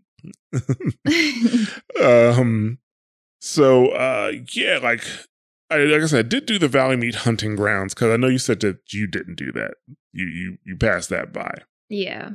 um 2.03 2.79
so 3.41 3.89
uh 3.89 4.33
yeah 4.55 4.79
like 4.83 5.03
I, 5.71 5.79
like 5.79 6.03
I 6.03 6.07
said, 6.07 6.27
I 6.27 6.29
did 6.29 6.45
do 6.45 6.59
the 6.59 6.69
Valleymeet 6.69 7.15
hunting 7.15 7.57
grounds 7.57 7.95
because 7.95 8.13
I 8.13 8.19
know 8.19 8.29
you 8.29 8.37
said 8.39 8.61
that 8.61 8.93
you 8.93 9.07
didn't 9.07 9.37
do 9.37 9.51
that. 9.53 9.75
You 10.13 10.27
you 10.27 10.59
you 10.65 10.77
passed 10.77 11.09
that 11.09 11.33
by. 11.33 11.55
yeah. 11.89 12.31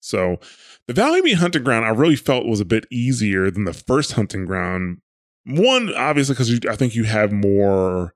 So 0.00 0.38
the 0.86 0.92
Valleymeet 0.94 1.36
hunting 1.36 1.64
ground, 1.64 1.84
I 1.86 1.88
really 1.88 2.14
felt 2.16 2.46
was 2.46 2.60
a 2.60 2.64
bit 2.66 2.86
easier 2.92 3.50
than 3.50 3.64
the 3.64 3.72
first 3.72 4.12
hunting 4.12 4.44
ground. 4.44 4.98
One, 5.46 5.92
obviously, 5.94 6.34
because 6.34 6.60
I 6.68 6.76
think 6.76 6.94
you 6.94 7.04
have 7.04 7.32
more 7.32 8.14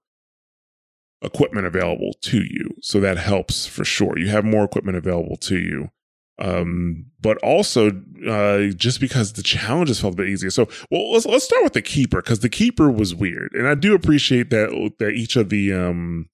equipment 1.23 1.67
available 1.67 2.13
to 2.23 2.43
you, 2.43 2.77
so 2.81 3.01
that 3.01 3.19
helps 3.19 3.67
for 3.67 3.85
sure. 3.85 4.19
You 4.19 4.29
have 4.29 4.45
more 4.45 4.65
equipment 4.65 4.97
available 4.97 5.37
to 5.39 5.59
you, 5.59 5.91
um, 6.39 7.07
but 7.21 7.37
also 7.39 7.91
uh, 8.27 8.69
just 8.69 9.01
because 9.01 9.35
the 9.35 9.43
challenges 9.43 10.01
felt 10.01 10.15
a 10.15 10.17
bit 10.17 10.29
easier. 10.29 10.51
So, 10.51 10.69
well, 10.91 11.13
let's 11.13 11.27
let's 11.27 11.45
start 11.45 11.63
with 11.63 11.75
the 11.75 11.83
keeper 11.83 12.23
because 12.23 12.41
the 12.41 12.49
keeper 12.49 12.91
was 12.91 13.15
weird, 13.15 13.53
and 13.53 13.69
I 13.69 13.75
do 13.75 13.95
appreciate 13.95 14.51
that 14.51 14.93
that 14.99 15.11
each 15.11 15.37
of 15.37 15.51
the 15.51 15.73
um 15.73 16.29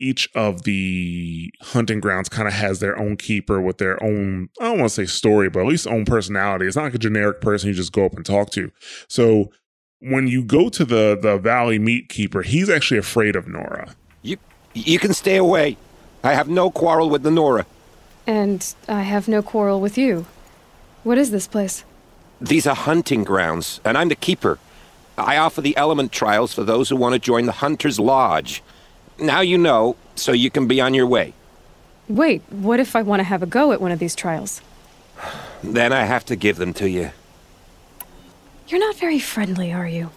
each 0.00 0.28
of 0.34 0.64
the 0.64 1.52
hunting 1.62 2.00
grounds 2.00 2.28
kind 2.28 2.48
of 2.48 2.54
has 2.54 2.80
their 2.80 2.98
own 2.98 3.16
keeper 3.16 3.60
with 3.60 3.78
their 3.78 4.02
own 4.02 4.48
I 4.60 4.64
don't 4.64 4.80
want 4.80 4.90
to 4.90 4.94
say 4.94 5.06
story, 5.06 5.48
but 5.48 5.60
at 5.60 5.66
least 5.66 5.86
own 5.86 6.04
personality. 6.04 6.66
It's 6.66 6.76
not 6.76 6.84
like 6.84 6.94
a 6.94 6.98
generic 6.98 7.40
person 7.40 7.68
you 7.68 7.74
just 7.74 7.92
go 7.92 8.04
up 8.04 8.14
and 8.14 8.26
talk 8.26 8.50
to. 8.50 8.70
So 9.08 9.50
when 10.04 10.28
you 10.28 10.42
go 10.42 10.68
to 10.68 10.84
the 10.84 11.18
the 11.20 11.38
Valleymeet 11.38 12.08
Keeper, 12.08 12.42
he's 12.42 12.68
actually 12.68 12.98
afraid 12.98 13.36
of 13.36 13.48
Nora. 13.48 13.94
You, 14.22 14.36
you 14.74 14.98
can 14.98 15.14
stay 15.14 15.36
away. 15.36 15.76
I 16.22 16.34
have 16.34 16.48
no 16.48 16.70
quarrel 16.70 17.08
with 17.08 17.22
the 17.22 17.30
Nora. 17.30 17.66
And 18.26 18.74
I 18.88 19.02
have 19.02 19.28
no 19.28 19.42
quarrel 19.42 19.80
with 19.80 19.96
you. 19.98 20.26
What 21.04 21.18
is 21.18 21.30
this 21.30 21.46
place? 21.46 21.84
These 22.40 22.66
are 22.66 22.74
hunting 22.74 23.24
grounds, 23.24 23.80
and 23.84 23.96
I'm 23.96 24.08
the 24.08 24.16
keeper. 24.16 24.58
I 25.16 25.36
offer 25.36 25.60
the 25.60 25.76
element 25.76 26.12
trials 26.12 26.52
for 26.52 26.64
those 26.64 26.88
who 26.88 26.96
want 26.96 27.14
to 27.14 27.18
join 27.18 27.46
the 27.46 27.52
Hunter's 27.52 28.00
Lodge. 28.00 28.62
Now 29.18 29.40
you 29.40 29.56
know, 29.56 29.96
so 30.16 30.32
you 30.32 30.50
can 30.50 30.66
be 30.66 30.80
on 30.80 30.92
your 30.92 31.06
way. 31.06 31.32
Wait, 32.08 32.42
what 32.50 32.80
if 32.80 32.96
I 32.96 33.02
want 33.02 33.20
to 33.20 33.24
have 33.24 33.42
a 33.42 33.46
go 33.46 33.72
at 33.72 33.80
one 33.80 33.92
of 33.92 33.98
these 33.98 34.14
trials? 34.14 34.60
Then 35.62 35.92
I 35.92 36.04
have 36.04 36.24
to 36.26 36.36
give 36.36 36.56
them 36.56 36.74
to 36.74 36.90
you. 36.90 37.12
You're 38.68 38.80
not 38.80 38.96
very 38.96 39.18
friendly, 39.18 39.72
are 39.72 39.88
you? 39.88 40.10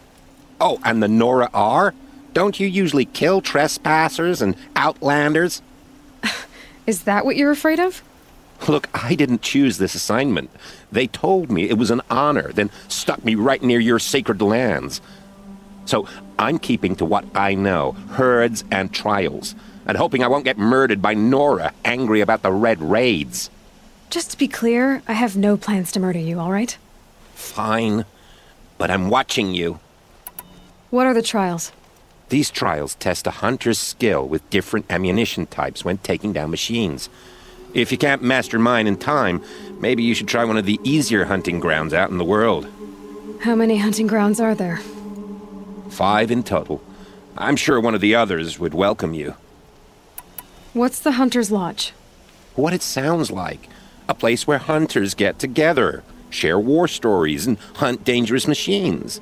Oh, 0.60 0.80
and 0.84 1.04
the 1.04 1.08
Nora 1.08 1.50
are? 1.54 1.94
Don't 2.34 2.60
you 2.60 2.68
usually 2.68 3.06
kill 3.06 3.42
trespassers 3.42 4.42
and 4.42 4.56
outlanders? 4.76 5.62
Is 6.88 7.04
that 7.04 7.26
what 7.26 7.36
you're 7.36 7.52
afraid 7.52 7.80
of? 7.80 8.02
Look, 8.68 8.90
I 8.94 9.16
didn't 9.16 9.42
choose 9.42 9.78
this 9.78 9.96
assignment. 9.96 10.50
They 10.92 11.08
told 11.08 11.52
me 11.52 11.70
it 11.70 11.78
was 11.78 11.92
an 11.92 12.02
honor, 12.10 12.52
then 12.54 12.72
stuck 12.88 13.24
me 13.24 13.36
right 13.36 13.62
near 13.62 13.80
your 13.80 14.00
sacred 14.00 14.42
lands. 14.42 15.02
So 15.86 16.08
I'm 16.40 16.58
keeping 16.58 16.96
to 16.98 17.06
what 17.06 17.26
I 17.36 17.54
know 17.54 17.92
herds 17.92 18.64
and 18.72 18.92
trials, 18.94 19.56
and 19.86 19.98
hoping 19.98 20.24
I 20.24 20.28
won't 20.28 20.44
get 20.44 20.58
murdered 20.58 21.02
by 21.02 21.14
Nora, 21.14 21.74
angry 21.86 22.22
about 22.22 22.42
the 22.42 22.52
Red 22.52 22.82
Raids. 22.82 23.50
Just 24.10 24.32
to 24.32 24.38
be 24.38 24.48
clear, 24.48 25.02
I 25.08 25.14
have 25.14 25.38
no 25.38 25.56
plans 25.56 25.92
to 25.92 26.00
murder 26.00 26.20
you, 26.20 26.40
all 26.40 26.52
right? 26.52 26.78
Fine, 27.36 28.06
but 28.78 28.92
I'm 28.92 29.10
watching 29.10 29.54
you. 29.54 29.80
What 30.90 31.08
are 31.08 31.13
the 31.13 31.22
trials? 31.22 31.72
These 32.30 32.52
trials 32.52 32.96
test 32.96 33.28
a 33.28 33.32
hunter's 33.32 33.80
skill 33.80 34.28
with 34.28 34.50
different 34.50 34.86
ammunition 34.90 35.46
types 35.48 35.86
when 35.86 35.98
taking 36.00 36.34
down 36.34 36.52
machines. 36.52 37.10
If 37.74 37.92
you 37.92 37.98
can't 37.98 38.22
master 38.22 38.60
mine 38.60 38.88
in 38.88 38.98
time, 38.98 39.42
maybe 39.80 40.04
you 40.04 40.13
should 40.13 40.28
try 40.28 40.44
one 40.44 40.58
of 40.58 40.66
the 40.66 40.80
easier 40.84 41.26
hunting 41.26 41.60
grounds 41.60 41.94
out 41.94 42.10
in 42.10 42.18
the 42.18 42.26
world. 42.26 42.68
How 43.42 43.56
many 43.56 43.78
hunting 43.78 44.08
grounds 44.08 44.40
are 44.40 44.56
there? 44.56 44.78
Five 45.90 46.32
in 46.32 46.44
total. 46.44 46.82
I'm 47.38 47.56
sure 47.56 47.80
one 47.80 47.96
of 47.96 48.02
the 48.02 48.16
others 48.16 48.60
would 48.60 48.74
welcome 48.74 49.13
you. 49.13 49.36
What's 50.74 51.00
the 51.00 51.13
Hunter's 51.13 51.52
Lodge? 51.52 51.94
What 52.56 52.74
it 52.74 52.82
sounds 52.82 53.32
like. 53.32 53.70
A 54.10 54.13
place 54.13 54.48
where 54.48 54.58
hunters 54.58 55.13
get 55.13 55.38
together, 55.40 56.04
share 56.30 56.60
war 56.60 56.88
stories, 56.88 57.48
and 57.48 57.58
hunt 57.76 58.04
dangerous 58.04 58.48
machines. 58.48 59.22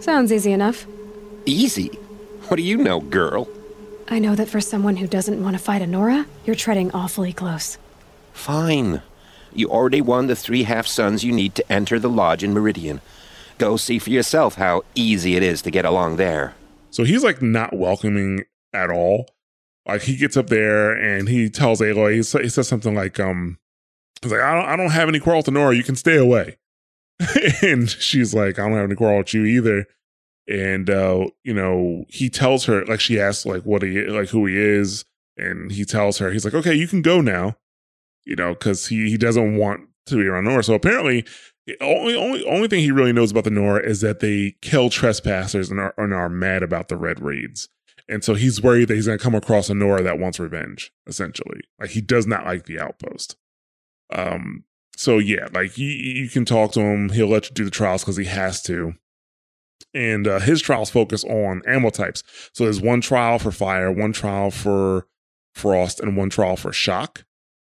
Sounds 0.00 0.32
easy 0.32 0.52
enough. 0.52 0.86
Easy. 1.44 1.88
What 2.48 2.56
do 2.56 2.62
you 2.62 2.76
know, 2.76 3.00
girl? 3.00 3.48
I 4.08 4.18
know 4.18 4.34
that 4.36 4.48
for 4.48 4.60
someone 4.60 4.96
who 4.96 5.06
doesn't 5.06 5.42
want 5.42 5.56
to 5.56 5.62
fight 5.62 5.82
a 5.82 5.86
Nora, 5.86 6.26
you're 6.44 6.54
treading 6.54 6.92
awfully 6.92 7.32
close. 7.32 7.76
Fine. 8.32 9.02
You 9.52 9.68
already 9.68 10.00
won 10.00 10.26
the 10.26 10.36
three 10.36 10.64
half 10.64 10.86
suns 10.86 11.24
you 11.24 11.32
need 11.32 11.54
to 11.56 11.72
enter 11.72 11.98
the 11.98 12.10
lodge 12.10 12.44
in 12.44 12.52
Meridian. 12.52 13.00
Go 13.58 13.76
see 13.76 13.98
for 13.98 14.10
yourself 14.10 14.56
how 14.56 14.82
easy 14.94 15.34
it 15.34 15.42
is 15.42 15.62
to 15.62 15.70
get 15.70 15.84
along 15.84 16.16
there. 16.16 16.54
So 16.90 17.04
he's 17.04 17.24
like 17.24 17.42
not 17.42 17.74
welcoming 17.74 18.44
at 18.72 18.90
all. 18.90 19.28
Like 19.86 20.02
he 20.02 20.16
gets 20.16 20.36
up 20.36 20.48
there 20.48 20.92
and 20.92 21.28
he 21.28 21.48
tells 21.48 21.80
Aloy, 21.80 22.14
he, 22.16 22.22
sa- 22.22 22.40
he 22.40 22.48
says 22.48 22.68
something 22.68 22.94
like, 22.94 23.18
um, 23.18 23.58
he's 24.22 24.32
like, 24.32 24.40
I 24.40 24.54
don't, 24.54 24.68
I 24.68 24.76
don't 24.76 24.90
have 24.90 25.08
any 25.08 25.20
quarrel 25.20 25.40
with 25.40 25.50
Nora. 25.50 25.76
You 25.76 25.84
can 25.84 25.96
stay 25.96 26.16
away. 26.16 26.58
and 27.62 27.88
she's 27.88 28.34
like, 28.34 28.58
I 28.58 28.62
don't 28.62 28.76
have 28.76 28.84
any 28.84 28.94
quarrel 28.94 29.18
with 29.18 29.34
you 29.34 29.44
either. 29.44 29.86
And, 30.48 30.88
uh, 30.88 31.26
you 31.42 31.54
know, 31.54 32.04
he 32.08 32.28
tells 32.28 32.66
her, 32.66 32.84
like, 32.86 33.00
she 33.00 33.18
asks, 33.18 33.46
like, 33.46 33.62
what 33.62 33.82
he, 33.82 34.02
like, 34.04 34.28
who 34.28 34.46
he 34.46 34.56
is. 34.56 35.04
And 35.36 35.70
he 35.70 35.84
tells 35.84 36.18
her, 36.18 36.30
he's 36.30 36.44
like, 36.44 36.54
okay, 36.54 36.74
you 36.74 36.88
can 36.88 37.02
go 37.02 37.20
now, 37.20 37.56
you 38.24 38.36
know, 38.36 38.54
because 38.54 38.86
he, 38.86 39.10
he 39.10 39.18
doesn't 39.18 39.56
want 39.56 39.88
to 40.06 40.16
be 40.16 40.26
around 40.26 40.44
Nora. 40.44 40.62
So 40.62 40.74
apparently, 40.74 41.26
only, 41.80 42.14
only, 42.14 42.44
only 42.44 42.68
thing 42.68 42.80
he 42.80 42.92
really 42.92 43.12
knows 43.12 43.32
about 43.32 43.44
the 43.44 43.50
Nora 43.50 43.82
is 43.82 44.00
that 44.00 44.20
they 44.20 44.54
kill 44.62 44.88
trespassers 44.88 45.70
and 45.70 45.80
are, 45.80 45.94
and 45.98 46.14
are 46.14 46.28
mad 46.28 46.62
about 46.62 46.88
the 46.88 46.96
red 46.96 47.20
raids. 47.20 47.68
And 48.08 48.22
so 48.22 48.34
he's 48.34 48.62
worried 48.62 48.88
that 48.88 48.94
he's 48.94 49.06
going 49.06 49.18
to 49.18 49.22
come 49.22 49.34
across 49.34 49.68
a 49.68 49.74
Nora 49.74 50.02
that 50.02 50.18
wants 50.18 50.38
revenge, 50.38 50.92
essentially. 51.06 51.60
Like 51.80 51.90
he 51.90 52.00
does 52.00 52.26
not 52.26 52.44
like 52.44 52.66
the 52.66 52.78
outpost. 52.78 53.36
Um, 54.10 54.64
so 54.96 55.18
yeah, 55.18 55.48
like 55.52 55.76
you, 55.76 55.88
you 55.88 56.28
can 56.28 56.44
talk 56.44 56.72
to 56.72 56.80
him. 56.80 57.10
He'll 57.10 57.28
let 57.28 57.48
you 57.48 57.54
do 57.54 57.64
the 57.64 57.70
trials 57.70 58.02
because 58.02 58.16
he 58.16 58.24
has 58.24 58.62
to. 58.64 58.94
And 59.92 60.26
uh, 60.26 60.40
his 60.40 60.62
trials 60.62 60.90
focus 60.90 61.24
on 61.24 61.62
ammo 61.66 61.90
types. 61.90 62.22
So 62.52 62.64
there's 62.64 62.80
one 62.80 63.00
trial 63.00 63.38
for 63.38 63.50
fire, 63.50 63.90
one 63.90 64.12
trial 64.12 64.50
for 64.50 65.06
frost, 65.54 66.00
and 66.00 66.16
one 66.16 66.30
trial 66.30 66.56
for 66.56 66.72
shock. 66.72 67.24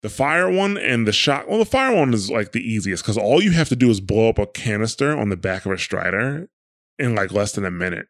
The 0.02 0.08
fire 0.10 0.50
one 0.50 0.76
and 0.76 1.06
the 1.06 1.12
shock, 1.12 1.48
well, 1.48 1.58
the 1.58 1.64
fire 1.64 1.94
one 1.96 2.14
is 2.14 2.30
like 2.30 2.52
the 2.52 2.60
easiest 2.60 3.02
because 3.02 3.18
all 3.18 3.42
you 3.42 3.50
have 3.52 3.68
to 3.70 3.76
do 3.76 3.90
is 3.90 4.00
blow 4.00 4.28
up 4.28 4.38
a 4.38 4.46
canister 4.46 5.16
on 5.16 5.30
the 5.30 5.36
back 5.36 5.66
of 5.66 5.72
a 5.72 5.78
strider 5.78 6.48
in 6.98 7.14
like 7.14 7.32
less 7.32 7.52
than 7.52 7.64
a 7.64 7.70
minute. 7.70 8.06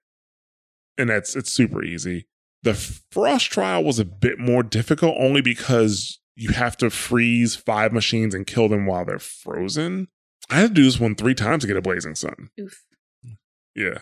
And 0.99 1.11
that's 1.11 1.37
it's 1.37 1.51
super 1.51 1.83
easy. 1.83 2.27
The 2.63 2.75
frost 2.75 3.51
trial 3.53 3.85
was 3.85 3.99
a 3.99 4.05
bit 4.05 4.39
more 4.39 4.63
difficult 4.63 5.17
only 5.19 5.41
because 5.41 6.19
you 6.37 6.51
have 6.51 6.77
to 6.77 6.91
freeze 6.91 7.57
five 7.57 7.93
machines 7.93 8.35
and 8.35 8.47
kill 8.47 8.69
them 8.69 8.87
while 8.87 9.05
they're 9.05 9.19
frozen. 9.19 10.09
I 10.51 10.61
had 10.61 10.69
to 10.69 10.75
do 10.75 10.85
this 10.85 11.01
one 11.01 11.17
three 11.17 11.35
times 11.35 11.63
to 11.63 11.67
get 11.67 11.77
a 11.77 11.83
blazing 11.83 12.15
sun. 12.15 12.51
Oof. 12.61 12.85
Yeah. 13.75 13.99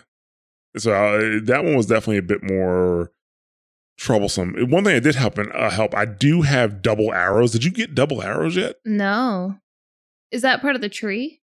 So 0.77 0.93
uh, 0.93 1.39
that 1.43 1.63
one 1.63 1.75
was 1.75 1.85
definitely 1.85 2.17
a 2.17 2.21
bit 2.21 2.43
more 2.43 3.11
troublesome. 3.97 4.53
One 4.69 4.83
thing 4.83 4.95
that 4.95 5.01
did 5.01 5.15
help 5.15 5.37
and 5.37 5.51
uh, 5.53 5.69
help. 5.69 5.95
I 5.95 6.05
do 6.05 6.41
have 6.41 6.81
double 6.81 7.13
arrows. 7.13 7.51
Did 7.51 7.63
you 7.63 7.71
get 7.71 7.95
double 7.95 8.21
arrows 8.21 8.55
yet? 8.55 8.75
No. 8.83 9.55
Is 10.31 10.41
that 10.41 10.61
part 10.61 10.75
of 10.75 10.81
the 10.81 10.89
tree? 10.89 11.41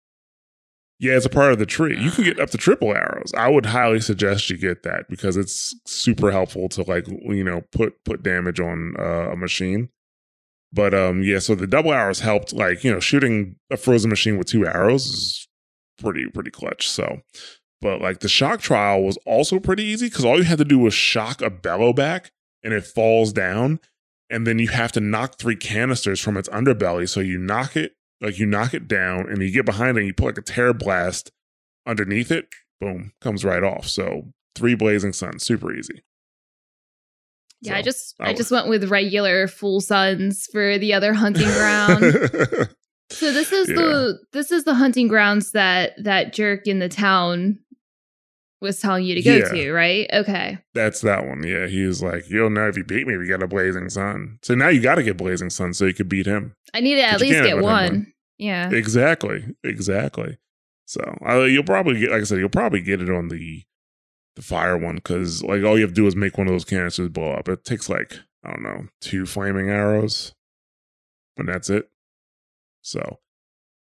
Yeah, 0.99 1.16
it's 1.16 1.27
a 1.27 1.31
part 1.31 1.53
of 1.53 1.59
the 1.59 1.66
tree. 1.66 1.99
You 2.01 2.11
can 2.11 2.25
get 2.25 2.40
up 2.40 2.51
to 2.51 2.59
triple 2.59 2.94
arrows. 2.94 3.33
I 3.37 3.51
would 3.51 3.66
highly 3.66 4.01
suggest 4.01 4.49
you 4.49 4.57
get 4.57 4.83
that 4.85 5.09
because 5.11 5.37
it's 5.37 5.75
super 5.85 6.31
helpful 6.31 6.70
to 6.70 6.85
like 6.85 7.07
you 7.07 7.44
know 7.44 7.62
put 7.72 8.03
put 8.05 8.22
damage 8.22 8.61
on 8.61 8.94
uh, 8.99 9.33
a 9.33 9.37
machine. 9.37 9.90
But 10.77 10.93
um 10.93 11.23
yeah, 11.23 11.39
so 11.39 11.55
the 11.55 11.67
double 11.67 11.93
arrows 11.93 12.21
helped. 12.21 12.53
Like 12.53 12.85
you 12.85 12.93
know, 12.93 13.01
shooting 13.01 13.57
a 13.71 13.79
frozen 13.79 14.11
machine 14.11 14.37
with 14.37 14.47
two 14.47 14.67
arrows 14.67 15.07
is 15.07 15.49
pretty 15.99 16.27
pretty 16.29 16.51
clutch. 16.51 16.89
So, 16.89 17.23
but 17.81 18.03
like 18.03 18.21
the 18.21 18.29
shock 18.29 18.61
trial 18.61 19.03
was 19.03 19.19
also 19.25 19.59
pretty 19.59 19.85
easy 19.85 20.09
because 20.09 20.25
all 20.25 20.37
you 20.37 20.45
had 20.45 20.59
to 20.59 20.65
do 20.65 20.79
was 20.79 20.93
shock 20.93 21.41
a 21.41 21.49
bellow 21.49 21.95
back 21.95 22.31
and 22.62 22.75
it 22.75 22.85
falls 22.85 23.33
down, 23.33 23.81
and 24.29 24.47
then 24.47 24.59
you 24.59 24.69
have 24.69 24.93
to 24.93 25.01
knock 25.01 25.39
three 25.39 25.57
canisters 25.57 26.21
from 26.21 26.37
its 26.37 26.49
underbelly. 26.51 27.09
So 27.09 27.21
you 27.21 27.39
knock 27.39 27.75
it 27.75 27.95
like 28.21 28.39
you 28.39 28.45
knock 28.45 28.75
it 28.75 28.87
down 28.87 29.31
and 29.31 29.41
you 29.41 29.51
get 29.51 29.65
behind 29.65 29.97
it 29.97 30.01
and 30.01 30.07
you 30.07 30.15
put 30.15 30.27
like 30.27 30.39
a 30.39 30.43
tear 30.43 30.75
blast 30.75 31.31
underneath 31.87 32.31
it, 32.31 32.49
boom, 32.81 33.12
comes 33.23 33.45
right 33.47 33.62
off. 33.62 33.89
So 33.89 34.33
three 34.55 34.75
blazing 34.75 35.15
suns, 35.15 35.43
super 35.43 35.75
easy. 35.75 36.03
Yeah, 37.62 37.73
So, 37.73 37.77
I 37.79 37.83
just 37.83 38.14
I 38.21 38.29
I 38.31 38.35
just 38.35 38.51
went 38.51 38.69
with 38.69 38.85
regular 38.90 39.49
full 39.49 39.81
suns 39.81 40.47
for 40.53 40.79
the 40.79 40.92
other 40.95 41.12
hunting 41.14 41.49
ground. 41.49 42.03
so 43.11 43.33
this 43.33 43.53
is 43.53 43.66
the 43.69 44.19
this 44.33 44.51
is 44.53 44.64
the 44.64 44.75
hunting 44.75 45.09
grounds 45.09 45.53
that 45.53 45.92
that 46.03 46.33
jerk 46.33 46.66
in 46.66 46.79
the 46.81 46.88
town 46.88 47.59
was 48.61 48.81
telling 48.81 49.05
you 49.05 49.14
to 49.14 49.23
go 49.23 49.37
Yeah. 49.37 49.49
to, 49.49 49.73
right? 49.73 50.09
Okay. 50.12 50.59
That's 50.75 51.03
that 51.03 51.27
one. 51.27 51.42
Yeah, 51.47 51.66
he 51.66 51.85
was 51.85 52.03
like, 52.03 52.29
"You'll 52.29 52.51
know 52.51 52.69
if 52.69 52.77
you 52.77 52.85
beat 52.85 53.07
me, 53.07 53.16
we 53.16 53.27
got 53.27 53.42
a 53.42 53.47
blazing 53.47 53.90
sun." 53.90 54.38
So 54.42 54.55
now 54.55 54.69
you 54.69 54.81
got 54.81 54.95
to 54.97 55.03
get 55.03 55.16
blazing 55.19 55.51
sun 55.51 55.75
so 55.75 55.85
you 55.85 55.95
could 55.95 56.09
beat 56.09 56.27
him. 56.27 56.55
I 56.75 56.81
need 56.81 56.97
to 56.97 57.03
at 57.03 57.21
least 57.21 57.42
get 57.42 57.59
one. 57.59 58.12
Yeah. 58.38 58.71
Exactly, 58.71 59.45
exactly. 59.64 60.38
So 60.87 61.01
uh, 61.27 61.42
you'll 61.45 61.64
probably 61.64 61.99
get, 62.01 62.11
like 62.11 62.21
I 62.21 62.25
said, 62.25 62.38
you'll 62.38 62.49
probably 62.49 62.81
get 62.81 63.01
it 63.01 63.11
on 63.11 63.29
the 63.29 63.62
the 64.37 64.42
fire 64.42 64.77
one 64.77 64.96
because 64.96 65.42
like 65.42 65.64
all 65.64 65.77
you 65.77 65.83
have 65.83 65.90
to 65.90 65.94
do 65.94 66.07
is 66.07 66.14
make 66.14 66.38
one 66.38 66.46
of 66.46 66.53
those 66.53 66.64
canisters 66.64 67.09
blow 67.09 67.33
up. 67.33 67.49
It 67.49 67.64
takes 67.64 67.88
like 67.88 68.18
I 68.44 68.51
don't 68.51 68.62
know 68.62 68.87
two 69.01 69.27
flaming 69.27 69.70
arrows, 69.70 70.35
and 71.37 71.49
that's 71.49 71.68
it. 71.70 71.90
So, 72.83 73.18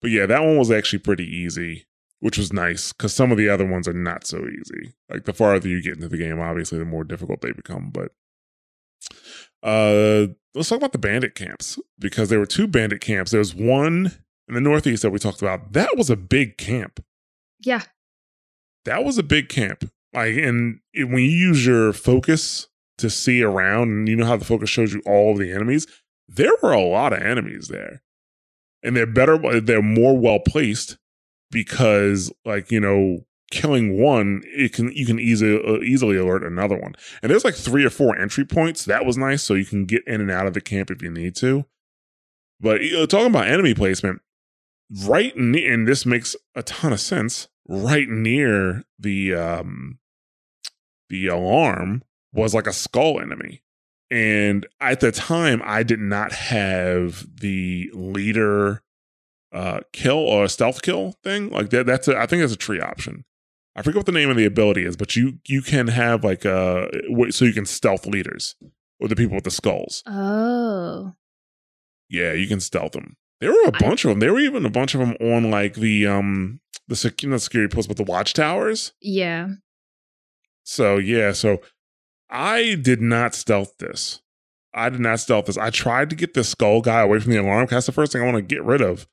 but 0.01 0.11
yeah, 0.11 0.25
that 0.27 0.43
one 0.43 0.57
was 0.57 0.69
actually 0.69 0.99
pretty 0.99 1.25
easy, 1.25 1.87
which 2.19 2.37
was 2.37 2.53
nice 2.53 2.93
because 2.93 3.13
some 3.13 3.31
of 3.31 3.37
the 3.37 3.49
other 3.49 3.65
ones 3.65 3.87
are 3.87 3.93
not 3.93 4.27
so 4.27 4.45
easy. 4.45 4.93
Like 5.09 5.25
the 5.25 5.33
farther 5.33 5.67
you 5.67 5.81
get 5.81 5.95
into 5.95 6.09
the 6.09 6.17
game, 6.17 6.39
obviously, 6.39 6.77
the 6.77 6.85
more 6.85 7.03
difficult 7.03 7.41
they 7.41 7.53
become. 7.53 7.89
But 7.89 8.11
uh, 9.63 10.27
let's 10.53 10.69
talk 10.69 10.77
about 10.77 10.91
the 10.91 10.99
bandit 10.99 11.33
camps 11.33 11.79
because 11.97 12.29
there 12.29 12.39
were 12.39 12.45
two 12.45 12.67
bandit 12.67 13.01
camps. 13.01 13.31
There 13.31 13.39
was 13.39 13.55
one 13.55 14.11
in 14.47 14.53
the 14.53 14.61
Northeast 14.61 15.01
that 15.03 15.11
we 15.11 15.19
talked 15.19 15.41
about. 15.41 15.71
That 15.71 15.97
was 15.97 16.09
a 16.09 16.17
big 16.17 16.57
camp. 16.57 17.03
Yeah. 17.59 17.83
That 18.85 19.03
was 19.05 19.17
a 19.17 19.23
big 19.23 19.47
camp. 19.47 19.89
Like, 20.13 20.35
and 20.35 20.79
it- 20.93 21.05
when 21.05 21.19
you 21.23 21.29
use 21.31 21.65
your 21.65 21.93
focus 21.93 22.67
to 22.97 23.09
see 23.09 23.41
around, 23.41 23.89
and 23.89 24.09
you 24.09 24.15
know 24.15 24.25
how 24.25 24.37
the 24.37 24.45
focus 24.45 24.69
shows 24.69 24.93
you 24.93 25.01
all 25.05 25.31
of 25.33 25.39
the 25.39 25.51
enemies, 25.51 25.87
there 26.27 26.51
were 26.61 26.71
a 26.73 26.81
lot 26.81 27.13
of 27.13 27.21
enemies 27.21 27.67
there, 27.69 28.01
and 28.83 28.95
they're 28.95 29.05
better. 29.05 29.59
They're 29.61 29.81
more 29.81 30.17
well 30.17 30.39
placed 30.39 30.97
because, 31.51 32.31
like, 32.45 32.71
you 32.71 32.79
know, 32.79 33.25
killing 33.51 33.99
one, 34.01 34.41
it 34.45 34.73
can 34.73 34.91
you 34.93 35.05
can 35.05 35.19
easily 35.19 35.61
uh, 35.63 35.79
easily 35.81 36.17
alert 36.17 36.43
another 36.43 36.77
one. 36.77 36.93
And 37.21 37.29
there's 37.31 37.43
like 37.43 37.55
three 37.55 37.83
or 37.85 37.89
four 37.89 38.17
entry 38.17 38.45
points. 38.45 38.85
That 38.85 39.05
was 39.05 39.17
nice, 39.17 39.43
so 39.43 39.53
you 39.55 39.65
can 39.65 39.85
get 39.85 40.05
in 40.07 40.21
and 40.21 40.31
out 40.31 40.47
of 40.47 40.53
the 40.53 40.61
camp 40.61 40.89
if 40.91 41.01
you 41.01 41.11
need 41.11 41.35
to. 41.37 41.65
But 42.59 42.81
you 42.81 42.93
know, 42.93 43.05
talking 43.05 43.27
about 43.27 43.47
enemy 43.47 43.73
placement, 43.73 44.21
right, 45.05 45.35
ne- 45.35 45.67
and 45.67 45.87
this 45.87 46.05
makes 46.05 46.35
a 46.55 46.63
ton 46.63 46.93
of 46.93 46.99
sense. 46.99 47.47
Right 47.67 48.07
near 48.09 48.83
the 48.99 49.33
um 49.35 49.97
the 51.11 51.27
alarm 51.27 52.01
was 52.33 52.55
like 52.55 52.65
a 52.65 52.73
skull 52.73 53.19
enemy. 53.21 53.61
And 54.09 54.65
at 54.81 54.99
the 54.99 55.11
time, 55.11 55.61
I 55.63 55.83
did 55.83 55.99
not 55.99 56.31
have 56.33 57.25
the 57.39 57.89
leader 57.93 58.81
uh, 59.53 59.81
kill 59.93 60.17
or 60.17 60.47
stealth 60.47 60.81
kill 60.81 61.13
thing. 61.23 61.49
Like 61.49 61.69
that, 61.69 61.85
that's 61.85 62.07
a, 62.07 62.17
I 62.17 62.25
think 62.25 62.41
that's 62.41 62.53
a 62.53 62.57
tree 62.57 62.81
option. 62.81 63.23
I 63.75 63.83
forget 63.83 63.97
what 63.99 64.05
the 64.05 64.11
name 64.11 64.29
of 64.29 64.35
the 64.35 64.45
ability 64.45 64.83
is, 64.85 64.97
but 64.97 65.15
you 65.15 65.39
you 65.47 65.61
can 65.61 65.87
have 65.87 66.25
like 66.25 66.45
uh 66.45 66.87
so 67.29 67.45
you 67.45 67.53
can 67.53 67.65
stealth 67.65 68.05
leaders 68.05 68.55
or 68.99 69.07
the 69.07 69.15
people 69.15 69.35
with 69.35 69.45
the 69.45 69.51
skulls. 69.51 70.03
Oh. 70.05 71.13
Yeah, 72.09 72.33
you 72.33 72.47
can 72.49 72.59
stealth 72.59 72.91
them. 72.91 73.15
There 73.39 73.51
were 73.51 73.63
a 73.69 73.75
I- 73.75 73.79
bunch 73.79 74.03
of 74.03 74.09
them. 74.09 74.19
There 74.19 74.33
were 74.33 74.41
even 74.41 74.65
a 74.65 74.69
bunch 74.69 74.93
of 74.93 74.99
them 74.99 75.15
on 75.21 75.49
like 75.49 75.75
the 75.75 76.05
um 76.05 76.59
the 76.89 76.97
sec- 76.97 77.23
not 77.23 77.39
security 77.41 77.73
posts, 77.73 77.87
but 77.87 77.95
the 77.95 78.03
watchtowers. 78.03 78.91
Yeah. 79.01 79.47
So 80.63 80.97
yeah, 80.97 81.31
so 81.31 81.61
I 82.29 82.75
did 82.75 83.01
not 83.01 83.35
stealth 83.35 83.77
this. 83.77 84.21
I 84.73 84.89
did 84.89 85.01
not 85.01 85.19
stealth 85.19 85.45
this. 85.45 85.57
I 85.57 85.69
tried 85.69 86.09
to 86.11 86.15
get 86.15 86.33
the 86.33 86.43
skull 86.43 86.81
guy 86.81 87.01
away 87.01 87.19
from 87.19 87.31
the 87.31 87.41
alarm. 87.41 87.67
That's 87.69 87.85
the 87.85 87.91
first 87.91 88.13
thing 88.13 88.21
I 88.21 88.25
want 88.25 88.37
to 88.37 88.41
get 88.41 88.63
rid 88.63 88.81
of. 88.81 89.07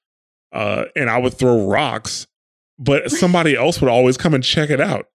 Uh, 0.53 0.85
and 0.95 1.11
I 1.11 1.19
would 1.19 1.35
throw 1.35 1.67
rocks, 1.67 2.27
but 2.79 3.11
somebody 3.11 3.57
else 3.57 3.81
would 3.81 3.91
always 3.91 4.17
come 4.17 4.35
and 4.35 4.45
check 4.45 4.71
it 4.71 4.81
out. 4.81 5.07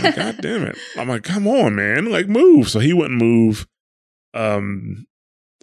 Like, 0.00 0.16
God 0.16 0.36
damn 0.40 0.62
it! 0.62 0.78
I'm 0.96 1.08
like, 1.08 1.24
come 1.24 1.48
on, 1.48 1.74
man, 1.74 2.10
like 2.10 2.28
move. 2.28 2.68
So 2.68 2.78
he 2.78 2.92
wouldn't 2.92 3.20
move. 3.20 3.66
Um, 4.32 5.06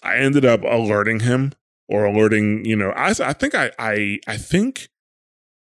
I 0.04 0.18
ended 0.18 0.44
up 0.46 0.64
alerting 0.64 1.22
him 1.22 1.54
or 1.88 2.04
alerting. 2.06 2.66
You 2.66 2.76
know, 2.76 2.92
I 2.92 3.12
I 3.12 3.34
think 3.34 3.56
I 3.56 3.72
I 3.80 4.20
I 4.28 4.36
think 4.38 4.90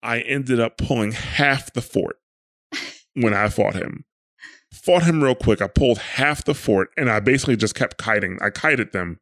I 0.04 0.20
ended 0.20 0.60
up 0.60 0.78
pulling 0.78 1.14
half 1.14 1.72
the 1.72 1.82
fort 1.82 2.18
when 3.14 3.34
I 3.34 3.48
fought 3.48 3.76
him. 3.76 4.04
Fought 4.74 5.04
him 5.04 5.24
real 5.24 5.36
quick. 5.36 5.62
I 5.62 5.68
pulled 5.68 6.00
half 6.00 6.44
the 6.44 6.54
fort 6.54 6.90
and 6.98 7.10
I 7.10 7.20
basically 7.20 7.56
just 7.56 7.76
kept 7.76 7.98
kiting. 7.98 8.38
I 8.42 8.50
kited 8.50 8.92
them 8.92 9.20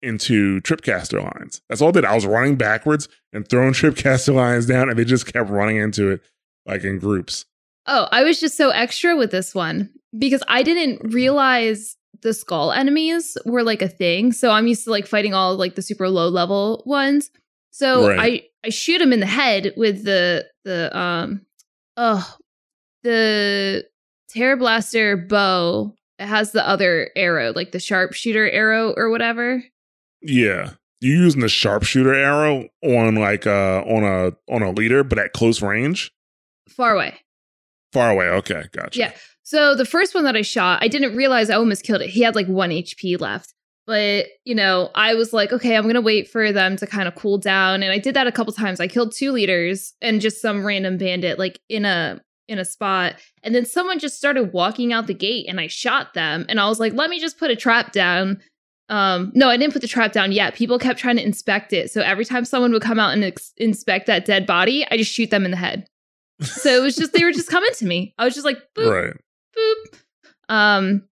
into 0.00 0.60
tripcaster 0.62 1.22
lines. 1.22 1.60
That's 1.68 1.80
all 1.80 1.88
I 1.88 1.92
did. 1.92 2.04
I 2.04 2.14
was 2.14 2.26
running 2.26 2.56
backwards 2.56 3.08
and 3.32 3.46
throwing 3.46 3.72
tripcaster 3.74 4.34
lines 4.34 4.66
down 4.66 4.88
and 4.88 4.98
they 4.98 5.04
just 5.04 5.32
kept 5.32 5.50
running 5.50 5.76
into 5.76 6.10
it 6.10 6.22
like 6.66 6.84
in 6.84 6.98
groups. 6.98 7.44
Oh, 7.86 8.08
I 8.10 8.22
was 8.22 8.40
just 8.40 8.56
so 8.56 8.70
extra 8.70 9.16
with 9.16 9.30
this 9.30 9.54
one 9.54 9.90
because 10.16 10.42
I 10.48 10.62
didn't 10.62 11.12
realize 11.12 11.96
the 12.22 12.32
skull 12.32 12.72
enemies 12.72 13.36
were 13.44 13.64
like 13.64 13.82
a 13.82 13.88
thing. 13.88 14.32
So 14.32 14.50
I'm 14.50 14.66
used 14.68 14.84
to 14.84 14.90
like 14.90 15.06
fighting 15.06 15.34
all 15.34 15.56
like 15.56 15.74
the 15.74 15.82
super 15.82 16.08
low 16.08 16.28
level 16.28 16.82
ones. 16.86 17.30
So 17.70 18.08
Right. 18.08 18.42
I 18.64 18.66
I 18.66 18.70
shoot 18.70 19.00
him 19.00 19.12
in 19.12 19.20
the 19.20 19.26
head 19.26 19.72
with 19.76 20.04
the 20.04 20.46
the 20.64 20.96
um 20.96 21.44
oh 21.96 22.36
the 23.02 23.84
Terror 24.32 24.56
Blaster 24.56 25.16
bow. 25.16 25.94
It 26.18 26.26
has 26.26 26.52
the 26.52 26.66
other 26.66 27.10
arrow, 27.16 27.52
like 27.54 27.72
the 27.72 27.80
sharpshooter 27.80 28.48
arrow 28.48 28.92
or 28.96 29.10
whatever. 29.10 29.62
Yeah. 30.20 30.72
You're 31.00 31.22
using 31.22 31.40
the 31.40 31.48
sharpshooter 31.48 32.14
arrow 32.14 32.68
on 32.84 33.16
like 33.16 33.46
uh 33.46 33.82
on 33.82 34.04
a 34.04 34.32
on 34.52 34.62
a 34.62 34.70
leader, 34.70 35.02
but 35.02 35.18
at 35.18 35.32
close 35.32 35.60
range? 35.60 36.12
Far 36.68 36.94
away. 36.94 37.18
Far 37.92 38.10
away. 38.10 38.26
Okay, 38.26 38.64
gotcha. 38.72 38.98
Yeah. 38.98 39.12
So 39.42 39.74
the 39.74 39.84
first 39.84 40.14
one 40.14 40.24
that 40.24 40.36
I 40.36 40.42
shot, 40.42 40.82
I 40.82 40.88
didn't 40.88 41.16
realize 41.16 41.50
I 41.50 41.56
almost 41.56 41.82
killed 41.82 42.02
it. 42.02 42.10
He 42.10 42.22
had 42.22 42.34
like 42.34 42.46
one 42.46 42.70
HP 42.70 43.20
left. 43.20 43.52
But, 43.84 44.26
you 44.44 44.54
know, 44.54 44.90
I 44.94 45.14
was 45.14 45.32
like, 45.32 45.52
okay, 45.52 45.76
I'm 45.76 45.82
going 45.82 45.96
to 45.96 46.00
wait 46.00 46.28
for 46.28 46.52
them 46.52 46.76
to 46.76 46.86
kind 46.86 47.08
of 47.08 47.16
cool 47.16 47.36
down. 47.38 47.82
And 47.82 47.90
I 47.90 47.98
did 47.98 48.14
that 48.14 48.28
a 48.28 48.32
couple 48.32 48.52
times. 48.52 48.78
I 48.78 48.86
killed 48.86 49.12
two 49.12 49.32
leaders 49.32 49.94
and 50.00 50.20
just 50.20 50.40
some 50.40 50.64
random 50.64 50.98
bandit 50.98 51.36
like 51.38 51.60
in 51.68 51.84
a 51.84 52.20
in 52.52 52.58
a 52.58 52.64
spot. 52.64 53.16
And 53.42 53.54
then 53.54 53.64
someone 53.64 53.98
just 53.98 54.16
started 54.16 54.52
walking 54.52 54.92
out 54.92 55.06
the 55.06 55.14
gate 55.14 55.46
and 55.48 55.58
I 55.58 55.66
shot 55.66 56.14
them 56.14 56.44
and 56.48 56.60
I 56.60 56.68
was 56.68 56.78
like, 56.78 56.92
let 56.92 57.10
me 57.10 57.18
just 57.18 57.38
put 57.38 57.50
a 57.50 57.56
trap 57.56 57.92
down. 57.92 58.40
Um 58.88 59.32
no, 59.34 59.48
I 59.48 59.56
didn't 59.56 59.72
put 59.72 59.82
the 59.82 59.88
trap 59.88 60.12
down 60.12 60.32
yet. 60.32 60.54
People 60.54 60.78
kept 60.78 60.98
trying 60.98 61.16
to 61.16 61.24
inspect 61.24 61.72
it. 61.72 61.90
So 61.90 62.00
every 62.02 62.24
time 62.24 62.44
someone 62.44 62.72
would 62.72 62.82
come 62.82 62.98
out 63.00 63.12
and 63.14 63.24
ex- 63.24 63.52
inspect 63.56 64.06
that 64.06 64.24
dead 64.24 64.46
body, 64.46 64.86
I 64.90 64.96
just 64.96 65.12
shoot 65.12 65.30
them 65.30 65.44
in 65.44 65.50
the 65.50 65.56
head. 65.56 65.86
So 66.42 66.70
it 66.70 66.82
was 66.82 66.96
just 66.96 67.12
they 67.12 67.24
were 67.24 67.32
just 67.32 67.48
coming 67.56 67.70
to 67.76 67.86
me. 67.86 68.14
I 68.18 68.24
was 68.24 68.34
just 68.34 68.44
like, 68.44 68.58
boop, 68.76 68.90
Right. 68.92 69.16
boop. 69.56 70.54
Um, 70.54 71.04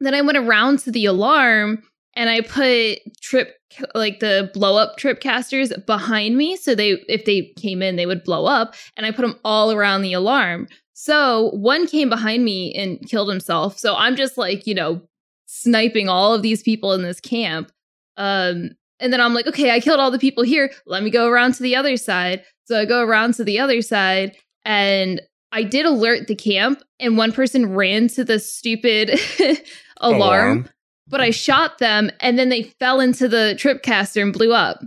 then 0.00 0.14
I 0.14 0.22
went 0.22 0.38
around 0.38 0.78
to 0.80 0.90
the 0.90 1.04
alarm 1.06 1.82
and 2.14 2.30
I 2.30 2.40
put 2.40 2.98
trip 3.20 3.56
like 3.94 4.20
the 4.20 4.50
blow 4.52 4.76
up 4.76 4.96
trip 4.96 5.20
casters 5.20 5.72
behind 5.86 6.36
me, 6.36 6.56
so 6.56 6.74
they 6.74 6.92
if 7.08 7.24
they 7.24 7.52
came 7.56 7.82
in 7.82 7.96
they 7.96 8.06
would 8.06 8.24
blow 8.24 8.46
up, 8.46 8.74
and 8.96 9.06
I 9.06 9.10
put 9.10 9.22
them 9.22 9.38
all 9.44 9.72
around 9.72 10.02
the 10.02 10.12
alarm. 10.12 10.68
So 10.92 11.50
one 11.50 11.86
came 11.86 12.08
behind 12.08 12.44
me 12.44 12.74
and 12.74 13.00
killed 13.08 13.28
himself. 13.28 13.78
So 13.78 13.94
I'm 13.94 14.16
just 14.16 14.36
like 14.36 14.66
you 14.66 14.74
know 14.74 15.02
sniping 15.46 16.08
all 16.08 16.34
of 16.34 16.42
these 16.42 16.62
people 16.62 16.92
in 16.92 17.02
this 17.02 17.20
camp. 17.20 17.72
Um, 18.16 18.70
and 19.00 19.12
then 19.12 19.20
I'm 19.20 19.34
like, 19.34 19.46
okay, 19.46 19.70
I 19.70 19.80
killed 19.80 19.98
all 19.98 20.10
the 20.10 20.18
people 20.18 20.44
here. 20.44 20.70
Let 20.86 21.02
me 21.02 21.10
go 21.10 21.26
around 21.26 21.54
to 21.54 21.62
the 21.62 21.74
other 21.74 21.96
side. 21.96 22.44
So 22.64 22.78
I 22.78 22.84
go 22.84 23.02
around 23.02 23.34
to 23.34 23.44
the 23.44 23.58
other 23.58 23.80
side 23.80 24.36
and 24.64 25.22
I 25.52 25.62
did 25.64 25.86
alert 25.86 26.28
the 26.28 26.36
camp, 26.36 26.82
and 26.98 27.16
one 27.16 27.32
person 27.32 27.74
ran 27.74 28.08
to 28.08 28.24
the 28.24 28.38
stupid 28.38 29.18
alarm, 30.00 30.68
but 31.10 31.20
I 31.20 31.30
shot 31.30 31.78
them, 31.78 32.10
and 32.20 32.38
then 32.38 32.48
they 32.48 32.62
fell 32.62 33.00
into 33.00 33.28
the 33.28 33.54
tripcaster 33.58 34.22
and 34.22 34.32
blew 34.32 34.52
up. 34.54 34.80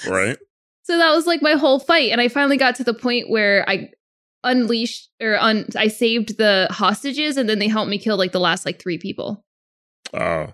right. 0.07 0.37
so 0.83 0.97
that 0.97 1.11
was 1.11 1.25
like 1.27 1.41
my 1.41 1.53
whole 1.53 1.79
fight, 1.79 2.11
and 2.11 2.19
I 2.21 2.27
finally 2.27 2.57
got 2.57 2.75
to 2.75 2.83
the 2.83 2.93
point 2.93 3.29
where 3.29 3.67
I 3.69 3.91
unleashed 4.43 5.09
or 5.21 5.37
un- 5.39 5.67
I 5.75 5.87
saved 5.87 6.37
the 6.37 6.67
hostages, 6.71 7.37
and 7.37 7.49
then 7.49 7.59
they 7.59 7.67
helped 7.67 7.89
me 7.89 7.97
kill 7.97 8.17
like 8.17 8.31
the 8.31 8.39
last 8.39 8.65
like 8.65 8.81
three 8.81 8.97
people. 8.97 9.43
Oh. 10.13 10.47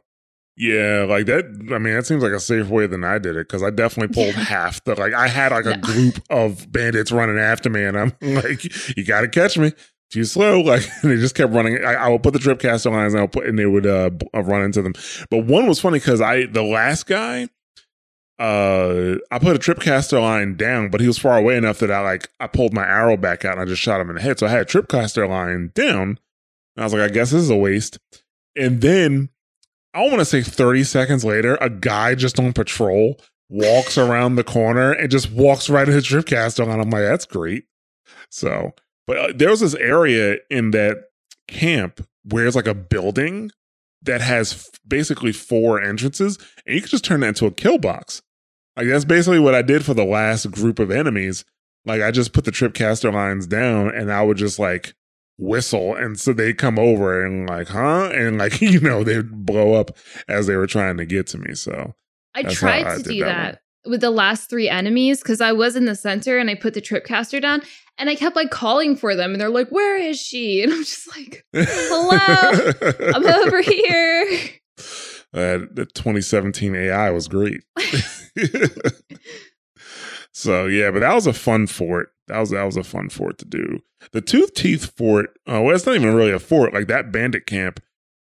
yeah, 0.58 1.06
like 1.08 1.26
that. 1.28 1.46
I 1.74 1.78
mean, 1.80 1.94
that 1.96 2.06
seems 2.06 2.24
like 2.24 2.32
a 2.34 2.40
safe 2.40 2.68
way 2.68 2.88
than 2.88 3.04
I 3.04 3.18
did 3.20 3.36
it 3.38 3.48
because 3.48 3.64
I 3.64 3.70
definitely 3.70 4.14
pulled 4.14 4.36
half 4.36 4.84
the. 4.84 4.96
Like, 4.96 5.14
I 5.14 5.28
had 5.28 5.52
like 5.52 5.66
a 5.66 5.78
No. 5.78 5.82
group 5.82 6.20
of 6.30 6.72
bandits 6.72 7.12
running 7.12 7.40
after 7.40 7.70
me, 7.70 7.84
and 7.84 7.98
I'm 7.98 8.14
like, 8.22 8.64
"You 8.98 9.06
got 9.06 9.22
to 9.22 9.28
catch 9.28 9.58
me." 9.58 9.72
Too 10.12 10.24
slow, 10.24 10.60
like 10.62 10.84
and 11.02 11.12
they 11.12 11.18
just 11.18 11.36
kept 11.36 11.54
running. 11.54 11.84
I, 11.84 11.94
I 11.94 12.08
would 12.10 12.24
put 12.24 12.34
the 12.34 12.40
trip 12.40 12.60
caster 12.60 12.90
lines, 12.90 13.14
and 13.14 13.22
I'll 13.22 13.28
put, 13.28 13.46
and 13.46 13.58
they 13.58 13.66
would 13.66 13.86
uh, 13.86 14.12
uh, 14.34 14.44
run 14.44 14.62
into 14.62 14.82
them. 14.82 14.94
But 15.30 15.46
one 15.46 15.68
was 15.68 15.80
funny 15.80 16.00
because 16.00 16.22
I, 16.22 16.46
the 16.46 16.64
last 16.64 17.06
guy, 17.08 17.50
uh, 18.40 19.16
I 19.32 19.40
put 19.40 19.56
a 19.56 19.60
trip 19.60 19.80
caster 19.80 20.20
line 20.20 20.56
down, 20.56 20.90
but 20.90 21.02
he 21.02 21.08
was 21.08 21.18
far 21.18 21.38
away 21.38 21.58
enough 21.58 21.80
that 21.80 21.92
I 21.92 22.02
like 22.02 22.30
I 22.40 22.48
pulled 22.48 22.74
my 22.74 22.86
arrow 22.86 23.18
back 23.18 23.46
out 23.46 23.54
and 23.54 23.62
I 23.62 23.66
just 23.66 23.82
shot 23.82 24.02
him 24.02 24.10
in 24.10 24.16
the 24.16 24.22
head. 24.22 24.40
So 24.40 24.48
I 24.48 24.52
had 24.52 24.62
a 24.62 24.66
trip 24.66 24.88
caster 24.88 25.28
line 25.28 25.72
down, 25.74 26.20
and 26.76 26.78
I 26.78 26.84
was 26.84 26.94
like, 26.94 27.02
I 27.02 27.14
guess 27.14 27.32
this 27.32 27.42
is 27.42 27.50
a 27.50 27.56
waste. 27.56 27.98
And 28.56 28.82
then 28.82 29.30
I 29.94 30.02
want 30.02 30.20
to 30.20 30.26
say 30.26 30.42
30 30.42 30.84
seconds 30.84 31.26
later, 31.26 31.58
a 31.62 31.70
guy 31.70 32.16
just 32.16 32.40
on 32.40 32.54
patrol 32.54 33.20
walks 33.50 33.98
around 33.98 34.36
the 34.36 34.44
corner 34.44 34.92
and 34.92 35.10
just 35.10 35.32
walks 35.32 35.70
right 35.70 35.88
into 35.88 35.94
his 35.94 36.06
Tripcaster. 36.06 36.68
line. 36.68 36.80
I'm 36.80 36.90
like, 36.90 37.04
that's 37.04 37.26
great. 37.26 37.66
So, 38.30 38.74
but 39.08 39.18
uh, 39.18 39.34
there 39.36 39.50
was 39.50 39.60
this 39.60 39.76
area 39.76 40.38
in 40.50 40.72
that 40.72 40.98
camp 41.48 42.06
where 42.24 42.46
it's 42.46 42.56
like 42.56 42.68
a 42.68 42.74
building 42.74 43.52
that 44.02 44.22
has 44.22 44.54
f- 44.54 44.80
basically 44.88 45.32
four 45.32 45.82
entrances, 45.82 46.38
and 46.66 46.76
you 46.76 46.82
can 46.82 46.90
just 46.90 47.06
turn 47.06 47.22
that 47.22 47.30
into 47.30 47.46
a 47.46 47.52
kill 47.52 47.78
box. 47.78 48.22
Like, 48.76 48.88
that's 48.88 49.06
basically 49.06 49.40
what 49.40 49.56
I 49.56 49.62
did 49.62 49.86
for 49.86 49.94
the 49.94 50.06
last 50.06 50.52
group 50.52 50.80
of 50.80 50.92
enemies. 50.92 51.46
Like, 51.86 52.02
I 52.02 52.12
just 52.12 52.34
put 52.34 52.46
the 52.46 52.52
Tripcaster 52.52 53.14
lines 53.14 53.48
down 53.48 53.90
and 53.90 54.12
I 54.12 54.22
would 54.24 54.38
just 54.38 54.60
like 54.60 54.96
whistle 55.38 55.94
and 55.96 56.18
so 56.18 56.32
they 56.32 56.54
come 56.54 56.80
over 56.80 57.26
and 57.26 57.50
like 57.50 57.68
huh 57.68 58.10
and 58.14 58.38
like 58.38 58.62
you 58.62 58.80
know 58.80 59.04
they'd 59.04 59.46
blow 59.46 59.74
up 59.74 59.92
as 60.30 60.48
they 60.48 60.56
were 60.56 60.68
trying 60.68 60.96
to 60.98 61.06
get 61.06 61.28
to 61.28 61.38
me 61.38 61.54
so 61.54 61.94
I 62.34 62.44
tried 62.44 62.98
to 62.98 63.04
did 63.04 63.10
do 63.10 63.20
that 63.26 63.52
that, 63.54 63.62
with 63.86 64.02
the 64.02 64.12
last 64.12 64.50
three 64.50 64.70
enemies 64.70 65.22
because 65.22 65.42
I 65.42 65.52
was 65.52 65.76
in 65.76 65.86
the 65.86 65.96
center 65.96 66.38
and 66.38 66.50
I 66.50 66.56
put 66.56 66.74
the 66.74 66.82
tripcaster 66.82 67.42
down 67.42 67.62
and 67.98 68.10
I 68.10 68.16
kept 68.16 68.36
like 68.36 68.52
calling 68.52 68.96
for 68.96 69.16
them 69.16 69.32
and 69.32 69.42
they're 69.42 69.50
like, 69.50 69.70
"Where 69.70 69.98
is 69.98 70.20
she?" 70.20 70.62
And 70.64 70.74
I'm 70.74 70.84
just 70.84 71.08
like, 71.16 71.46
Hello? 71.54 72.72
"I'm 73.14 73.26
over 73.48 73.62
here." 73.62 74.50
uh, 75.36 75.60
the 75.72 75.86
2017 75.94 76.76
ai 76.76 77.10
was 77.10 77.28
great 77.28 77.64
so 80.32 80.66
yeah 80.66 80.92
but 80.92 81.00
that 81.00 81.14
was 81.14 81.28
a 81.28 81.34
fun 81.34 81.68
fort 81.68 82.10
that 82.28 82.40
was 82.40 82.52
that 82.52 82.64
was 82.64 82.78
a 82.78 82.84
fun 82.84 83.10
fort 83.10 83.38
to 83.38 83.46
do 83.46 83.80
the 84.14 84.22
tooth 84.22 84.54
teeth 84.54 84.94
fort 84.98 85.32
uh, 85.50 85.62
well 85.62 85.76
it's 85.76 85.86
not 85.86 85.96
even 85.96 86.14
really 86.16 86.32
a 86.32 86.40
fort 86.40 86.74
like 86.74 86.88
that 86.88 87.12
bandit 87.12 87.46
camp 87.46 87.82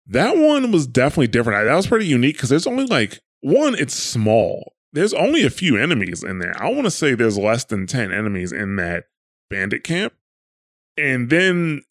that 0.06 0.36
one 0.36 0.70
was 0.70 0.86
definitely 0.86 1.26
different 1.26 1.64
that 1.64 1.74
was 1.74 1.86
pretty 1.86 2.06
unique 2.06 2.36
because 2.36 2.48
there's 2.48 2.66
only 2.66 2.86
like 2.86 3.20
one 3.40 3.74
it's 3.74 3.94
small 3.94 4.71
there's 4.92 5.14
only 5.14 5.44
a 5.44 5.50
few 5.50 5.76
enemies 5.76 6.22
in 6.22 6.38
there. 6.38 6.54
I 6.62 6.70
want 6.70 6.84
to 6.84 6.90
say 6.90 7.14
there's 7.14 7.38
less 7.38 7.64
than 7.64 7.86
10 7.86 8.12
enemies 8.12 8.52
in 8.52 8.76
that 8.76 9.04
bandit 9.48 9.84
camp. 9.84 10.12
And 10.96 11.30
then 11.30 11.82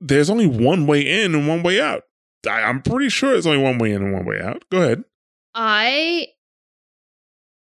there's 0.00 0.30
only 0.30 0.46
one 0.46 0.86
way 0.86 1.00
in 1.00 1.34
and 1.34 1.46
one 1.46 1.62
way 1.62 1.80
out. 1.80 2.04
I, 2.48 2.62
i'm 2.62 2.82
pretty 2.82 3.08
sure 3.08 3.32
there's 3.32 3.48
only 3.48 3.62
one 3.62 3.78
way 3.78 3.92
in 3.92 4.02
and 4.02 4.12
one 4.12 4.24
way 4.24 4.40
out. 4.40 4.64
Go 4.70 4.82
ahead. 4.82 5.04
I 5.54 6.28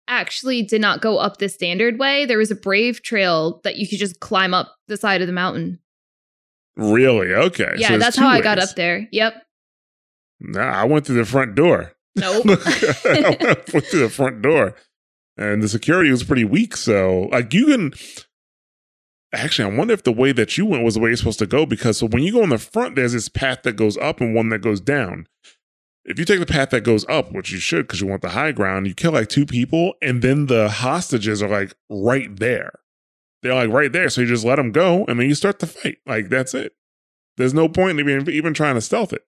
actually 0.09 0.63
did 0.63 0.81
not 0.81 1.01
go 1.01 1.19
up 1.19 1.37
the 1.37 1.49
standard 1.49 1.99
way. 1.99 2.25
There 2.25 2.39
was 2.39 2.51
a 2.51 2.57
brave 2.57 3.03
trail 3.03 3.61
that 3.65 3.77
you 3.77 3.87
could 3.89 3.99
just 3.99 4.21
climb 4.21 4.55
up 4.55 4.75
the 4.89 4.97
side 4.97 5.21
of 5.21 5.27
the 5.27 5.33
mountain. 5.33 5.81
really? 6.77 7.33
Okay. 7.33 7.75
Yeah, 7.77 7.91
there's 7.91 8.03
that's 8.03 8.17
how 8.17 8.29
I 8.29 8.41
got 8.41 8.59
up 8.59 8.75
there. 8.75 9.07
Yep. 9.13 9.35
nah 10.41 10.73
i 10.73 10.85
went 10.85 11.07
through 11.07 11.17
the 11.17 11.25
front 11.25 11.55
door 11.55 11.94
Nope. 12.17 12.47
I 12.47 13.37
went 13.73 13.87
through 13.87 14.01
the 14.01 14.11
front 14.11 14.43
door, 14.43 14.75
and 15.37 15.63
the 15.63 15.69
security 15.69 16.11
was 16.11 16.25
pretty 16.25 16.45
weak. 16.45 16.77
So, 16.77 17.29
like, 17.33 17.53
you 17.53 17.67
can 17.67 17.93
actually, 19.33 19.73
I 19.73 19.77
wonder 19.77 19.95
if 19.95 20.05
the 20.05 20.13
way 20.13 20.33
that 20.33 20.57
you 20.57 20.67
went 20.67 20.85
was 20.85 20.95
the 20.95 21.01
way 21.01 21.11
you're 21.11 21.17
supposed 21.17 21.41
to 21.41 21.47
go 21.47 21.67
because 21.67 21.99
so 21.99 22.07
when 22.07 22.23
you 22.23 22.33
go 22.33 22.43
in 22.43 22.51
the 22.51 22.59
front, 22.59 22.97
there's 22.97 23.13
this 23.13 23.29
path 23.29 23.63
that 23.65 23.77
goes 23.77 23.97
up 23.99 24.21
and 24.21 24.35
one 24.35 24.49
that 24.51 24.61
goes 24.61 24.81
down. 24.81 25.27
If 26.05 26.19
you 26.19 26.25
take 26.25 26.39
the 26.41 26.47
path 26.47 26.71
that 26.71 26.85
goes 26.85 27.07
up, 27.09 27.33
which 27.33 27.51
you 27.51 27.59
should 27.59 27.87
because 27.87 28.01
you 28.01 28.07
want 28.07 28.23
the 28.23 28.31
high 28.31 28.53
ground, 28.53 28.87
you 28.87 28.95
kill 28.95 29.13
like 29.13 29.29
two 29.29 29.47
people, 29.47 29.95
and 30.03 30.23
then 30.23 30.47
the 30.47 30.69
hostages 30.69 31.43
are 31.43 31.49
like 31.49 31.75
right 31.89 32.35
there. 32.39 32.73
They're 33.43 33.55
like 33.55 33.71
right 33.71 33.93
there, 33.93 34.09
so 34.09 34.21
you 34.21 34.27
just 34.27 34.45
let 34.45 34.57
them 34.57 34.71
go, 34.71 35.05
and 35.07 35.19
then 35.19 35.29
you 35.29 35.35
start 35.35 35.59
the 35.59 35.67
fight. 35.67 35.99
Like 36.07 36.29
that's 36.29 36.55
it. 36.55 36.75
There's 37.37 37.55
no 37.55 37.69
point 37.69 37.99
in 37.99 38.09
even 38.09 38.31
even 38.31 38.55
trying 38.55 38.75
to 38.75 38.81
stealth 38.81 39.13
it 39.13 39.25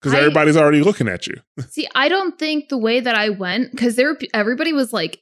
because 0.00 0.14
everybody's 0.14 0.56
already 0.56 0.82
looking 0.82 1.08
at 1.08 1.26
you. 1.26 1.34
See, 1.68 1.88
I 1.94 2.08
don't 2.08 2.38
think 2.38 2.68
the 2.68 2.78
way 2.78 3.00
that 3.00 3.14
I 3.14 3.30
went 3.30 3.70
because 3.70 3.96
there 3.96 4.16
everybody 4.34 4.72
was 4.72 4.92
like 4.92 5.20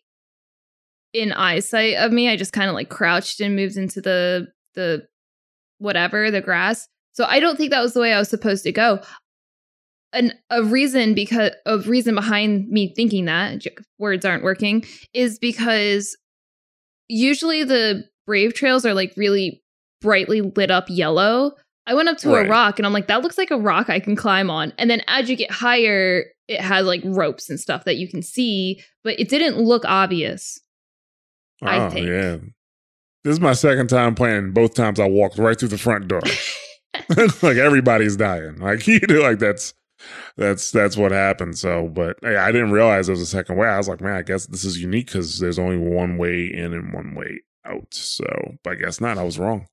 in 1.12 1.32
eyesight 1.32 1.96
of 1.96 2.12
me. 2.12 2.28
I 2.28 2.36
just 2.36 2.52
kind 2.52 2.68
of 2.68 2.74
like 2.74 2.90
crouched 2.90 3.40
and 3.40 3.56
moved 3.56 3.76
into 3.76 4.00
the 4.00 4.48
the 4.74 5.06
whatever 5.78 6.30
the 6.30 6.40
grass. 6.40 6.88
So 7.12 7.24
I 7.24 7.40
don't 7.40 7.56
think 7.56 7.70
that 7.70 7.82
was 7.82 7.94
the 7.94 8.00
way 8.00 8.12
I 8.12 8.18
was 8.18 8.28
supposed 8.28 8.64
to 8.64 8.72
go. 8.72 9.00
And 10.12 10.34
a 10.50 10.62
reason 10.62 11.14
because 11.14 11.52
a 11.66 11.78
reason 11.78 12.14
behind 12.14 12.68
me 12.68 12.92
thinking 12.94 13.24
that 13.24 13.64
words 13.98 14.24
aren't 14.24 14.44
working 14.44 14.84
is 15.12 15.38
because 15.38 16.16
usually 17.08 17.64
the 17.64 18.04
brave 18.26 18.54
trails 18.54 18.86
are 18.86 18.94
like 18.94 19.12
really 19.16 19.62
brightly 20.00 20.40
lit 20.40 20.70
up 20.70 20.86
yellow. 20.88 21.52
I 21.86 21.94
went 21.94 22.08
up 22.08 22.16
to 22.18 22.30
Right. 22.30 22.46
a 22.46 22.48
rock 22.50 22.78
and 22.78 22.86
I'm 22.86 22.92
like, 22.92 23.08
that 23.08 23.22
looks 23.22 23.36
like 23.36 23.50
a 23.50 23.58
rock 23.58 23.90
I 23.90 24.00
can 24.00 24.16
climb 24.16 24.50
on. 24.50 24.72
And 24.78 24.88
then 24.88 25.02
as 25.06 25.28
you 25.28 25.36
get 25.36 25.50
higher, 25.50 26.24
it 26.48 26.60
has 26.60 26.86
like 26.86 27.02
ropes 27.04 27.50
and 27.50 27.60
stuff 27.60 27.84
that 27.84 27.96
you 27.96 28.08
can 28.08 28.22
see, 28.22 28.82
but 29.02 29.18
it 29.20 29.28
didn't 29.28 29.58
look 29.58 29.84
obvious. 29.84 30.58
I 31.62 31.78
oh 31.78 31.90
think. 31.90 32.06
yeah. 32.06 32.36
This 33.22 33.32
is 33.32 33.40
my 33.40 33.52
second 33.54 33.88
time 33.88 34.14
playing. 34.14 34.52
Both 34.52 34.74
times 34.74 35.00
I 35.00 35.08
walked 35.08 35.38
right 35.38 35.58
through 35.58 35.68
the 35.68 35.78
front 35.78 36.08
door. 36.08 36.20
like 37.42 37.56
everybody's 37.56 38.16
dying. 38.16 38.58
Like 38.58 38.86
you 38.86 39.00
know, 39.08 39.20
like 39.20 39.38
that's 39.38 39.74
that's 40.36 40.70
that's 40.70 40.96
what 40.96 41.12
happened. 41.12 41.58
So, 41.58 41.88
but 41.88 42.16
hey, 42.22 42.36
I 42.36 42.52
didn't 42.52 42.70
realize 42.72 43.06
there 43.06 43.14
was 43.14 43.20
a 43.20 43.26
second 43.26 43.56
way. 43.56 43.66
I 43.68 43.78
was 43.78 43.88
like, 43.88 44.00
man, 44.00 44.14
I 44.16 44.22
guess 44.22 44.46
this 44.46 44.64
is 44.64 44.80
unique 44.80 45.06
because 45.06 45.38
there's 45.38 45.58
only 45.58 45.76
one 45.78 46.18
way 46.18 46.46
in 46.46 46.72
and 46.72 46.92
one 46.92 47.14
way 47.14 47.40
out. 47.64 47.92
So, 47.92 48.24
but 48.62 48.74
I 48.74 48.76
guess 48.76 49.00
not. 49.00 49.18
I 49.18 49.24
was 49.24 49.38
wrong. 49.38 49.66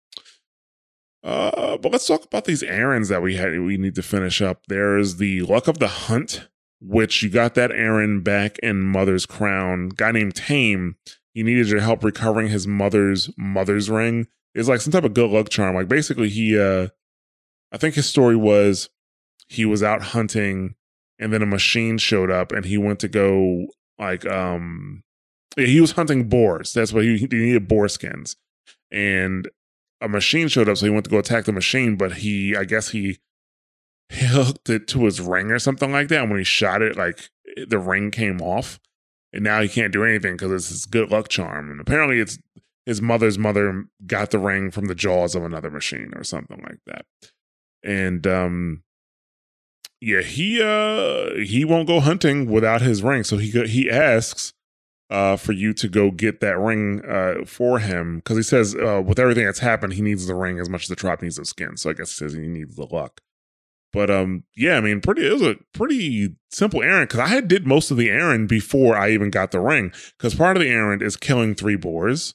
Uh, 1.23 1.77
but 1.77 1.91
let's 1.91 2.07
talk 2.07 2.25
about 2.25 2.45
these 2.45 2.63
errands 2.63 3.09
that 3.09 3.21
we 3.21 3.35
had. 3.35 3.59
We 3.59 3.77
need 3.77 3.95
to 3.95 4.03
finish 4.03 4.41
up. 4.41 4.65
There's 4.67 5.17
the 5.17 5.41
luck 5.41 5.67
of 5.67 5.77
the 5.77 5.87
hunt, 5.87 6.47
which 6.79 7.21
you 7.21 7.29
got 7.29 7.53
that 7.55 7.71
errand 7.71 8.23
back 8.23 8.57
in 8.59 8.81
Mother's 8.81 9.25
Crown. 9.25 9.89
Guy 9.89 10.11
named 10.11 10.35
Tame. 10.35 10.95
He 11.33 11.43
needed 11.43 11.69
your 11.69 11.79
help 11.79 12.03
recovering 12.03 12.47
his 12.49 12.67
mother's 12.67 13.29
mother's 13.37 13.89
ring. 13.89 14.27
It's 14.53 14.67
like 14.67 14.81
some 14.81 14.91
type 14.91 15.03
of 15.03 15.13
good 15.13 15.29
luck 15.29 15.49
charm. 15.49 15.75
Like 15.75 15.87
basically, 15.87 16.29
he 16.29 16.59
uh 16.59 16.87
I 17.71 17.77
think 17.77 17.95
his 17.95 18.07
story 18.07 18.35
was 18.35 18.89
he 19.47 19.63
was 19.63 19.83
out 19.83 20.01
hunting 20.01 20.75
and 21.19 21.31
then 21.31 21.41
a 21.41 21.45
machine 21.45 21.97
showed 21.97 22.31
up 22.31 22.51
and 22.51 22.65
he 22.65 22.77
went 22.77 22.99
to 23.01 23.07
go 23.07 23.67
like 23.97 24.25
um 24.25 25.03
he 25.55 25.79
was 25.79 25.91
hunting 25.91 26.27
boars. 26.29 26.73
That's 26.73 26.91
what 26.93 27.03
he, 27.03 27.17
he 27.17 27.27
needed 27.27 27.67
boar 27.67 27.87
skins. 27.87 28.35
And 28.91 29.49
a 30.01 30.09
machine 30.09 30.47
showed 30.47 30.67
up, 30.67 30.77
so 30.77 30.85
he 30.85 30.91
went 30.91 31.05
to 31.05 31.11
go 31.11 31.19
attack 31.19 31.45
the 31.45 31.51
machine, 31.51 31.95
but 31.95 32.13
he 32.17 32.55
I 32.55 32.63
guess 32.63 32.89
he 32.89 33.19
he 34.09 34.25
hooked 34.25 34.69
it 34.69 34.87
to 34.89 35.05
his 35.05 35.21
ring 35.21 35.51
or 35.51 35.59
something 35.59 35.91
like 35.91 36.09
that. 36.09 36.21
And 36.21 36.29
when 36.29 36.39
he 36.39 36.43
shot 36.43 36.81
it, 36.81 36.97
like 36.97 37.29
the 37.67 37.79
ring 37.79 38.11
came 38.11 38.41
off. 38.41 38.79
And 39.33 39.45
now 39.45 39.61
he 39.61 39.69
can't 39.69 39.93
do 39.93 40.03
anything 40.03 40.33
because 40.33 40.51
it's 40.51 40.67
his 40.67 40.85
good 40.85 41.09
luck 41.09 41.29
charm. 41.29 41.71
And 41.71 41.79
apparently 41.79 42.19
it's 42.19 42.37
his 42.85 43.01
mother's 43.01 43.37
mother 43.37 43.85
got 44.05 44.31
the 44.31 44.39
ring 44.39 44.71
from 44.71 44.85
the 44.85 44.95
jaws 44.95 45.35
of 45.35 45.45
another 45.45 45.71
machine 45.71 46.11
or 46.15 46.23
something 46.23 46.61
like 46.61 46.79
that. 46.87 47.05
And 47.83 48.27
um 48.27 48.83
yeah, 50.01 50.21
he 50.21 50.61
uh 50.61 51.35
he 51.35 51.63
won't 51.63 51.87
go 51.87 52.01
hunting 52.01 52.49
without 52.51 52.81
his 52.81 53.01
ring. 53.01 53.23
So 53.23 53.37
he 53.37 53.49
he 53.67 53.89
asks 53.89 54.53
uh 55.11 55.35
for 55.35 55.51
you 55.51 55.73
to 55.73 55.89
go 55.89 56.09
get 56.09 56.39
that 56.39 56.57
ring 56.57 57.01
uh 57.05 57.45
for 57.45 57.79
him 57.79 58.17
because 58.17 58.37
he 58.37 58.43
says 58.43 58.75
uh 58.75 59.01
with 59.05 59.19
everything 59.19 59.45
that's 59.45 59.59
happened, 59.59 59.93
he 59.93 60.01
needs 60.01 60.25
the 60.25 60.33
ring 60.33 60.57
as 60.57 60.69
much 60.69 60.83
as 60.83 60.87
the 60.87 60.95
trap 60.95 61.21
needs 61.21 61.35
the 61.35 61.45
skin. 61.45 61.77
So 61.77 61.89
I 61.89 61.93
guess 61.93 62.09
he 62.09 62.15
says 62.15 62.33
he 62.33 62.47
needs 62.47 62.75
the 62.75 62.85
luck. 62.85 63.21
But 63.93 64.09
um 64.09 64.45
yeah, 64.55 64.77
I 64.77 64.81
mean 64.81 65.01
pretty 65.01 65.27
it 65.27 65.33
was 65.33 65.41
a 65.41 65.57
pretty 65.73 66.35
simple 66.49 66.81
errand 66.81 67.09
because 67.09 67.19
I 67.19 67.27
had 67.27 67.49
did 67.49 67.67
most 67.67 67.91
of 67.91 67.97
the 67.97 68.09
errand 68.09 68.47
before 68.47 68.95
I 68.95 69.11
even 69.11 69.29
got 69.29 69.51
the 69.51 69.59
ring. 69.59 69.91
Because 70.17 70.33
part 70.33 70.55
of 70.55 70.63
the 70.63 70.69
errand 70.69 71.01
is 71.01 71.17
killing 71.17 71.55
three 71.55 71.75
boars. 71.75 72.33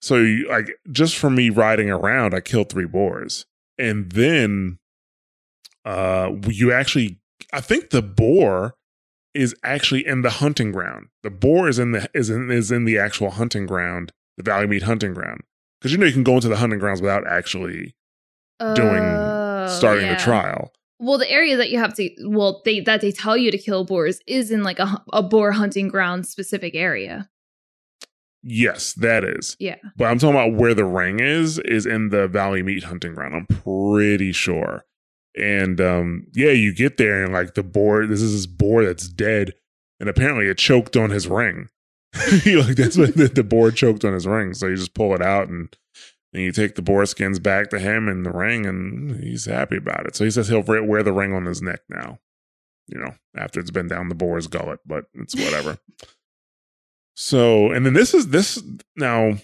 So 0.00 0.16
like 0.48 0.70
just 0.92 1.16
for 1.16 1.30
me 1.30 1.50
riding 1.50 1.90
around, 1.90 2.34
I 2.34 2.40
killed 2.40 2.68
three 2.68 2.86
boars. 2.86 3.46
And 3.78 4.12
then 4.12 4.78
uh 5.84 6.30
you 6.46 6.72
actually 6.72 7.18
I 7.52 7.60
think 7.60 7.90
the 7.90 8.02
boar 8.02 8.76
is 9.34 9.54
actually 9.64 10.06
in 10.06 10.22
the 10.22 10.30
hunting 10.30 10.72
ground. 10.72 11.08
The 11.22 11.30
boar 11.30 11.68
is 11.68 11.78
in 11.78 11.92
the 11.92 12.08
is 12.14 12.30
in 12.30 12.50
is 12.50 12.70
in 12.70 12.84
the 12.84 12.98
actual 12.98 13.30
hunting 13.30 13.66
ground, 13.66 14.12
the 14.36 14.42
Valleymeet 14.42 14.82
hunting 14.82 15.14
ground. 15.14 15.40
Because 15.80 15.92
you 15.92 15.98
know 15.98 16.06
you 16.06 16.12
can 16.12 16.24
go 16.24 16.34
into 16.36 16.48
the 16.48 16.56
hunting 16.56 16.78
grounds 16.78 17.00
without 17.02 17.26
actually 17.26 17.94
doing 18.74 19.02
Oh, 19.02 19.66
starting 19.68 20.06
yeah. 20.06 20.14
the 20.14 20.20
trial. 20.20 20.72
Well, 21.00 21.18
the 21.18 21.30
area 21.30 21.56
that 21.56 21.70
you 21.70 21.78
have 21.78 21.94
to 21.94 22.10
well 22.26 22.62
they 22.64 22.80
that 22.80 23.00
they 23.00 23.12
tell 23.12 23.36
you 23.36 23.50
to 23.50 23.58
kill 23.58 23.84
boars 23.84 24.20
is 24.26 24.50
in 24.50 24.62
like 24.62 24.78
a 24.78 25.02
a 25.12 25.22
boar 25.22 25.52
hunting 25.52 25.88
ground 25.88 26.26
specific 26.26 26.74
area. 26.74 27.28
Yes, 28.42 28.92
that 28.94 29.24
is. 29.24 29.56
Yeah. 29.58 29.76
But 29.96 30.04
I'm 30.06 30.18
talking 30.18 30.36
about 30.36 30.54
where 30.54 30.74
the 30.74 30.84
ring 30.84 31.18
is, 31.20 31.58
is 31.60 31.86
in 31.86 32.10
the 32.10 32.28
Valleymeet 32.28 32.82
hunting 32.82 33.14
ground. 33.14 33.34
I'm 33.34 33.46
pretty 33.46 34.32
sure. 34.32 34.84
And 35.36 35.80
um, 35.80 36.26
yeah, 36.34 36.50
you 36.50 36.74
get 36.74 36.96
there 36.96 37.24
and 37.24 37.32
like 37.32 37.54
the 37.54 37.62
boar, 37.62 38.06
this 38.06 38.22
is 38.22 38.32
this 38.32 38.46
boar 38.46 38.84
that's 38.84 39.08
dead, 39.08 39.54
and 39.98 40.08
apparently 40.08 40.46
it 40.46 40.58
choked 40.58 40.96
on 40.96 41.10
his 41.10 41.26
ring. 41.28 41.68
like 42.44 42.76
that's 42.76 42.96
what 42.96 43.14
the, 43.16 43.28
the 43.28 43.42
boar 43.42 43.70
choked 43.70 44.04
on 44.04 44.12
his 44.12 44.26
ring. 44.26 44.54
So 44.54 44.66
you 44.66 44.76
just 44.76 44.94
pull 44.94 45.14
it 45.14 45.22
out 45.22 45.48
and 45.48 45.74
then 46.32 46.42
you 46.42 46.52
take 46.52 46.74
the 46.74 46.82
boar 46.82 47.06
skins 47.06 47.38
back 47.38 47.70
to 47.70 47.78
him 47.78 48.08
and 48.08 48.26
the 48.26 48.32
ring, 48.32 48.66
and 48.66 49.22
he's 49.22 49.46
happy 49.46 49.76
about 49.76 50.06
it. 50.06 50.16
So 50.16 50.24
he 50.24 50.30
says 50.30 50.48
he'll 50.48 50.62
wear 50.62 51.02
the 51.02 51.12
ring 51.12 51.32
on 51.32 51.46
his 51.46 51.62
neck 51.62 51.80
now. 51.88 52.18
You 52.86 52.98
know, 52.98 53.14
after 53.36 53.60
it's 53.60 53.70
been 53.70 53.88
down 53.88 54.08
the 54.08 54.14
boar's 54.14 54.46
gullet, 54.46 54.80
but 54.86 55.06
it's 55.14 55.34
whatever. 55.34 55.78
So, 57.16 57.70
and 57.70 57.86
then 57.86 57.92
this 57.94 58.12
is 58.12 58.30
this 58.30 58.60
now. 58.96 59.36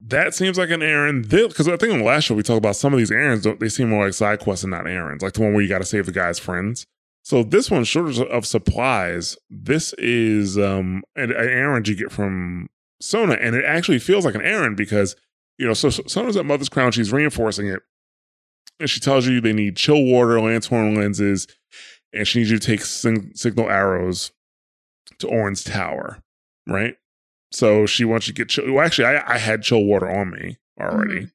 That 0.00 0.34
seems 0.34 0.58
like 0.58 0.70
an 0.70 0.82
errand. 0.82 1.28
Because 1.28 1.68
I 1.68 1.76
think 1.76 1.92
on 1.92 1.98
the 1.98 2.04
last 2.04 2.24
show 2.24 2.34
we 2.34 2.42
talked 2.42 2.58
about 2.58 2.76
some 2.76 2.92
of 2.92 2.98
these 2.98 3.10
errands. 3.10 3.46
They 3.58 3.68
seem 3.68 3.90
more 3.90 4.04
like 4.04 4.14
side 4.14 4.40
quests 4.40 4.64
and 4.64 4.70
not 4.70 4.86
errands. 4.86 5.22
Like 5.22 5.32
the 5.32 5.42
one 5.42 5.52
where 5.52 5.62
you 5.62 5.68
got 5.68 5.78
to 5.78 5.84
save 5.84 6.06
the 6.06 6.12
guy's 6.12 6.38
friends. 6.38 6.86
So 7.24 7.42
this 7.42 7.70
one, 7.70 7.84
shortage 7.84 8.20
of 8.20 8.46
supplies, 8.46 9.36
this 9.50 9.92
is 9.94 10.56
um 10.56 11.02
an, 11.16 11.30
an 11.30 11.48
errand 11.48 11.88
you 11.88 11.96
get 11.96 12.12
from 12.12 12.68
Sona, 13.00 13.34
and 13.34 13.54
it 13.54 13.64
actually 13.64 13.98
feels 13.98 14.24
like 14.24 14.34
an 14.34 14.42
errand 14.42 14.76
because 14.76 15.14
you 15.58 15.66
know, 15.66 15.74
so, 15.74 15.90
so 15.90 16.04
Sona's 16.06 16.36
at 16.36 16.46
Mother's 16.46 16.68
Crown. 16.68 16.92
She's 16.92 17.12
reinforcing 17.12 17.66
it, 17.66 17.82
and 18.78 18.88
she 18.88 19.00
tells 19.00 19.26
you 19.26 19.40
they 19.40 19.52
need 19.52 19.76
chill 19.76 20.02
water, 20.02 20.36
Lancehorn 20.36 20.96
lenses, 20.96 21.48
and 22.12 22.26
she 22.26 22.38
needs 22.38 22.50
you 22.50 22.58
to 22.58 22.66
take 22.66 22.82
sing- 22.82 23.32
signal 23.34 23.68
arrows 23.68 24.30
to 25.18 25.26
Orin's 25.26 25.64
Tower 25.64 26.22
right? 26.68 26.96
So 27.50 27.86
she 27.86 28.04
wants 28.04 28.28
you 28.28 28.34
to 28.34 28.38
get 28.38 28.48
chill. 28.50 28.72
Well, 28.72 28.84
actually, 28.84 29.06
I, 29.06 29.34
I 29.34 29.38
had 29.38 29.62
chill 29.62 29.84
water 29.84 30.08
on 30.08 30.30
me 30.30 30.58
already. 30.80 31.28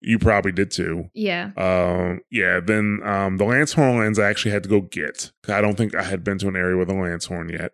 You 0.00 0.18
probably 0.18 0.52
did 0.52 0.70
too. 0.70 1.10
Yeah. 1.14 1.50
Um, 1.56 2.22
yeah. 2.30 2.60
Then 2.60 3.00
um, 3.04 3.36
the 3.36 3.44
Lancehorn 3.44 3.98
lens 3.98 4.18
I 4.18 4.28
actually 4.30 4.52
had 4.52 4.62
to 4.62 4.68
go 4.68 4.80
get. 4.80 5.30
I 5.48 5.60
don't 5.60 5.76
think 5.76 5.94
I 5.94 6.02
had 6.02 6.24
been 6.24 6.38
to 6.38 6.48
an 6.48 6.56
area 6.56 6.76
with 6.76 6.88
a 6.88 6.94
Lancehorn 6.94 7.50
yet. 7.52 7.72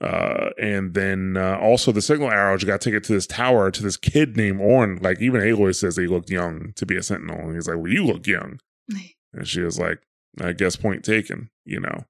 Uh, 0.00 0.48
and 0.58 0.94
then 0.94 1.36
uh, 1.36 1.58
also 1.60 1.92
the 1.92 2.00
signal 2.00 2.30
arrows. 2.30 2.62
You 2.62 2.66
got 2.66 2.80
to 2.80 2.90
take 2.90 2.96
it 2.96 3.04
to 3.04 3.12
this 3.12 3.26
tower 3.26 3.70
to 3.70 3.82
this 3.82 3.98
kid 3.98 4.36
named 4.36 4.60
Orn. 4.60 4.98
Like 5.02 5.20
even 5.20 5.42
Aloy 5.42 5.74
says 5.74 5.96
he 5.96 6.06
looked 6.06 6.30
young 6.30 6.72
to 6.76 6.86
be 6.86 6.96
a 6.96 7.02
sentinel, 7.02 7.38
and 7.38 7.54
he's 7.54 7.68
like, 7.68 7.76
"Well, 7.76 7.92
you 7.92 8.04
look 8.04 8.26
young." 8.26 8.60
And 9.32 9.46
she 9.46 9.60
was 9.60 9.78
like, 9.78 10.00
"I 10.40 10.52
guess 10.52 10.74
point 10.74 11.04
taken." 11.04 11.50
You 11.64 11.80
know. 11.80 12.04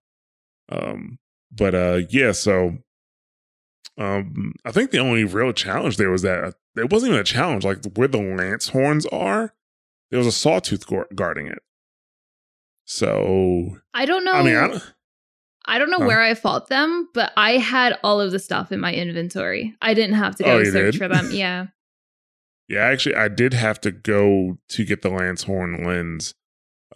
Um, 0.70 1.18
but 1.52 1.74
uh, 1.74 2.00
yeah. 2.08 2.32
So 2.32 2.78
um, 4.00 4.54
I 4.64 4.72
think 4.72 4.90
the 4.90 4.98
only 4.98 5.24
real 5.24 5.52
challenge 5.52 5.96
there 5.98 6.10
was 6.10 6.22
that 6.22 6.54
it 6.76 6.90
wasn't 6.90 7.10
even 7.10 7.20
a 7.20 7.24
challenge. 7.24 7.64
Like 7.64 7.78
where 7.94 8.08
the 8.08 8.18
lance 8.18 8.68
horns 8.70 9.04
are, 9.06 9.54
there 10.10 10.18
was 10.18 10.26
a 10.26 10.32
sawtooth 10.32 10.84
guarding 11.14 11.46
it. 11.46 11.58
So 12.84 13.76
I 13.94 14.06
don't 14.06 14.24
know. 14.24 14.32
I 14.32 14.42
mean, 14.42 14.56
I 14.56 14.66
don't, 14.68 14.92
I 15.66 15.78
don't 15.78 15.90
know 15.90 15.98
where 16.06 16.20
I 16.20 16.34
fought 16.34 16.68
them, 16.68 17.08
but 17.14 17.32
I 17.36 17.52
had 17.58 17.98
all 18.02 18.20
of 18.20 18.32
the 18.32 18.38
stuff 18.38 18.72
in 18.72 18.80
my 18.80 18.92
inventory. 18.92 19.76
I 19.80 19.94
didn't 19.94 20.16
have 20.16 20.34
to 20.36 20.44
Oh, 20.44 20.46
go 20.46 20.58
you 20.58 20.72
search 20.72 20.94
did? 20.94 20.98
for 20.98 21.08
them. 21.08 21.30
Yeah. 21.32 21.66
yeah, 22.68 22.80
actually, 22.86 23.14
I 23.16 23.28
did 23.28 23.52
have 23.54 23.80
to 23.82 23.92
go 23.92 24.58
to 24.70 24.84
get 24.84 25.02
the 25.02 25.10
lance 25.10 25.44
horn 25.44 25.84
lens. 25.84 26.34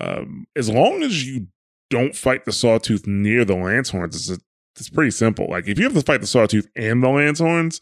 Um, 0.00 0.46
as 0.57 0.68
long 0.68 1.02
as 1.02 1.24
you 1.24 1.46
don't 1.90 2.16
fight 2.16 2.44
the 2.44 2.52
sawtooth 2.52 3.07
near 3.07 3.44
the 3.44 3.55
lance 3.55 3.90
horns, 3.90 4.28
it's, 4.30 4.42
it's 4.77 4.91
pretty 4.91 5.11
simple. 5.11 5.47
Like 5.49 5.68
if 5.68 5.79
you 5.79 5.85
have 5.85 5.95
to 5.95 6.03
fight 6.03 6.20
the 6.20 6.27
sawtooth 6.27 6.68
and 6.77 7.03
the 7.03 7.09
lance 7.09 7.39
horns, 7.39 7.81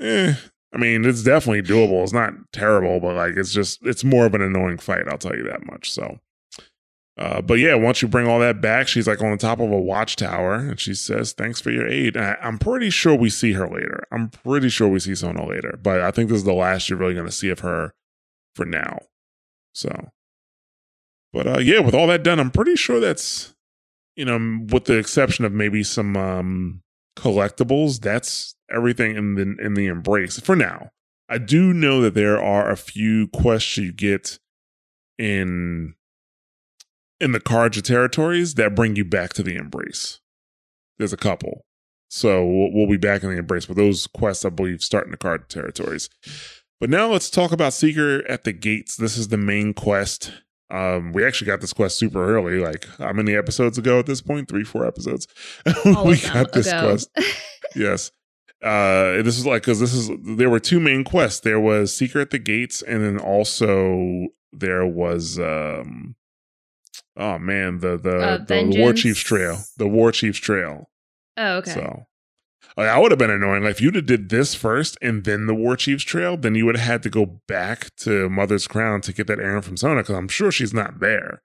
eh, 0.00 0.34
I 0.74 0.78
mean, 0.78 1.04
it's 1.04 1.22
definitely 1.22 1.62
doable. 1.62 2.02
It's 2.02 2.12
not 2.12 2.32
terrible, 2.52 2.98
but 2.98 3.14
like 3.14 3.36
it's 3.36 3.52
just 3.52 3.84
it's 3.86 4.04
more 4.04 4.26
of 4.26 4.34
an 4.34 4.42
annoying 4.42 4.78
fight. 4.78 5.08
I'll 5.08 5.18
tell 5.18 5.36
you 5.36 5.44
that 5.44 5.66
much. 5.66 5.90
So, 5.90 6.18
uh, 7.18 7.42
but 7.42 7.58
yeah, 7.58 7.74
once 7.74 8.00
you 8.00 8.08
bring 8.08 8.26
all 8.26 8.40
that 8.40 8.62
back, 8.62 8.88
she's 8.88 9.06
like 9.06 9.20
on 9.20 9.30
the 9.30 9.36
top 9.36 9.60
of 9.60 9.70
a 9.70 9.78
watchtower, 9.78 10.54
and 10.54 10.80
she 10.80 10.94
says, 10.94 11.32
"Thanks 11.32 11.60
for 11.60 11.70
your 11.70 11.86
aid." 11.86 12.16
I, 12.16 12.36
am 12.40 12.58
pretty 12.58 12.88
sure 12.88 13.14
we 13.14 13.28
see 13.28 13.52
her 13.52 13.68
later. 13.68 14.04
I'm 14.10 14.30
pretty 14.30 14.70
sure 14.70 14.88
we 14.88 14.98
see 14.98 15.14
Sona 15.14 15.46
later, 15.46 15.78
but 15.82 16.00
I 16.00 16.10
think 16.10 16.30
this 16.30 16.38
is 16.38 16.44
the 16.44 16.54
last 16.54 16.88
you're 16.88 16.98
really 16.98 17.14
going 17.14 17.26
to 17.26 17.32
see 17.32 17.50
of 17.50 17.60
her 17.60 17.92
for 18.56 18.64
now. 18.64 18.98
So, 19.74 20.10
but 21.34 21.46
uh, 21.46 21.58
yeah, 21.58 21.80
with 21.80 21.94
all 21.94 22.06
that 22.06 22.22
done, 22.22 22.40
I'm 22.40 22.50
pretty 22.50 22.76
sure 22.76 22.98
that's 22.98 23.54
you 24.16 24.24
know, 24.24 24.64
with 24.72 24.84
the 24.84 24.98
exception 24.98 25.44
of 25.44 25.52
maybe 25.52 25.82
some 25.82 26.16
um 26.16 26.82
collectibles, 27.16 28.00
that's 28.00 28.54
everything 28.70 29.16
in 29.16 29.34
the 29.34 29.56
in 29.64 29.74
the 29.74 29.86
embrace 29.86 30.40
for 30.40 30.56
now. 30.56 30.90
I 31.28 31.38
do 31.38 31.72
know 31.72 32.00
that 32.02 32.14
there 32.14 32.42
are 32.42 32.70
a 32.70 32.76
few 32.76 33.28
quests 33.28 33.76
you 33.76 33.92
get 33.92 34.38
in 35.18 35.94
in 37.20 37.32
the 37.32 37.40
Carja 37.40 37.82
territories 37.82 38.54
that 38.54 38.74
bring 38.74 38.96
you 38.96 39.04
back 39.04 39.32
to 39.34 39.42
the 39.42 39.56
embrace. 39.56 40.20
There's 40.98 41.12
a 41.12 41.18
couple. 41.18 41.64
So 42.10 42.44
we'll, 42.44 42.72
we'll 42.72 42.90
be 42.90 42.98
back 42.98 43.22
in 43.22 43.30
the 43.30 43.38
embrace, 43.38 43.64
but 43.64 43.76
those 43.76 44.06
quests, 44.06 44.44
I 44.44 44.50
believe, 44.50 44.82
start 44.82 45.06
in 45.06 45.12
the 45.12 45.16
Carja 45.16 45.48
territories. 45.48 46.10
But 46.78 46.90
now 46.90 47.10
let's 47.10 47.30
talk 47.30 47.52
about 47.52 47.72
Seeker 47.72 48.28
at 48.28 48.44
the 48.44 48.52
Gates. 48.52 48.96
This 48.96 49.16
is 49.16 49.28
the 49.28 49.38
main 49.38 49.72
quest. 49.72 50.32
Um, 50.72 51.12
we 51.12 51.24
actually 51.24 51.48
got 51.48 51.60
this 51.60 51.74
quest 51.74 51.98
super 51.98 52.34
early, 52.34 52.58
like 52.58 52.86
how 52.96 53.12
many 53.12 53.36
episodes 53.36 53.76
ago 53.76 53.98
at 53.98 54.06
this 54.06 54.22
point? 54.22 54.48
Three, 54.48 54.64
four 54.64 54.86
episodes. 54.86 55.28
we 55.84 56.18
got 56.18 56.52
this 56.52 56.66
ago. 56.66 56.80
quest. 56.80 57.10
yes. 57.76 58.10
Uh, 58.62 59.20
this 59.22 59.38
is 59.38 59.44
like 59.44 59.62
because 59.62 59.80
this 59.80 59.92
is 59.92 60.10
there 60.36 60.48
were 60.48 60.60
two 60.60 60.80
main 60.80 61.04
quests. 61.04 61.40
There 61.40 61.60
was 61.60 61.94
Seeker 61.94 62.20
at 62.20 62.30
the 62.30 62.38
Gates, 62.38 62.80
and 62.80 63.04
then 63.04 63.18
also 63.18 64.28
there 64.52 64.86
was 64.86 65.38
um, 65.38 66.16
oh 67.18 67.38
man, 67.38 67.80
the 67.80 67.98
the, 67.98 68.16
uh, 68.18 68.38
the 68.38 68.78
War 68.78 68.94
Chief's 68.94 69.20
Trail, 69.20 69.58
the 69.76 69.88
War 69.88 70.10
Chief's 70.10 70.38
Trail. 70.38 70.88
Oh, 71.36 71.56
okay. 71.56 71.72
So 71.72 72.06
like, 72.76 72.88
I 72.88 72.98
would 72.98 73.10
have 73.10 73.18
been 73.18 73.30
annoying. 73.30 73.62
Like 73.62 73.72
if 73.72 73.80
you'd 73.80 73.94
have 73.94 74.06
did 74.06 74.28
this 74.28 74.54
first 74.54 74.96
and 75.02 75.24
then 75.24 75.46
the 75.46 75.54
War 75.54 75.76
Chief's 75.76 76.04
Trail, 76.04 76.36
then 76.36 76.54
you 76.54 76.66
would 76.66 76.76
have 76.76 76.86
had 76.86 77.02
to 77.04 77.10
go 77.10 77.40
back 77.48 77.94
to 77.96 78.28
Mother's 78.28 78.66
Crown 78.66 79.00
to 79.02 79.12
get 79.12 79.26
that 79.26 79.38
errand 79.38 79.64
from 79.64 79.76
Sona 79.76 80.02
because 80.02 80.16
I'm 80.16 80.28
sure 80.28 80.50
she's 80.50 80.74
not 80.74 81.00
there. 81.00 81.42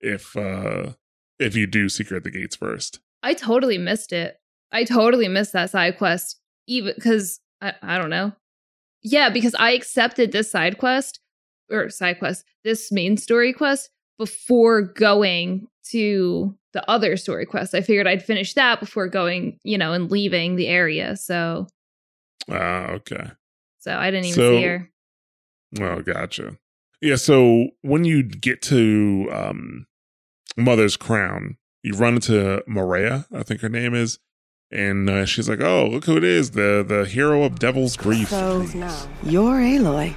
If 0.00 0.36
uh 0.36 0.92
if 1.38 1.56
you 1.56 1.66
do 1.66 1.88
Seeker 1.88 2.16
at 2.16 2.24
the 2.24 2.30
Gates 2.30 2.56
first, 2.56 3.00
I 3.22 3.34
totally 3.34 3.78
missed 3.78 4.12
it. 4.12 4.36
I 4.72 4.84
totally 4.84 5.28
missed 5.28 5.52
that 5.52 5.70
side 5.70 5.98
quest, 5.98 6.38
even 6.66 6.94
because 6.94 7.40
I, 7.60 7.74
I 7.82 7.98
don't 7.98 8.10
know. 8.10 8.32
Yeah, 9.02 9.30
because 9.30 9.54
I 9.58 9.72
accepted 9.72 10.32
this 10.32 10.50
side 10.50 10.78
quest 10.78 11.20
or 11.70 11.88
side 11.90 12.18
quest, 12.18 12.44
this 12.64 12.92
main 12.92 13.16
story 13.16 13.52
quest 13.52 13.90
before 14.18 14.82
going 14.82 15.66
to 15.90 16.56
the 16.72 16.88
other 16.88 17.16
story 17.16 17.46
quest. 17.46 17.74
I 17.74 17.80
figured 17.80 18.06
I'd 18.06 18.24
finish 18.24 18.54
that 18.54 18.80
before 18.80 19.08
going, 19.08 19.58
you 19.64 19.78
know, 19.78 19.92
and 19.92 20.10
leaving 20.10 20.56
the 20.56 20.68
area. 20.68 21.16
So, 21.16 21.66
ah, 22.50 22.54
uh, 22.54 22.92
okay. 22.92 23.30
So 23.78 23.96
I 23.96 24.10
didn't 24.10 24.26
even 24.26 24.36
so, 24.36 24.50
see 24.52 24.62
her. 24.62 24.90
Oh, 25.80 26.02
gotcha. 26.02 26.58
Yeah. 27.00 27.16
So 27.16 27.68
when 27.82 28.04
you 28.04 28.22
get 28.22 28.62
to 28.62 29.28
um, 29.32 29.86
Mother's 30.56 30.96
Crown, 30.96 31.56
you 31.82 31.94
run 31.94 32.14
into 32.14 32.62
Maria, 32.66 33.26
I 33.32 33.42
think 33.42 33.60
her 33.62 33.68
name 33.68 33.94
is, 33.94 34.18
and 34.70 35.08
uh, 35.08 35.24
she's 35.24 35.48
like, 35.48 35.60
"Oh, 35.60 35.86
look 35.86 36.04
who 36.04 36.16
it 36.16 36.24
is 36.24 36.52
the 36.52 36.84
the 36.86 37.04
hero 37.04 37.42
of 37.44 37.58
Devil's 37.58 37.96
Grief." 37.96 38.28
So 38.28 38.60
you're 39.22 39.60
Aloy. 39.60 40.14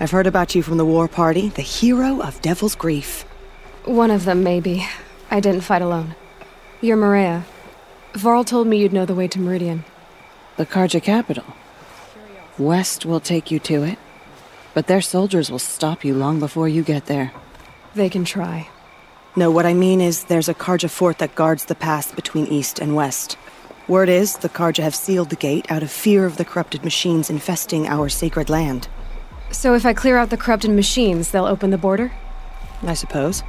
I've 0.00 0.10
heard 0.10 0.26
about 0.26 0.54
you 0.54 0.62
from 0.62 0.76
the 0.76 0.84
war 0.84 1.06
party, 1.06 1.48
the 1.48 1.62
hero 1.62 2.20
of 2.20 2.40
Devil's 2.42 2.74
Grief. 2.74 3.22
One 3.84 4.10
of 4.10 4.24
them, 4.24 4.42
maybe. 4.42 4.86
I 5.30 5.40
didn't 5.40 5.62
fight 5.62 5.82
alone. 5.82 6.14
You're 6.80 6.96
Maria. 6.96 7.44
Varl 8.14 8.44
told 8.44 8.66
me 8.66 8.78
you'd 8.78 8.92
know 8.92 9.06
the 9.06 9.14
way 9.14 9.26
to 9.28 9.40
Meridian. 9.40 9.84
The 10.56 10.66
Carja 10.66 11.02
capital. 11.02 11.44
West 12.58 13.04
will 13.04 13.20
take 13.20 13.50
you 13.50 13.58
to 13.60 13.82
it, 13.82 13.98
but 14.74 14.86
their 14.86 15.00
soldiers 15.00 15.50
will 15.50 15.58
stop 15.58 16.04
you 16.04 16.14
long 16.14 16.38
before 16.38 16.68
you 16.68 16.82
get 16.82 17.06
there. 17.06 17.32
They 17.94 18.08
can 18.08 18.24
try. 18.24 18.68
No, 19.34 19.50
what 19.50 19.66
I 19.66 19.74
mean 19.74 20.00
is 20.00 20.24
there's 20.24 20.48
a 20.48 20.54
Carja 20.54 20.88
fort 20.88 21.18
that 21.18 21.34
guards 21.34 21.64
the 21.64 21.74
pass 21.74 22.12
between 22.12 22.46
east 22.46 22.78
and 22.78 22.94
west. 22.94 23.36
Word 23.88 24.08
is 24.08 24.36
the 24.36 24.48
Carja 24.48 24.82
have 24.82 24.94
sealed 24.94 25.30
the 25.30 25.36
gate 25.36 25.68
out 25.70 25.82
of 25.82 25.90
fear 25.90 26.24
of 26.24 26.36
the 26.36 26.44
corrupted 26.44 26.84
machines 26.84 27.30
infesting 27.30 27.88
our 27.88 28.08
sacred 28.08 28.48
land. 28.48 28.86
So 29.50 29.74
if 29.74 29.84
I 29.84 29.92
clear 29.92 30.16
out 30.16 30.30
the 30.30 30.36
corrupted 30.36 30.70
machines, 30.70 31.30
they'll 31.30 31.46
open 31.46 31.70
the 31.70 31.78
border? 31.78 32.12
I 32.82 32.94
suppose 32.94 33.42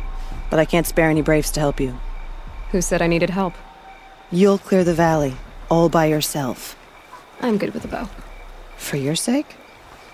but 0.50 0.60
I 0.60 0.66
can't 0.66 0.88
spare 0.88 1.10
any 1.10 1.22
braves 1.22 1.52
to 1.52 1.60
help 1.60 1.80
you. 1.80 1.98
Who 2.72 2.82
said 2.82 3.02
I 3.02 3.08
needed 3.08 3.30
help? 3.30 3.54
You'll 4.32 4.58
clear 4.58 4.84
the 4.84 4.93
valley, 4.93 5.36
all 5.70 5.89
by 5.89 6.06
yourself. 6.06 6.76
I'm 7.41 7.58
good 7.58 7.74
with 7.74 7.86
a 7.86 7.88
bow. 7.88 8.10
For 8.78 8.98
your 8.98 9.16
sake? 9.16 9.56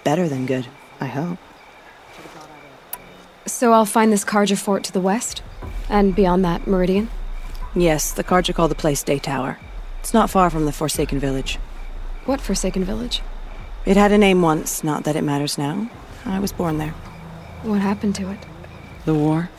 Better 0.03 0.27
than 0.27 0.45
good, 0.45 0.67
I 0.99 1.05
hope. 1.05 1.39
So 3.45 3.73
I'll 3.73 3.86
find 3.86 4.11
this 4.11 4.25
Carja 4.25 4.57
fort 4.57 4.84
to 4.86 4.91
the 4.91 5.01
west? 5.01 5.41
And 5.89 6.15
beyond 6.15 6.45
that, 6.45 6.67
Meridian? 6.67 7.09
Yes, 7.75 8.11
the 8.11 8.23
Carja 8.23 8.53
call 8.53 8.67
the 8.67 8.75
place 8.75 9.03
Daytower. 9.03 9.57
It's 9.99 10.13
not 10.13 10.29
far 10.29 10.49
from 10.49 10.65
the 10.65 10.71
Forsaken 10.71 11.19
Village. 11.19 11.57
What 12.25 12.41
Forsaken 12.41 12.84
Village? 12.84 13.21
It 13.86 13.97
had 13.97 14.11
a 14.11 14.17
name 14.17 14.41
once, 14.41 14.84
not 14.84 15.03
that 15.05 15.15
it 15.15 15.23
matters 15.23 15.57
now. 15.57 15.89
I 16.25 16.39
was 16.39 16.51
born 16.51 16.77
there. 16.77 16.93
What 17.63 17.82
happened 17.82 18.15
to 18.15 18.29
it? 18.29 18.39
The 19.05 19.13
war. 19.13 19.49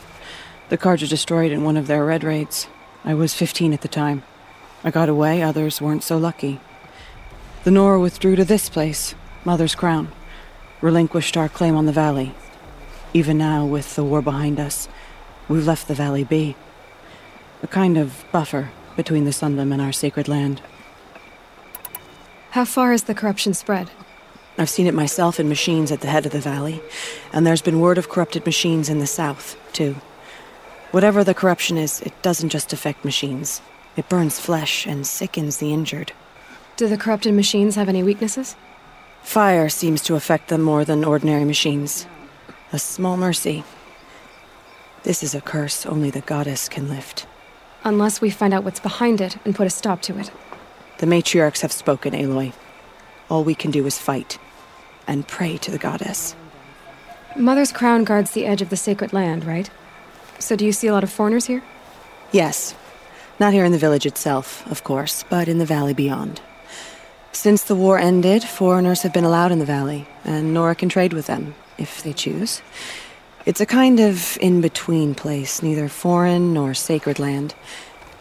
The 0.73 0.79
Carja 0.79 1.07
destroyed 1.07 1.51
in 1.51 1.63
one 1.63 1.77
of 1.77 1.85
their 1.85 2.03
red 2.03 2.23
raids. 2.23 2.65
I 3.05 3.13
was 3.13 3.35
15 3.35 3.73
at 3.73 3.81
the 3.81 3.87
time. 3.87 4.23
I 4.83 4.89
got 4.89 5.07
away, 5.07 5.43
others 5.43 5.79
weren't 5.79 6.01
so 6.01 6.17
lucky. 6.17 6.59
The 7.63 7.69
Nora 7.69 7.99
withdrew 7.99 8.35
to 8.37 8.43
this 8.43 8.69
place, 8.69 9.13
Mother's 9.45 9.75
Crown, 9.75 10.11
relinquished 10.81 11.37
our 11.37 11.47
claim 11.47 11.75
on 11.75 11.85
the 11.85 11.91
valley. 11.91 12.33
Even 13.13 13.37
now, 13.37 13.67
with 13.67 13.95
the 13.95 14.03
war 14.03 14.23
behind 14.23 14.59
us, 14.59 14.89
we've 15.47 15.67
left 15.67 15.87
the 15.87 15.93
valley 15.93 16.23
be. 16.23 16.55
A 17.61 17.67
kind 17.67 17.95
of 17.95 18.25
buffer 18.31 18.71
between 18.95 19.25
the 19.25 19.29
Sundom 19.29 19.71
and 19.71 19.79
our 19.79 19.93
sacred 19.93 20.27
land. 20.27 20.59
How 22.49 22.65
far 22.65 22.93
has 22.93 23.03
the 23.03 23.13
corruption 23.13 23.53
spread? 23.53 23.91
I've 24.57 24.71
seen 24.71 24.87
it 24.87 24.95
myself 24.95 25.39
in 25.39 25.47
machines 25.47 25.91
at 25.91 26.01
the 26.01 26.07
head 26.07 26.25
of 26.25 26.31
the 26.31 26.39
valley, 26.39 26.81
and 27.31 27.45
there's 27.45 27.61
been 27.61 27.79
word 27.79 27.99
of 27.99 28.09
corrupted 28.09 28.43
machines 28.47 28.89
in 28.89 28.97
the 28.97 29.05
south, 29.05 29.55
too. 29.71 29.97
Whatever 30.93 31.23
the 31.23 31.33
corruption 31.33 31.79
is, 31.79 32.01
it 32.01 32.13
doesn't 32.21 32.49
just 32.49 32.71
affect 32.71 33.03
machines. 33.03 33.63
It 33.97 34.07
burns 34.09 34.39
flesh 34.39 34.85
and 34.85 35.07
sickens 35.07 35.57
the 35.57 35.73
injured. 35.73 36.11
Do 36.75 36.87
the 36.87 36.99
corrupted 36.99 37.33
machines 37.33 37.73
have 37.73 37.89
any 37.89 38.03
weaknesses? 38.03 38.55
Fire 39.23 39.69
seems 39.69 40.03
to 40.03 40.13
affect 40.13 40.49
them 40.49 40.61
more 40.61 40.85
than 40.85 41.03
ordinary 41.03 41.45
machines. 41.45 42.05
A 42.71 42.77
small 42.77 43.17
mercy. 43.17 43.63
This 45.01 45.23
is 45.23 45.33
a 45.33 45.41
curse 45.41 45.83
only 45.87 46.11
the 46.11 46.21
goddess 46.21 46.69
can 46.69 46.87
lift. 46.87 47.25
Unless 47.83 48.21
we 48.21 48.29
find 48.29 48.53
out 48.53 48.63
what's 48.63 48.79
behind 48.79 49.19
it 49.19 49.37
and 49.45 49.55
put 49.55 49.65
a 49.65 49.71
stop 49.71 50.03
to 50.03 50.19
it. 50.19 50.29
The 50.99 51.07
matriarchs 51.07 51.61
have 51.61 51.71
spoken, 51.71 52.13
Aloy. 52.13 52.53
All 53.31 53.43
we 53.43 53.55
can 53.55 53.71
do 53.71 53.83
is 53.87 53.97
fight. 53.97 54.37
And 55.07 55.27
pray 55.27 55.57
to 55.57 55.71
the 55.71 55.79
goddess. 55.79 56.35
Mother's 57.35 57.71
crown 57.71 58.03
guards 58.03 58.29
the 58.29 58.45
edge 58.45 58.61
of 58.61 58.69
the 58.69 58.77
sacred 58.77 59.11
land, 59.11 59.43
right? 59.43 59.71
So 60.39 60.55
do 60.55 60.65
you 60.65 60.71
see 60.71 60.87
a 60.87 60.93
lot 60.93 61.03
of 61.03 61.11
foreigners 61.11 61.45
here? 61.45 61.63
Yes. 62.31 62.75
Not 63.39 63.53
here 63.53 63.65
in 63.65 63.71
the 63.71 63.77
village 63.77 64.05
itself, 64.05 64.65
of 64.69 64.83
course, 64.83 65.23
but 65.29 65.47
in 65.47 65.57
the 65.57 65.65
valley 65.65 65.93
beyond. 65.93 66.41
Since 67.31 67.63
the 67.63 67.75
war 67.75 67.97
ended, 67.97 68.43
foreigners 68.43 69.01
have 69.01 69.11
been 69.13 69.23
allowed 69.23 69.51
in 69.51 69.59
the 69.59 69.65
valley, 69.65 70.07
and 70.23 70.53
Nora 70.53 70.75
can 70.75 70.89
trade 70.89 71.13
with 71.13 71.25
them, 71.25 71.55
if 71.77 72.03
they 72.03 72.13
choose. 72.13 72.61
It's 73.45 73.59
a 73.59 73.65
kind 73.65 73.99
of 73.99 74.37
in-between 74.39 75.15
place, 75.15 75.63
neither 75.63 75.89
foreign 75.89 76.53
nor 76.53 76.73
sacred 76.73 77.19
land. 77.19 77.55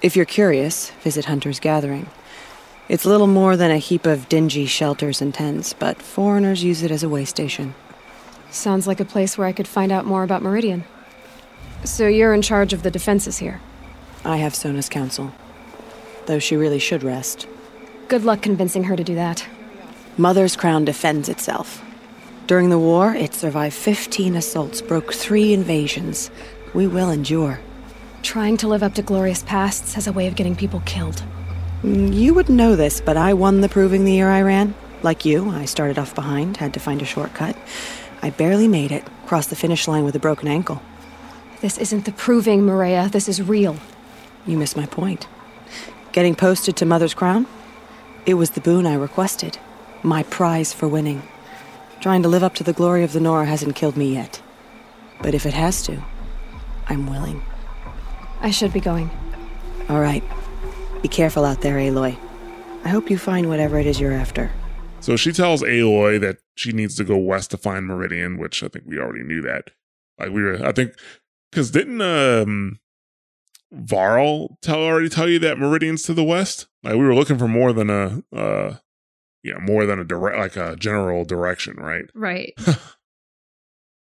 If 0.00 0.16
you're 0.16 0.24
curious, 0.24 0.90
visit 1.02 1.26
Hunter's 1.26 1.60
Gathering. 1.60 2.08
It's 2.88 3.04
little 3.04 3.28
more 3.28 3.56
than 3.56 3.70
a 3.70 3.78
heap 3.78 4.06
of 4.06 4.28
dingy 4.28 4.66
shelters 4.66 5.20
and 5.22 5.32
tents, 5.32 5.72
but 5.72 6.02
foreigners 6.02 6.64
use 6.64 6.82
it 6.82 6.90
as 6.90 7.02
a 7.02 7.08
way 7.08 7.24
station. 7.24 7.74
Sounds 8.50 8.86
like 8.86 8.98
a 8.98 9.04
place 9.04 9.38
where 9.38 9.46
I 9.46 9.52
could 9.52 9.68
find 9.68 9.92
out 9.92 10.06
more 10.06 10.24
about 10.24 10.42
Meridian. 10.42 10.84
So 11.84 12.06
you're 12.06 12.32
in 12.32 12.42
charge 12.42 12.72
of 12.72 12.82
the 12.82 12.90
defenses 12.90 13.38
here? 13.38 13.60
I 14.24 14.36
have 14.36 14.54
Sona's 14.54 14.88
counsel. 14.88 15.32
Though 16.26 16.38
she 16.38 16.56
really 16.56 16.78
should 16.78 17.02
rest. 17.02 17.48
Good 18.06 18.24
luck 18.24 18.40
convincing 18.40 18.84
her 18.84 18.94
to 18.94 19.02
do 19.02 19.16
that. 19.16 19.46
Mother's 20.16 20.54
Crown 20.54 20.84
defends 20.84 21.28
itself. 21.28 21.82
During 22.46 22.70
the 22.70 22.78
war, 22.78 23.14
it 23.14 23.34
survived 23.34 23.74
15 23.74 24.36
assaults, 24.36 24.80
broke 24.80 25.12
three 25.12 25.52
invasions. 25.52 26.30
We 26.74 26.86
will 26.86 27.10
endure. 27.10 27.58
Trying 28.22 28.58
to 28.58 28.68
live 28.68 28.82
up 28.82 28.94
to 28.94 29.02
glorious 29.02 29.42
pasts 29.42 29.94
has 29.94 30.06
a 30.06 30.12
way 30.12 30.28
of 30.28 30.36
getting 30.36 30.54
people 30.54 30.82
killed. 30.86 31.24
Mm, 31.82 32.14
you 32.14 32.32
wouldn't 32.34 32.56
know 32.56 32.76
this, 32.76 33.00
but 33.00 33.16
I 33.16 33.34
won 33.34 33.60
the 33.60 33.68
Proving 33.68 34.04
the 34.04 34.12
year 34.12 34.28
I 34.28 34.42
ran. 34.42 34.74
Like 35.02 35.24
you, 35.24 35.50
I 35.50 35.64
started 35.64 35.98
off 35.98 36.14
behind, 36.14 36.58
had 36.58 36.74
to 36.74 36.80
find 36.80 37.02
a 37.02 37.06
shortcut. 37.06 37.56
I 38.22 38.30
barely 38.30 38.68
made 38.68 38.92
it, 38.92 39.04
crossed 39.26 39.50
the 39.50 39.56
finish 39.56 39.88
line 39.88 40.04
with 40.04 40.14
a 40.14 40.20
broken 40.20 40.46
ankle. 40.46 40.80
This 41.62 41.78
isn't 41.78 42.06
the 42.06 42.12
proving, 42.12 42.64
Maria. 42.64 43.08
This 43.08 43.28
is 43.28 43.40
real. 43.40 43.76
You 44.48 44.58
missed 44.58 44.76
my 44.76 44.86
point. 44.86 45.28
Getting 46.10 46.34
posted 46.34 46.74
to 46.76 46.84
Mother's 46.84 47.14
Crown? 47.14 47.46
It 48.26 48.34
was 48.34 48.50
the 48.50 48.60
boon 48.60 48.84
I 48.84 48.94
requested. 48.94 49.58
My 50.02 50.24
prize 50.24 50.72
for 50.72 50.88
winning. 50.88 51.22
Trying 52.00 52.24
to 52.24 52.28
live 52.28 52.42
up 52.42 52.56
to 52.56 52.64
the 52.64 52.72
glory 52.72 53.04
of 53.04 53.12
the 53.12 53.20
Nora 53.20 53.46
hasn't 53.46 53.76
killed 53.76 53.96
me 53.96 54.12
yet. 54.12 54.42
But 55.22 55.34
if 55.34 55.46
it 55.46 55.54
has 55.54 55.82
to, 55.82 56.02
I'm 56.88 57.06
willing. 57.06 57.40
I 58.40 58.50
should 58.50 58.72
be 58.72 58.80
going. 58.80 59.08
All 59.88 60.00
right. 60.00 60.24
Be 61.00 61.06
careful 61.06 61.44
out 61.44 61.60
there, 61.60 61.76
Aloy. 61.76 62.18
I 62.84 62.88
hope 62.88 63.08
you 63.08 63.16
find 63.16 63.48
whatever 63.48 63.78
it 63.78 63.86
is 63.86 64.00
you're 64.00 64.10
after. 64.10 64.50
So 64.98 65.14
she 65.14 65.30
tells 65.30 65.62
Aloy 65.62 66.20
that 66.22 66.38
she 66.56 66.72
needs 66.72 66.96
to 66.96 67.04
go 67.04 67.16
west 67.16 67.52
to 67.52 67.56
find 67.56 67.86
Meridian, 67.86 68.36
which 68.36 68.64
I 68.64 68.66
think 68.66 68.86
we 68.88 68.98
already 68.98 69.22
knew 69.22 69.42
that. 69.42 69.70
Like 70.18 70.30
we 70.30 70.42
were, 70.42 70.64
I 70.66 70.72
think, 70.72 70.94
because 71.52 71.70
didn't 71.70 72.00
um 72.00 72.80
Varl 73.70 74.58
tell 74.60 74.80
already 74.80 75.08
tell 75.08 75.28
you 75.28 75.38
that 75.38 75.58
Meridian's 75.58 76.02
to 76.04 76.14
the 76.14 76.24
west? 76.24 76.66
Like 76.82 76.94
we 76.94 77.04
were 77.04 77.14
looking 77.14 77.38
for 77.38 77.46
more 77.46 77.72
than 77.72 77.90
a 77.90 78.22
uh 78.34 78.76
yeah, 79.44 79.58
more 79.60 79.86
than 79.86 80.00
a 80.00 80.04
direct 80.04 80.38
like 80.38 80.56
a 80.56 80.76
general 80.76 81.24
direction, 81.24 81.76
right? 81.76 82.06
Right. 82.14 82.54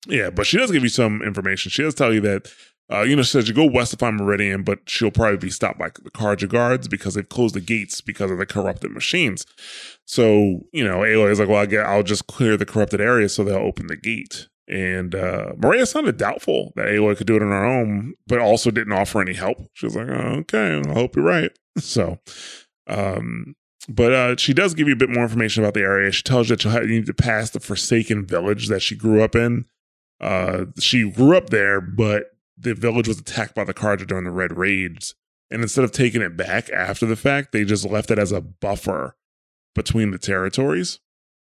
Yeah, 0.09 0.31
but 0.31 0.47
she 0.47 0.57
does 0.57 0.71
give 0.71 0.83
you 0.83 0.89
some 0.89 1.23
information. 1.23 1.71
She 1.71 1.83
does 1.83 1.95
tell 1.95 2.15
you 2.15 2.21
that 2.23 2.49
uh, 2.93 3.03
you 3.03 3.17
know, 3.17 3.23
she 3.23 3.31
says 3.31 3.49
you 3.49 3.55
go 3.55 3.65
west 3.65 3.91
to 3.91 3.97
find 3.97 4.17
Meridian, 4.17 4.63
but 4.63 4.79
she'll 4.87 5.11
probably 5.11 5.37
be 5.37 5.51
stopped 5.51 5.77
by 5.77 5.89
the 5.89 6.11
Carja 6.13 6.49
guards 6.49 6.87
because 6.87 7.15
they've 7.15 7.29
closed 7.29 7.57
the 7.57 7.61
gates 7.61 8.01
because 8.01 8.31
of 8.31 8.39
the 8.39 8.47
corrupted 8.47 8.93
machines. 8.93 9.45
So, 10.05 10.61
you 10.73 10.85
know, 10.85 10.99
Aloy 10.99 11.33
is 11.33 11.41
like, 11.41 11.49
well, 11.49 11.59
I 11.59 11.67
get, 11.67 11.85
I'll 11.85 12.05
just 12.05 12.29
clear 12.29 12.57
the 12.57 12.65
corrupted 12.65 13.01
area 13.01 13.29
so 13.29 13.43
they'll 13.43 13.57
open 13.57 13.89
the 13.89 13.97
gate. 13.97 14.47
And 14.69 15.15
uh, 15.15 15.53
Maria 15.57 15.87
sounded 15.87 16.17
doubtful 16.17 16.73
that 16.75 16.87
Aloy 16.87 17.17
could 17.17 17.27
do 17.27 17.37
it 17.37 17.43
on 17.43 17.49
her 17.49 17.65
own, 17.65 18.15
but 18.27 18.41
also 18.41 18.71
didn't 18.71 18.93
offer 18.93 19.21
any 19.21 19.35
help. 19.35 19.59
She 19.75 19.87
was 19.87 19.95
like, 19.95 20.09
oh, 20.09 20.41
okay, 20.41 20.83
I 20.85 20.93
hope 20.93 21.17
you're 21.17 21.25
right. 21.25 21.51
So, 21.79 22.19
um, 22.87 23.55
but 23.87 24.13
uh, 24.15 24.37
she 24.37 24.55
does 24.55 24.73
give 24.73 24.89
you 24.89 24.95
a 24.95 24.97
bit 24.99 25.11
more 25.11 25.25
information 25.25 25.63
about 25.63 25.75
the 25.75 25.83
area. 25.83 26.11
She 26.11 26.23
tells 26.23 26.49
you 26.49 26.57
that 26.57 26.85
you 26.85 26.89
need 26.89 27.05
to 27.05 27.13
pass 27.13 27.51
the 27.51 27.61
Forsaken 27.61 28.27
village 28.27 28.69
that 28.69 28.81
she 28.81 28.97
grew 28.97 29.23
up 29.23 29.37
in. 29.37 29.67
Uh, 30.19 30.65
she 30.81 31.11
grew 31.11 31.37
up 31.37 31.51
there, 31.51 31.83
but 31.83 32.31
the 32.57 32.75
village 32.75 33.09
was 33.09 33.21
attacked 33.21 33.55
by 33.55 33.65
the 33.65 33.75
Carja 33.75 34.07
during 34.07 34.25
the 34.25 34.31
Red 34.31 34.57
Raids. 34.57 35.15
And 35.51 35.63
instead 35.63 35.85
of 35.85 35.93
taking 35.93 36.23
it 36.23 36.37
back 36.37 36.71
after 36.71 37.07
the 37.07 37.15
fact, 37.15 37.53
they 37.53 37.65
just 37.65 37.85
left 37.85 38.11
it 38.11 38.19
as 38.19 38.33
a 38.33 38.41
buffer 38.41 39.17
between 39.75 40.11
the 40.11 40.19
territories. 40.19 40.99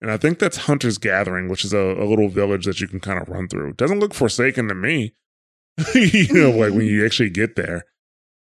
And 0.04 0.12
I 0.12 0.18
think 0.18 0.38
that's 0.38 0.58
Hunter's 0.58 0.99
Gathering, 0.99 1.47
which 1.49 1.66
is 1.66 1.74
a, 1.74 1.80
a 1.80 2.06
little 2.06 2.30
village 2.30 2.66
that 2.66 2.80
you 2.80 2.88
can 2.88 2.99
kind 2.99 3.20
of 3.20 3.30
run 3.30 3.47
through. 3.47 3.70
It 3.70 3.78
doesn't 3.78 3.99
look 3.99 4.14
forsaken 4.14 4.68
to 4.68 4.76
me, 4.76 5.16
you 5.95 6.28
know, 6.34 6.51
like 6.51 6.74
when 6.74 6.86
you 6.86 7.06
actually 7.06 7.32
get 7.32 7.56
there. 7.56 7.86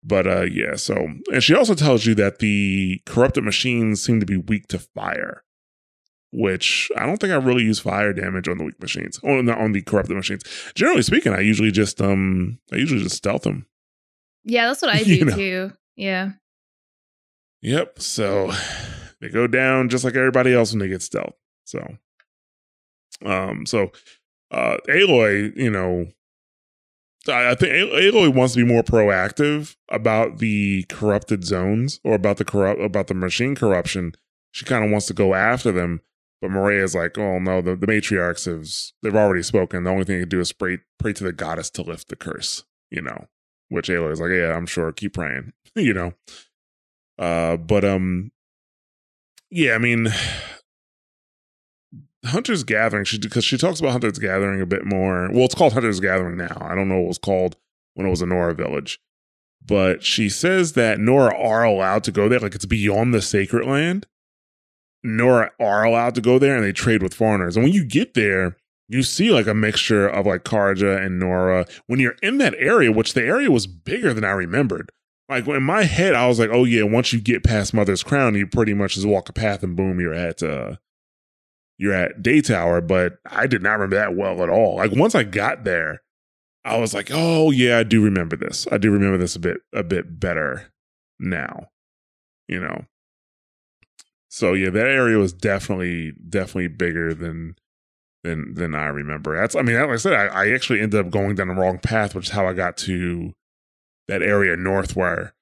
But 0.03 0.26
uh 0.26 0.42
yeah, 0.42 0.76
so 0.76 0.94
and 1.30 1.42
she 1.42 1.55
also 1.55 1.74
tells 1.74 2.07
you 2.07 2.14
that 2.14 2.38
the 2.38 3.03
corrupted 3.05 3.44
machines 3.44 4.03
seem 4.03 4.18
to 4.20 4.24
be 4.24 4.38
weak 4.38 4.68
to 4.68 4.78
fire 4.78 5.42
which 6.32 6.90
I 6.96 7.07
don't 7.07 7.18
think 7.18 7.32
I 7.32 7.36
really 7.36 7.64
use 7.64 7.80
fire 7.80 8.12
damage 8.12 8.48
on 8.48 8.59
the 8.59 8.64
weak 8.64 8.80
machines. 8.80 9.18
Oh, 9.24 9.40
not 9.40 9.59
on 9.59 9.72
the 9.72 9.82
corrupted 9.82 10.16
machines. 10.16 10.42
Generally 10.74 11.03
speaking, 11.03 11.32
I 11.34 11.40
usually 11.40 11.70
just 11.70 12.01
um 12.01 12.59
I 12.72 12.76
usually 12.76 13.03
just 13.03 13.16
stealth 13.16 13.42
them. 13.42 13.66
Yeah, 14.44 14.68
that's 14.68 14.82
what 14.82 14.94
I 14.94 15.03
do 15.03 15.14
you 15.14 15.24
know? 15.24 15.36
too. 15.36 15.72
Yeah. 15.96 16.32
Yep. 17.62 18.01
So 18.01 18.53
they 19.21 19.29
go 19.29 19.47
down 19.47 19.89
just 19.89 20.05
like 20.05 20.16
everybody 20.16 20.55
else 20.55 20.73
when 20.73 20.81
they 20.81 20.89
get 20.89 21.03
stealth. 21.03 21.35
So 21.64 21.97
um 23.25 23.66
so 23.66 23.93
uh 24.51 24.79
Aloy, 24.89 25.57
you 25.57 25.71
know, 25.71 26.07
I 27.29 27.55
think 27.55 27.73
Aloy 27.73 28.35
wants 28.35 28.55
to 28.55 28.64
be 28.64 28.73
more 28.73 28.83
proactive 28.83 29.77
about 29.91 30.39
the 30.39 30.85
corrupted 30.89 31.45
zones 31.45 32.01
or 32.05 32.14
about 32.14 32.39
the 32.39 32.45
corrupt 32.45 32.81
about 32.81 33.09
the 33.09 33.14
machine 33.14 33.55
corruption. 33.55 34.14
She 34.53 34.64
kind 34.64 34.85
of 34.85 34.91
wants 34.91 35.07
to 35.07 35.14
go 35.14 35.35
after 35.35 35.71
them 35.71 36.01
but 36.41 36.51
Maria's 36.51 36.95
like, 36.95 37.18
oh 37.18 37.39
no, 37.39 37.61
the, 37.61 37.77
the 37.77 37.87
matriarchs 37.87 38.47
have 38.47 38.66
they've 39.03 39.18
already 39.18 39.43
spoken. 39.43 39.85
The 39.85 39.91
only 39.91 40.05
thing 40.05 40.16
you 40.16 40.23
can 40.23 40.31
do 40.31 40.41
is 40.41 40.53
pray 40.53 40.79
pray 40.99 41.12
to 41.14 41.25
the 41.25 41.33
goddess 41.33 41.71
to 41.71 41.83
lift 41.83 42.09
the 42.09 42.16
curse, 42.16 42.64
you 42.91 43.03
know. 43.03 43.27
Which 43.68 43.89
Aloy 43.89 44.12
is 44.12 44.21
like, 44.21 44.31
yeah, 44.31 44.57
I'm 44.57 44.66
sure, 44.66 44.91
keep 44.91 45.14
praying, 45.14 45.53
you 45.77 45.93
know. 45.93 46.14
Uh, 47.18 47.57
but 47.57 47.85
um, 47.85 48.33
yeah, 49.51 49.74
I 49.74 49.78
mean, 49.78 50.09
Hunter's 52.24 52.64
Gathering, 52.64 53.05
she 53.05 53.18
because 53.18 53.44
she 53.44 53.59
talks 53.59 53.80
about 53.80 53.92
Hunter's 53.92 54.18
Gathering 54.18 54.61
a 54.61 54.66
bit 54.66 54.84
more. 54.84 55.30
Well, 55.32 55.44
it's 55.44 55.55
called 55.55 55.72
Hunter's 55.72 56.01
Gathering 56.01 56.36
now. 56.36 56.57
I 56.61 56.74
don't 56.74 56.88
know 56.88 56.96
what 56.96 57.05
it 57.05 57.09
was 57.09 57.18
called 57.18 57.57
when 57.94 58.07
it 58.07 58.11
was 58.11 58.22
a 58.22 58.26
Nora 58.26 58.55
village, 58.55 59.01
but 59.64 60.03
she 60.03 60.28
says 60.28 60.72
that 60.74 61.01
Nora 61.01 61.36
are 61.36 61.64
allowed 61.64 62.05
to 62.05 62.12
go 62.12 62.28
there, 62.28 62.40
like 62.40 62.55
it's 62.55 62.66
beyond 62.66 63.12
the 63.12 63.22
sacred 63.22 63.66
land 63.66 64.07
Nora 65.03 65.51
are 65.59 65.84
allowed 65.84 66.14
to 66.16 66.20
go 66.20 66.38
there 66.38 66.57
and 66.57 66.64
they 66.64 66.72
trade 66.72 67.03
with 67.03 67.14
foreigners. 67.14 67.57
And 67.57 67.64
when 67.64 67.72
you 67.72 67.84
get 67.84 68.14
there, 68.14 68.57
you 68.88 69.03
see 69.03 69.30
like 69.30 69.46
a 69.46 69.55
mixture 69.55 70.09
of 70.09 70.26
like 70.26 70.44
Carja 70.44 71.05
and 71.05 71.18
Nora. 71.18 71.66
When 71.86 72.01
you're 72.01 72.16
in 72.22 72.38
that 72.38 72.55
area, 72.59 72.92
which 72.92 73.14
the 73.14 73.24
area 73.24 73.51
was 73.51 73.66
bigger 73.66 74.12
than 74.12 74.24
I 74.24 74.30
remembered. 74.30 74.90
Like 75.31 75.47
in 75.47 75.62
my 75.62 75.85
head, 75.85 76.14
I 76.14 76.26
was 76.26 76.41
like, 76.41 76.51
oh 76.53 76.64
yeah, 76.64 76.83
once 76.83 77.12
you 77.12 77.20
get 77.20 77.45
past 77.45 77.72
Mother's 77.72 78.03
Crown, 78.03 78.35
you 78.35 78.49
pretty 78.49 78.74
much 78.74 78.95
just 78.95 79.07
walk 79.07 79.28
a 79.28 79.33
path 79.33 79.62
and 79.62 79.76
boom, 79.76 80.01
you're 80.01 80.12
at 80.12 80.43
uh 80.43 80.76
you're 81.78 81.95
at 81.95 82.20
Daytower. 82.20 82.85
But 82.85 83.18
I 83.24 83.47
did 83.47 83.62
not 83.62 83.74
remember 83.74 83.97
that 83.97 84.16
well 84.16 84.43
at 84.43 84.49
all. 84.49 84.76
Like 84.76 84.91
once 84.91 85.14
I 85.14 85.22
got 85.22 85.62
there, 85.62 86.03
I 86.64 86.78
was 86.78 86.93
like, 86.93 87.11
oh 87.12 87.53
yeah, 87.53 87.78
I 87.78 87.85
do 87.85 88.03
remember 88.03 88.35
this. 88.35 88.66
I 88.72 88.78
do 88.78 88.91
remember 88.91 89.18
this 89.18 89.37
a 89.37 89.39
bit 89.39 89.59
a 89.72 89.85
bit 89.85 90.18
better 90.18 90.72
now. 91.20 91.68
You 92.49 92.59
know. 92.59 92.87
So 94.28 94.55
yeah, 94.55 94.70
that 94.70 94.89
area 94.89 95.16
was 95.16 95.33
definitely 95.33 96.12
definitely 96.28 96.68
bigger 96.68 97.14
than 97.14 97.55
than 98.24 98.55
than 98.55 98.74
I 98.74 98.87
remember. 98.87 99.37
That's 99.37 99.55
I 99.55 99.62
mean, 99.62 99.76
like 99.76 99.91
I 99.91 99.97
said, 99.97 100.12
I, 100.12 100.26
I 100.26 100.51
actually 100.51 100.81
ended 100.81 101.07
up 101.07 101.12
going 101.12 101.37
down 101.37 101.49
the 101.49 101.55
wrong 101.55 101.78
path, 101.78 102.16
which 102.16 102.26
is 102.26 102.33
how 102.33 102.49
I 102.49 102.53
got 102.53 102.76
to 102.78 103.33
that 104.09 104.22
area 104.22 104.57
north 104.57 104.96
where 104.96 105.34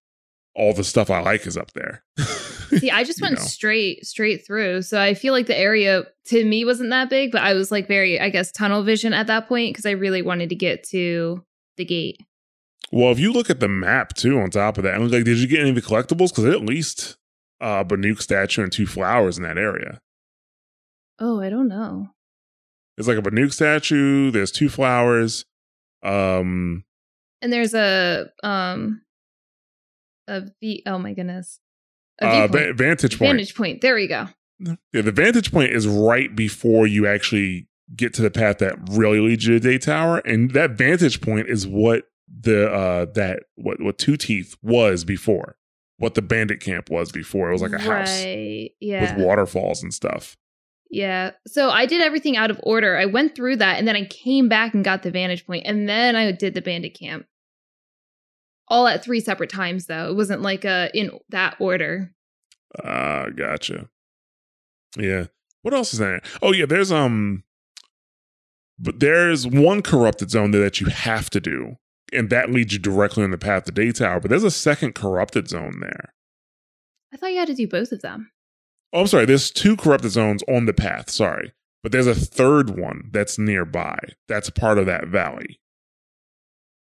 all 0.55 0.75
the 0.75 0.85
stuff 0.85 1.09
I 1.11 1.21
like 1.21 1.47
is 1.47 1.57
up 1.57 1.73
there. 1.73 2.03
See, 2.19 2.91
I 2.91 3.05
just 3.05 3.23
went 3.23 3.39
know? 3.39 3.45
straight 3.45 4.05
straight 4.05 4.45
through. 4.47 4.83
So 4.83 5.01
I 5.01 5.15
feel 5.15 5.33
like 5.33 5.47
the 5.47 5.57
area 5.57 6.05
to 6.27 6.45
me 6.45 6.65
wasn't 6.65 6.91
that 6.91 7.09
big, 7.09 7.33
but 7.33 7.43
I 7.43 7.55
was 7.55 7.71
like 7.71 7.87
very, 7.89 8.21
I 8.21 8.29
guess, 8.29 8.53
tunnel 8.53 8.83
vision 8.83 9.15
at 9.15 9.29
that 9.29 9.49
point 9.49 9.73
because 9.73 9.87
I 9.87 9.93
really 9.93 10.21
wanted 10.21 10.51
to 10.51 10.55
get 10.55 10.85
to 10.91 11.45
the 11.77 11.85
gate. 11.85 12.21
Well, 12.91 13.13
if 13.13 13.19
you 13.19 13.33
look 13.33 13.51
at 13.51 13.61
the 13.61 13.69
map 13.69 14.15
too, 14.15 14.39
on 14.39 14.51
top 14.51 14.79
of 14.79 14.85
that, 14.85 14.95
I 14.95 14.99
like, 14.99 15.25
did 15.25 15.39
you 15.39 15.47
get 15.47 15.61
any 15.61 15.71
of 15.71 15.77
the 15.77 15.83
collectibles? 15.83 16.31
Because 16.31 16.47
at 16.47 16.63
least 16.63 17.17
uh 17.61 17.85
Banuk 17.85 18.21
statue 18.21 18.63
and 18.63 18.73
two 18.73 18.87
flowers 18.87 19.39
in 19.39 19.45
that 19.45 19.59
area. 19.59 20.01
Oh, 21.19 21.41
I 21.41 21.51
don't 21.51 21.69
know. 21.69 22.11
It's 22.97 23.09
like 23.09 23.19
a 23.19 23.23
Banuk 23.23 23.53
statue. 23.53 24.31
There's 24.31 24.51
two 24.51 24.69
flowers. 24.69 25.45
Um, 26.03 26.85
and 27.43 27.53
there's 27.53 27.75
a 27.75 28.31
um 28.43 29.03
a 30.27 30.43
v. 30.61 30.83
Oh 30.87 30.99
my 30.99 31.13
goodness. 31.15 31.61
Uh, 32.21 32.49
va- 32.49 32.73
vantage 32.75 33.19
point. 33.19 33.31
Vantage 33.31 33.55
point. 33.55 33.81
There 33.81 33.95
we 33.95 34.09
go. 34.09 34.29
Yeah, 34.61 35.03
the 35.03 35.13
vantage 35.13 35.53
point 35.53 35.73
is 35.73 35.87
right 35.87 36.35
before 36.35 36.87
you 36.87 37.07
actually 37.07 37.69
get 37.95 38.13
to 38.15 38.23
the 38.23 38.31
path 38.31 38.59
that 38.59 38.77
really 38.91 39.21
leads 39.21 39.47
you 39.47 39.59
to 39.59 39.69
Daytower, 39.69 40.21
and 40.25 40.51
that 40.51 40.73
vantage 40.73 41.21
point 41.21 41.49
is 41.49 41.67
what 41.67 42.05
the 42.29 42.71
uh 42.71 43.07
that 43.15 43.45
what 43.55 43.81
what 43.81 43.99
Two 43.99 44.17
Teeth 44.17 44.57
was 44.63 45.05
before 45.05 45.59
what 45.99 46.15
the 46.15 46.23
bandit 46.23 46.61
camp 46.61 46.91
was 46.91 47.13
before. 47.13 47.51
It 47.51 47.53
was 47.53 47.63
like 47.63 47.73
a 47.73 47.79
house 47.79 48.25
yeah. 48.81 49.17
with 49.17 49.25
waterfalls 49.25 49.83
and 49.83 49.93
stuff. 49.93 50.37
Yeah. 50.91 51.33
So 51.47 51.71
I 51.71 51.87
did 51.87 52.01
everything 52.01 52.37
out 52.37 52.51
of 52.51 52.61
order. 52.63 52.97
I 52.97 53.05
went 53.05 53.35
through 53.35 53.57
that 53.57 53.79
and 53.79 53.87
then 53.87 53.97
I 53.97 54.05
came 54.07 54.49
back 54.49 54.75
and 54.75 54.85
got 54.85 55.03
the 55.03 55.11
vantage 55.11 55.47
point 55.47 55.67
and 55.67 55.89
then 55.89 56.17
I 56.17 56.33
did 56.33 56.55
the 56.55 56.63
bandit 56.63 56.99
camp. 56.99 57.27
All 58.69 58.87
at 58.87 59.05
three 59.05 59.21
separate 59.21 59.51
times 59.51 59.87
though. 59.87 60.11
It 60.11 60.17
wasn't 60.17 60.43
like 60.43 60.65
a 60.65 60.91
in 60.95 61.11
that 61.31 61.57
order. 61.59 62.13
Ah, 62.83 63.23
uh, 63.23 63.31
gotcha. 63.31 63.89
Yeah. 64.97 65.27
What 65.63 65.75
else 65.75 65.93
is 65.93 65.99
there? 65.99 66.21
Oh 66.43 66.53
yeah, 66.53 66.67
there's 66.67 66.93
um 66.93 67.45
but 68.79 69.01
there's 69.01 69.47
one 69.47 69.83
corrupted 69.83 70.31
zone 70.31 70.53
there 70.53 70.63
that 70.63 70.81
you 70.81 70.87
have 70.87 71.29
to 71.31 71.41
do 71.41 71.77
and 72.13 72.31
that 72.31 72.51
leads 72.51 72.73
you 72.73 72.79
directly 72.79 73.25
on 73.25 73.31
the 73.31 73.39
path 73.39 73.65
to 73.65 73.73
Daytower. 73.73 74.21
But 74.21 74.31
there's 74.31 74.45
a 74.45 74.51
second 74.51 74.95
corrupted 74.95 75.49
zone 75.49 75.81
there. 75.81 76.15
I 77.13 77.17
thought 77.17 77.33
you 77.33 77.39
had 77.39 77.49
to 77.49 77.55
do 77.55 77.69
both 77.69 77.93
of 77.93 78.03
them. 78.03 78.31
Oh, 78.93 79.01
I'm 79.01 79.07
sorry. 79.07 79.27
There's 79.27 79.51
two 79.51 79.77
corrupted 79.77 80.11
zones 80.13 80.43
on 80.49 80.67
the 80.67 80.73
path. 80.73 81.11
Sorry. 81.11 81.53
But 81.83 81.93
there's 81.93 82.07
a 82.07 82.15
third 82.15 82.79
one 82.79 83.11
that's 83.13 83.39
nearby. 83.39 83.99
That's 84.27 84.51
part 84.51 84.79
of 84.79 84.87
that 84.87 85.09
valley. 85.09 85.61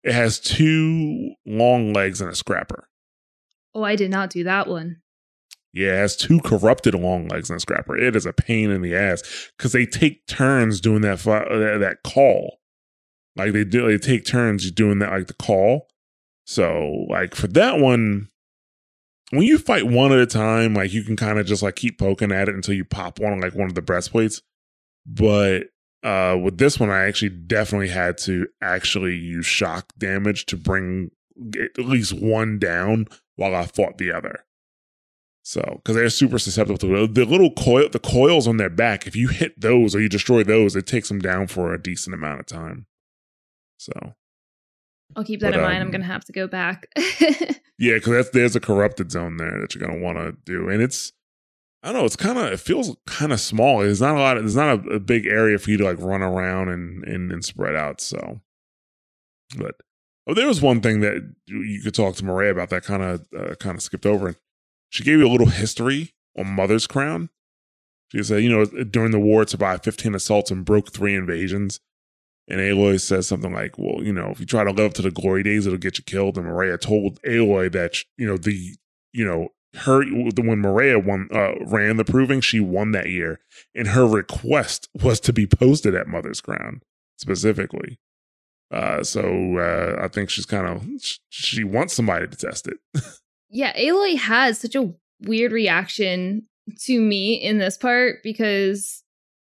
It 0.04 0.14
has 0.14 0.40
two 0.40 1.34
long 1.46 1.94
legs 1.94 2.22
and 2.22 2.30
a 2.30 2.36
scrapper. 2.36 2.88
Oh, 3.74 3.84
I 3.84 3.96
did 3.96 4.12
not 4.12 4.30
do 4.30 4.44
that 4.44 4.68
one. 4.68 5.02
Yeah, 5.74 5.96
it 5.96 5.98
has 5.98 6.16
two 6.16 6.40
corrupted 6.40 6.96
long 6.96 7.28
legs 7.28 7.50
and 7.50 7.58
a 7.58 7.60
scrapper. 7.60 7.98
It 7.98 8.16
is 8.16 8.26
a 8.26 8.32
pain 8.32 8.70
in 8.70 8.82
the 8.82 8.96
ass 8.96 9.52
because 9.58 9.74
they 9.74 9.86
take 9.86 10.26
turns 10.28 10.80
doing 10.80 11.02
that 11.02 11.28
uh, 11.28 11.78
that 11.80 11.98
call. 12.04 12.60
Like 13.36 13.52
they 13.52 13.66
do, 13.66 13.86
they 13.88 13.98
take 13.98 14.26
turns 14.26 14.72
doing 14.72 15.00
that 15.00 15.12
like 15.12 15.28
the 15.28 15.34
call. 15.34 15.88
So 16.46 17.06
like 17.10 17.36
for 17.36 17.48
that 17.48 17.80
one, 17.80 18.30
when 19.32 19.44
you 19.44 19.58
fight 19.58 19.88
one 19.88 20.12
at 20.12 20.20
a 20.20 20.26
time, 20.26 20.74
like 20.74 20.94
you 20.94 21.04
can 21.04 21.16
kind 21.16 21.40
of 21.40 21.46
just 21.46 21.64
like 21.64 21.76
keep 21.76 22.00
poking 22.00 22.32
at 22.32 22.50
it 22.50 22.56
until 22.56 22.76
you 22.76 22.86
pop 22.86 23.20
one 23.20 23.34
on 23.34 23.42
like 23.42 23.56
one 23.56 23.68
of 23.68 23.76
the 23.76 23.82
breastplates. 23.82 24.42
But 25.06 25.70
uh 26.04 26.38
with 26.42 26.58
this 26.58 26.80
one, 26.80 26.90
I 26.90 27.06
actually 27.06 27.30
definitely 27.30 27.90
had 27.90 28.18
to 28.20 28.48
actually 28.62 29.16
use 29.16 29.46
shock 29.46 29.94
damage 29.98 30.46
to 30.48 30.58
bring 30.58 31.12
at 31.56 31.80
least 31.80 32.14
one 32.14 32.60
down 32.60 33.08
while 33.36 33.56
I 33.56 33.66
fought 33.66 33.98
the 33.98 34.12
other. 34.12 34.46
So, 35.48 35.62
because 35.76 35.96
they're 35.96 36.10
super 36.10 36.40
susceptible 36.40 36.80
to. 36.80 37.06
The 37.06 37.24
little 37.24 37.52
coil, 37.52 37.88
the 37.90 38.00
coils 38.00 38.48
on 38.48 38.58
their 38.58 38.70
back, 38.70 39.06
if 39.06 39.16
you 39.16 39.28
hit 39.28 39.62
those 39.62 39.96
or 39.96 40.02
you 40.02 40.10
destroy 40.10 40.44
those, 40.44 40.76
it 40.76 40.88
takes 40.88 41.08
them 41.08 41.20
down 41.20 41.46
for 41.46 41.72
a 41.72 41.82
decent 41.82 42.16
amount 42.16 42.40
of 42.40 42.48
time. 42.48 42.88
So, 43.78 44.16
I'll 45.16 45.24
keep 45.24 45.40
that 45.42 45.52
But, 45.52 45.60
in 45.60 45.66
mind. 45.66 45.78
I'm 45.78 45.88
um, 45.88 45.92
gonna 45.92 46.04
have 46.06 46.26
to 46.26 46.32
go 46.34 46.48
back. 46.48 46.88
yeah, 47.78 47.96
because 47.96 48.32
there's 48.32 48.56
a 48.56 48.60
corrupted 48.60 49.12
zone 49.12 49.38
there 49.38 49.60
that 49.62 49.76
you're 49.76 49.88
gonna 49.88 50.02
want 50.02 50.18
to 50.18 50.34
do, 50.46 50.70
and 50.70 50.82
it's 50.82 51.14
I 51.84 51.90
don't 51.92 52.02
know, 52.02 52.06
it's 52.06 52.16
kind 52.16 52.38
of 52.38 52.52
it 52.52 52.60
feels 52.60 52.96
kind 53.06 53.32
of 53.32 53.40
small. 53.40 53.80
There's 53.80 54.02
not 54.02 54.16
a 54.16 54.20
lot. 54.20 54.36
There's 54.36 54.56
not 54.56 54.86
a, 54.86 54.90
a 54.96 55.00
big 55.00 55.26
area 55.28 55.60
for 55.60 55.70
you 55.70 55.78
to 55.78 55.84
like 55.84 56.00
run 56.00 56.22
around 56.22 56.70
and 56.70 57.04
and, 57.04 57.32
and 57.32 57.46
spread 57.46 57.76
out. 57.76 58.02
So, 58.02 58.42
but 59.58 59.76
oh, 60.28 60.34
there 60.34 60.48
was 60.48 60.62
one 60.62 60.82
thing 60.82 61.02
that 61.02 61.36
you- 61.48 61.82
could 61.84 61.94
talk 61.94 62.16
to 62.16 62.26
Maria 62.26 62.52
about 62.52 62.70
that 62.72 62.84
kind 62.84 63.04
of 63.04 63.26
uh, 63.38 63.56
kind 63.56 63.76
of 63.78 63.84
skipped 63.84 64.06
over. 64.06 64.28
And 64.28 64.38
she 64.90 65.04
gave 65.04 65.20
you 65.20 65.28
a 65.28 65.32
little 65.32 65.48
history 65.48 66.14
on 66.38 66.48
Mother's 66.48 66.88
Crown. 66.88 67.30
She 68.12 68.22
said, 68.24 68.44
you 68.44 68.50
know, 68.50 68.66
during 68.66 69.12
the 69.12 69.20
war, 69.20 69.42
it 69.42 69.50
survived 69.50 69.84
15 69.84 70.16
assaults 70.16 70.52
and 70.52 70.64
broke 70.64 70.92
three 70.92 71.16
invasions. 71.16 71.80
And 72.48 72.60
Aloy 72.60 73.02
says 73.02 73.28
something 73.28 73.54
like, 73.54 73.78
well, 73.78 74.04
you 74.04 74.14
know, 74.14 74.30
if 74.30 74.40
you 74.40 74.46
try 74.46 74.64
to 74.64 74.72
live 74.72 74.92
up 74.92 74.94
to 74.96 75.02
the 75.02 75.12
glory 75.12 75.42
days, 75.42 75.66
it'll 75.66 75.80
get 75.80 75.98
you 75.98 76.04
killed. 76.04 76.38
And 76.38 76.46
Maria 76.46 76.78
told 76.78 77.20
Aloy 77.24 77.72
that, 77.72 77.98
you 78.18 78.28
know, 78.28 78.38
the, 78.38 78.76
you 79.14 79.26
know, 79.26 79.50
her, 79.76 80.04
when 80.06 80.60
Maria 80.60 81.00
won, 81.00 81.28
uh, 81.34 81.54
ran 81.66 81.98
the 81.98 82.06
proving, 82.06 82.42
she 82.42 82.60
won 82.60 82.92
that 82.92 83.10
year. 83.10 83.40
And 83.74 83.90
her 83.90 84.06
request 84.06 84.90
was 84.94 85.20
to 85.22 85.34
be 85.34 85.48
posted 85.48 85.96
at 85.96 86.08
Mother's 86.08 86.40
Crown 86.40 86.82
specifically. 87.18 88.00
Uh, 88.72 89.04
so 89.04 89.58
uh, 89.58 90.04
I 90.04 90.08
think 90.08 90.30
she's 90.30 90.46
kind 90.46 90.68
of, 90.68 90.86
she 91.30 91.64
wants 91.64 91.96
somebody 91.96 92.28
to 92.28 92.36
test 92.36 92.68
it. 92.68 92.78
yeah, 93.50 93.76
Aloy 93.76 94.18
has 94.18 94.60
such 94.60 94.76
a 94.76 94.94
weird 95.22 95.52
reaction 95.52 96.48
to 96.82 97.00
me 97.00 97.34
in 97.34 97.58
this 97.58 97.78
part 97.78 98.18
because 98.24 99.04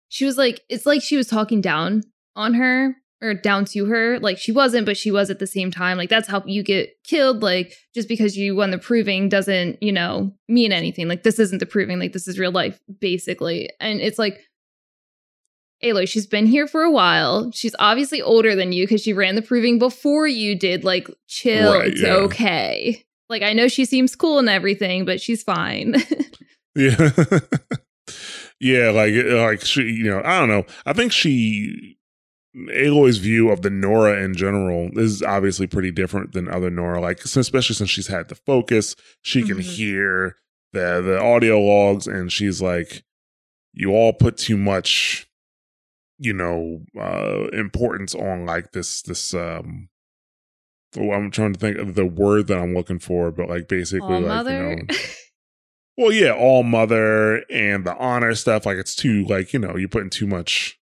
she 0.09 0.25
was 0.25 0.37
like, 0.37 0.61
it's 0.69 0.85
like 0.85 1.01
she 1.01 1.17
was 1.17 1.27
talking 1.27 1.59
down 1.59 2.03
on 2.35 2.53
her 2.55 2.95
or 3.21 3.33
down 3.33 3.65
to 3.65 3.85
her. 3.85 4.19
Like 4.19 4.37
she 4.37 4.51
wasn't, 4.51 4.85
but 4.85 4.97
she 4.97 5.11
was 5.11 5.29
at 5.29 5.39
the 5.39 5.47
same 5.47 5.71
time. 5.71 5.97
Like 5.97 6.09
that's 6.09 6.27
how 6.27 6.43
you 6.45 6.63
get 6.63 6.91
killed. 7.03 7.41
Like 7.41 7.73
just 7.93 8.07
because 8.07 8.37
you 8.37 8.55
won 8.55 8.71
the 8.71 8.77
proving 8.77 9.29
doesn't, 9.29 9.81
you 9.81 9.91
know, 9.91 10.33
mean 10.47 10.71
anything. 10.71 11.07
Like 11.07 11.23
this 11.23 11.39
isn't 11.39 11.59
the 11.59 11.65
proving. 11.65 11.99
Like 11.99 12.13
this 12.13 12.27
is 12.27 12.39
real 12.39 12.51
life, 12.51 12.79
basically. 12.99 13.69
And 13.79 14.01
it's 14.01 14.19
like, 14.19 14.39
Aloy, 15.83 16.07
she's 16.07 16.27
been 16.27 16.45
here 16.45 16.65
for 16.65 16.81
a 16.83 16.91
while. 16.91 17.51
She's 17.51 17.75
obviously 17.77 18.21
older 18.21 18.55
than 18.55 18.71
you 18.71 18.85
because 18.85 19.01
she 19.01 19.11
ran 19.11 19.35
the 19.35 19.41
proving 19.41 19.79
before 19.79 20.27
you 20.27 20.57
did. 20.57 20.85
Like, 20.85 21.09
chill. 21.27 21.73
Right, 21.73 21.89
it's 21.89 22.01
yeah. 22.01 22.13
okay. 22.13 23.03
Like, 23.27 23.41
I 23.41 23.51
know 23.51 23.67
she 23.67 23.83
seems 23.83 24.15
cool 24.15 24.39
and 24.39 24.47
everything, 24.47 25.03
but 25.03 25.19
she's 25.19 25.43
fine. 25.43 25.95
Yeah. 26.75 27.09
yeah, 28.59 28.89
like 28.89 29.13
like 29.13 29.61
she, 29.61 29.83
you 29.83 30.05
know, 30.05 30.21
I 30.23 30.39
don't 30.39 30.49
know. 30.49 30.65
I 30.85 30.93
think 30.93 31.11
she 31.11 31.97
Aloy's 32.73 33.17
view 33.17 33.49
of 33.49 33.61
the 33.63 33.69
Nora 33.71 34.21
in 34.23 34.35
general 34.35 34.91
is 34.97 35.23
obviously 35.23 35.65
pretty 35.65 35.91
different 35.91 36.33
than 36.33 36.47
other 36.47 36.69
Nora. 36.69 37.01
Like, 37.01 37.23
especially 37.23 37.75
since 37.75 37.89
she's 37.89 38.07
had 38.07 38.29
the 38.29 38.35
focus, 38.35 38.95
she 39.21 39.41
can 39.43 39.57
Mhm. 39.57 39.61
hear 39.63 40.35
the 40.71 41.01
the 41.01 41.19
audio 41.19 41.59
logs, 41.59 42.05
and 42.07 42.31
she's 42.31 42.61
like, 42.61 43.03
"You 43.73 43.91
all 43.91 44.13
put 44.13 44.37
too 44.37 44.57
much, 44.57 45.27
you 46.19 46.33
know, 46.33 46.83
uh 46.99 47.47
importance 47.53 48.13
on 48.13 48.45
like 48.45 48.71
this 48.71 49.01
this 49.01 49.33
um." 49.33 49.89
Oh, 50.95 51.11
I'm 51.11 51.31
trying 51.31 51.53
to 51.53 51.59
think 51.59 51.77
of 51.79 51.95
the 51.95 52.05
word 52.05 52.45
that 52.47 52.59
I'm 52.59 52.75
looking 52.75 52.99
for, 52.99 53.31
but 53.31 53.49
like 53.49 53.67
basically, 53.67 54.17
Aw, 54.17 54.19
like 54.19 54.27
mother. 54.27 54.51
you 54.69 54.75
know, 54.75 54.81
well, 55.97 56.11
yeah, 56.11 56.33
all 56.33 56.61
mother 56.61 57.43
and 57.49 57.83
the 57.83 57.95
honor 57.97 58.35
stuff. 58.35 58.67
Like 58.67 58.77
it's 58.77 58.95
too 58.95 59.25
like 59.25 59.53
you 59.53 59.59
know 59.59 59.75
you're 59.75 59.89
putting 59.89 60.11
too 60.11 60.27
much, 60.27 60.77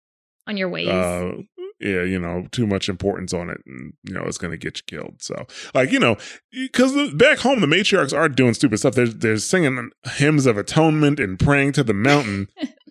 on 0.48 0.56
your 0.56 0.70
ways. 0.70 0.88
uh, 0.88 1.42
yeah, 1.80 2.04
you 2.04 2.20
know, 2.20 2.48
too 2.52 2.66
much 2.66 2.90
importance 2.90 3.34
on 3.34 3.50
it, 3.50 3.62
and 3.66 3.94
you 4.04 4.14
know 4.14 4.24
it's 4.24 4.38
gonna 4.38 4.58
get 4.58 4.78
you 4.80 4.98
killed. 5.00 5.22
So 5.22 5.46
like 5.74 5.92
you 5.92 6.00
know, 6.00 6.18
because 6.52 7.14
back 7.14 7.40
home 7.40 7.62
the 7.62 7.68
matriarchs 7.68 8.18
are 8.18 8.30
doing 8.30 8.54
stupid 8.54 8.80
stuff. 8.80 8.96
They're 8.96 9.08
they're 9.08 9.38
singing 9.38 9.92
hymns 10.04 10.46
of 10.46 10.58
atonement 10.58 11.20
and 11.20 11.40
praying 11.40 11.74
to 11.74 11.84
the 11.84 11.94
mountain 11.94 12.48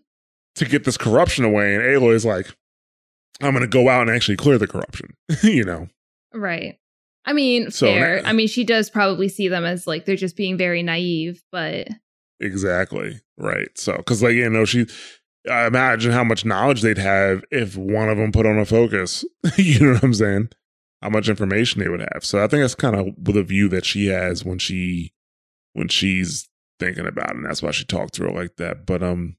to 0.55 0.65
get 0.65 0.85
this 0.85 0.97
corruption 0.97 1.45
away, 1.45 1.75
and 1.75 1.85
Aloy's 1.85 2.25
like, 2.25 2.49
I'm 3.41 3.53
gonna 3.53 3.67
go 3.67 3.89
out 3.89 4.03
and 4.03 4.11
actually 4.11 4.37
clear 4.37 4.59
the 4.59 4.69
corruption. 4.69 5.15
you 5.43 5.65
know, 5.65 5.89
right. 6.33 6.79
I 7.25 7.33
mean, 7.33 7.73
So 7.73 7.87
fair. 7.87 8.23
I 8.25 8.33
mean, 8.33 8.47
she 8.47 8.63
does 8.63 8.89
probably 8.89 9.29
see 9.29 9.49
them 9.49 9.65
as 9.65 9.87
like 9.87 10.05
they're 10.05 10.15
just 10.15 10.37
being 10.37 10.57
very 10.57 10.85
naive, 10.85 11.43
but 11.51 11.89
Exactly. 12.41 13.21
Right. 13.39 13.69
So, 13.77 13.97
because 13.97 14.23
like 14.23 14.35
you 14.35 14.49
know, 14.49 14.65
she 14.65 14.87
I 15.51 15.67
imagine 15.67 16.13
how 16.13 16.25
much 16.25 16.45
knowledge 16.45 16.83
they'd 16.83 16.99
have 16.99 17.45
if 17.51 17.77
one 17.77 18.09
of 18.09 18.19
them 18.19 18.33
put 18.33 18.47
on 18.47 18.59
a 18.59 18.65
focus. 18.65 19.25
you 19.57 19.81
know 19.81 19.93
what 19.95 20.05
I'm 20.05 20.15
saying? 20.15 20.49
How 21.03 21.11
much 21.11 21.29
information 21.29 21.81
they 21.81 21.89
would 21.89 22.07
have. 22.13 22.25
So 22.25 22.43
I 22.43 22.49
think 22.49 22.63
that's 22.63 22.75
kind 22.75 22.97
of 22.97 23.09
the 23.19 23.43
view 23.43 23.69
that 23.69 23.85
she 23.85 24.07
has 24.07 24.45
when 24.45 24.59
she 24.59 25.13
when 25.73 25.89
she's 25.89 26.49
thinking 26.81 27.07
about 27.07 27.31
it. 27.31 27.37
And 27.37 27.47
that's 27.47 27.63
why 27.63 27.71
she 27.71 27.85
talked 27.85 28.15
to 28.15 28.25
her 28.25 28.31
like 28.31 28.57
that. 28.57 28.87
But 28.87 29.03
um, 29.03 29.37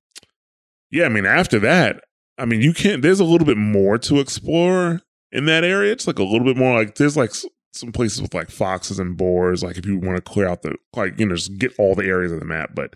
yeah. 0.91 1.05
I 1.05 1.10
mean, 1.10 1.26
after 1.26 1.60
that, 1.60 2.03
I 2.38 2.45
mean, 2.45 2.62
you 2.62 2.74
can't. 2.74 3.01
There's 3.01 3.20
a 3.20 3.26
little 3.26 3.47
bit 3.47 3.58
more 3.58 3.97
to 3.99 4.20
explore 4.20 5.01
in 5.32 5.45
that 5.45 5.64
area. 5.64 5.91
It's 5.91 6.08
like 6.08 6.20
a 6.20 6.24
little 6.24 6.45
bit 6.45 6.58
more 6.58 6.78
like 6.78 6.95
there's 6.95 7.18
like 7.18 7.34
some 7.74 7.91
places 7.91 8.22
with 8.22 8.34
like 8.34 8.49
foxes 8.49 8.99
and 8.99 9.18
boars. 9.18 9.64
Like 9.64 9.78
if 9.78 9.86
you 9.86 9.97
want 9.97 10.18
to 10.18 10.22
clear 10.22 10.47
out 10.47 10.62
the 10.62 10.76
like 10.95 11.20
you 11.20 11.26
know 11.26 11.36
just 11.36 11.58
get 11.58 11.74
all 11.78 11.95
the 11.95 12.05
areas 12.05 12.32
of 12.32 12.39
the 12.39 12.45
map. 12.45 12.72
But 12.76 12.93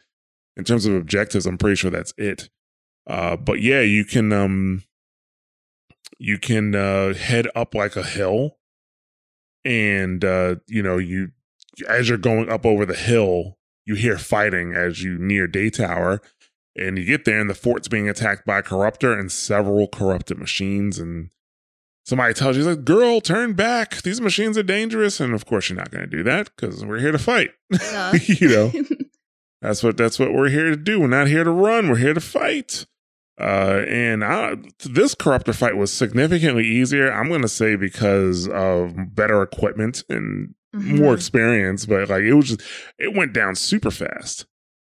in 0.55 0.63
terms 0.63 0.85
of 0.85 0.93
objectives, 0.93 1.45
I'm 1.45 1.57
pretty 1.57 1.75
sure 1.75 1.91
that's 1.91 2.13
it. 2.17 2.49
Uh, 3.11 3.35
but 3.35 3.61
yeah, 3.61 3.81
you 3.81 4.05
can 4.05 4.31
um 4.31 4.83
you 6.17 6.39
can 6.39 6.73
uh 6.73 7.13
head 7.13 7.45
up 7.53 7.75
like 7.75 7.97
a 7.97 8.03
hill, 8.03 8.57
and 9.65 10.23
uh 10.23 10.55
you 10.67 10.81
know 10.81 10.97
you 10.97 11.31
as 11.89 12.07
you're 12.07 12.17
going 12.17 12.49
up 12.49 12.65
over 12.65 12.85
the 12.85 12.95
hill, 12.95 13.57
you 13.85 13.95
hear 13.95 14.17
fighting 14.17 14.73
as 14.73 15.03
you 15.03 15.17
near 15.17 15.47
Daytower. 15.47 16.19
And 16.73 16.97
you 16.97 17.03
get 17.03 17.25
there, 17.25 17.37
and 17.41 17.49
the 17.49 17.53
fort's 17.53 17.89
being 17.89 18.07
attacked 18.07 18.45
by 18.45 18.59
a 18.59 18.63
corruptor 18.63 19.19
and 19.19 19.29
several 19.29 19.89
corrupted 19.89 20.37
machines. 20.37 20.99
And 20.99 21.29
somebody 22.05 22.33
tells 22.33 22.55
you, 22.55 22.63
like, 22.63 22.85
girl, 22.85 23.19
turn 23.19 23.51
back. 23.55 24.03
These 24.03 24.21
machines 24.21 24.57
are 24.57 24.63
dangerous. 24.63 25.19
And 25.19 25.33
of 25.33 25.45
course, 25.45 25.69
you're 25.69 25.77
not 25.77 25.91
going 25.91 26.09
to 26.09 26.17
do 26.17 26.23
that 26.23 26.49
because 26.55 26.85
we're 26.85 26.99
here 26.99 27.11
to 27.11 27.19
fight. 27.19 27.49
uh, 27.81 28.17
you 28.23 28.47
know, 28.47 28.71
that's 29.61 29.83
what 29.83 29.97
that's 29.97 30.17
what 30.17 30.33
we're 30.33 30.47
here 30.47 30.69
to 30.69 30.77
do. 30.77 31.01
We're 31.01 31.07
not 31.07 31.27
here 31.27 31.43
to 31.43 31.51
run. 31.51 31.89
We're 31.89 31.97
here 31.97 32.13
to 32.13 32.21
fight. 32.21 32.85
Uh, 33.41 33.83
and 33.87 34.23
I, 34.23 34.55
this 34.85 35.15
corruptor 35.15 35.55
fight 35.55 35.75
was 35.75 35.91
significantly 35.91 36.65
easier. 36.67 37.11
I'm 37.11 37.27
going 37.27 37.41
to 37.41 37.47
say 37.49 37.75
because 37.75 38.47
of 38.49 38.93
better 39.15 39.41
equipment 39.41 40.03
and 40.09 40.53
more 40.73 41.13
Mhm. 41.13 41.15
experience, 41.15 41.85
but 41.87 42.09
like 42.09 42.21
it 42.23 42.33
was 42.33 42.49
just 42.49 42.61
it 42.99 43.15
went 43.15 43.33
down 43.33 43.55
super 43.55 43.89
fast. 43.91 44.45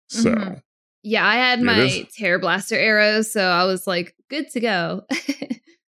So 0.10 0.32
Mhm. 0.32 0.62
Yeah, 1.04 1.28
I 1.28 1.36
had 1.36 1.60
Yeah, 1.60 1.66
my 1.66 1.80
this- 1.82 2.06
Tearblaster 2.18 2.78
arrows, 2.78 3.32
so 3.32 3.42
I 3.42 3.66
was 3.66 3.86
like, 3.86 4.16
good 4.30 4.50
to 4.52 4.60
go. 4.60 5.06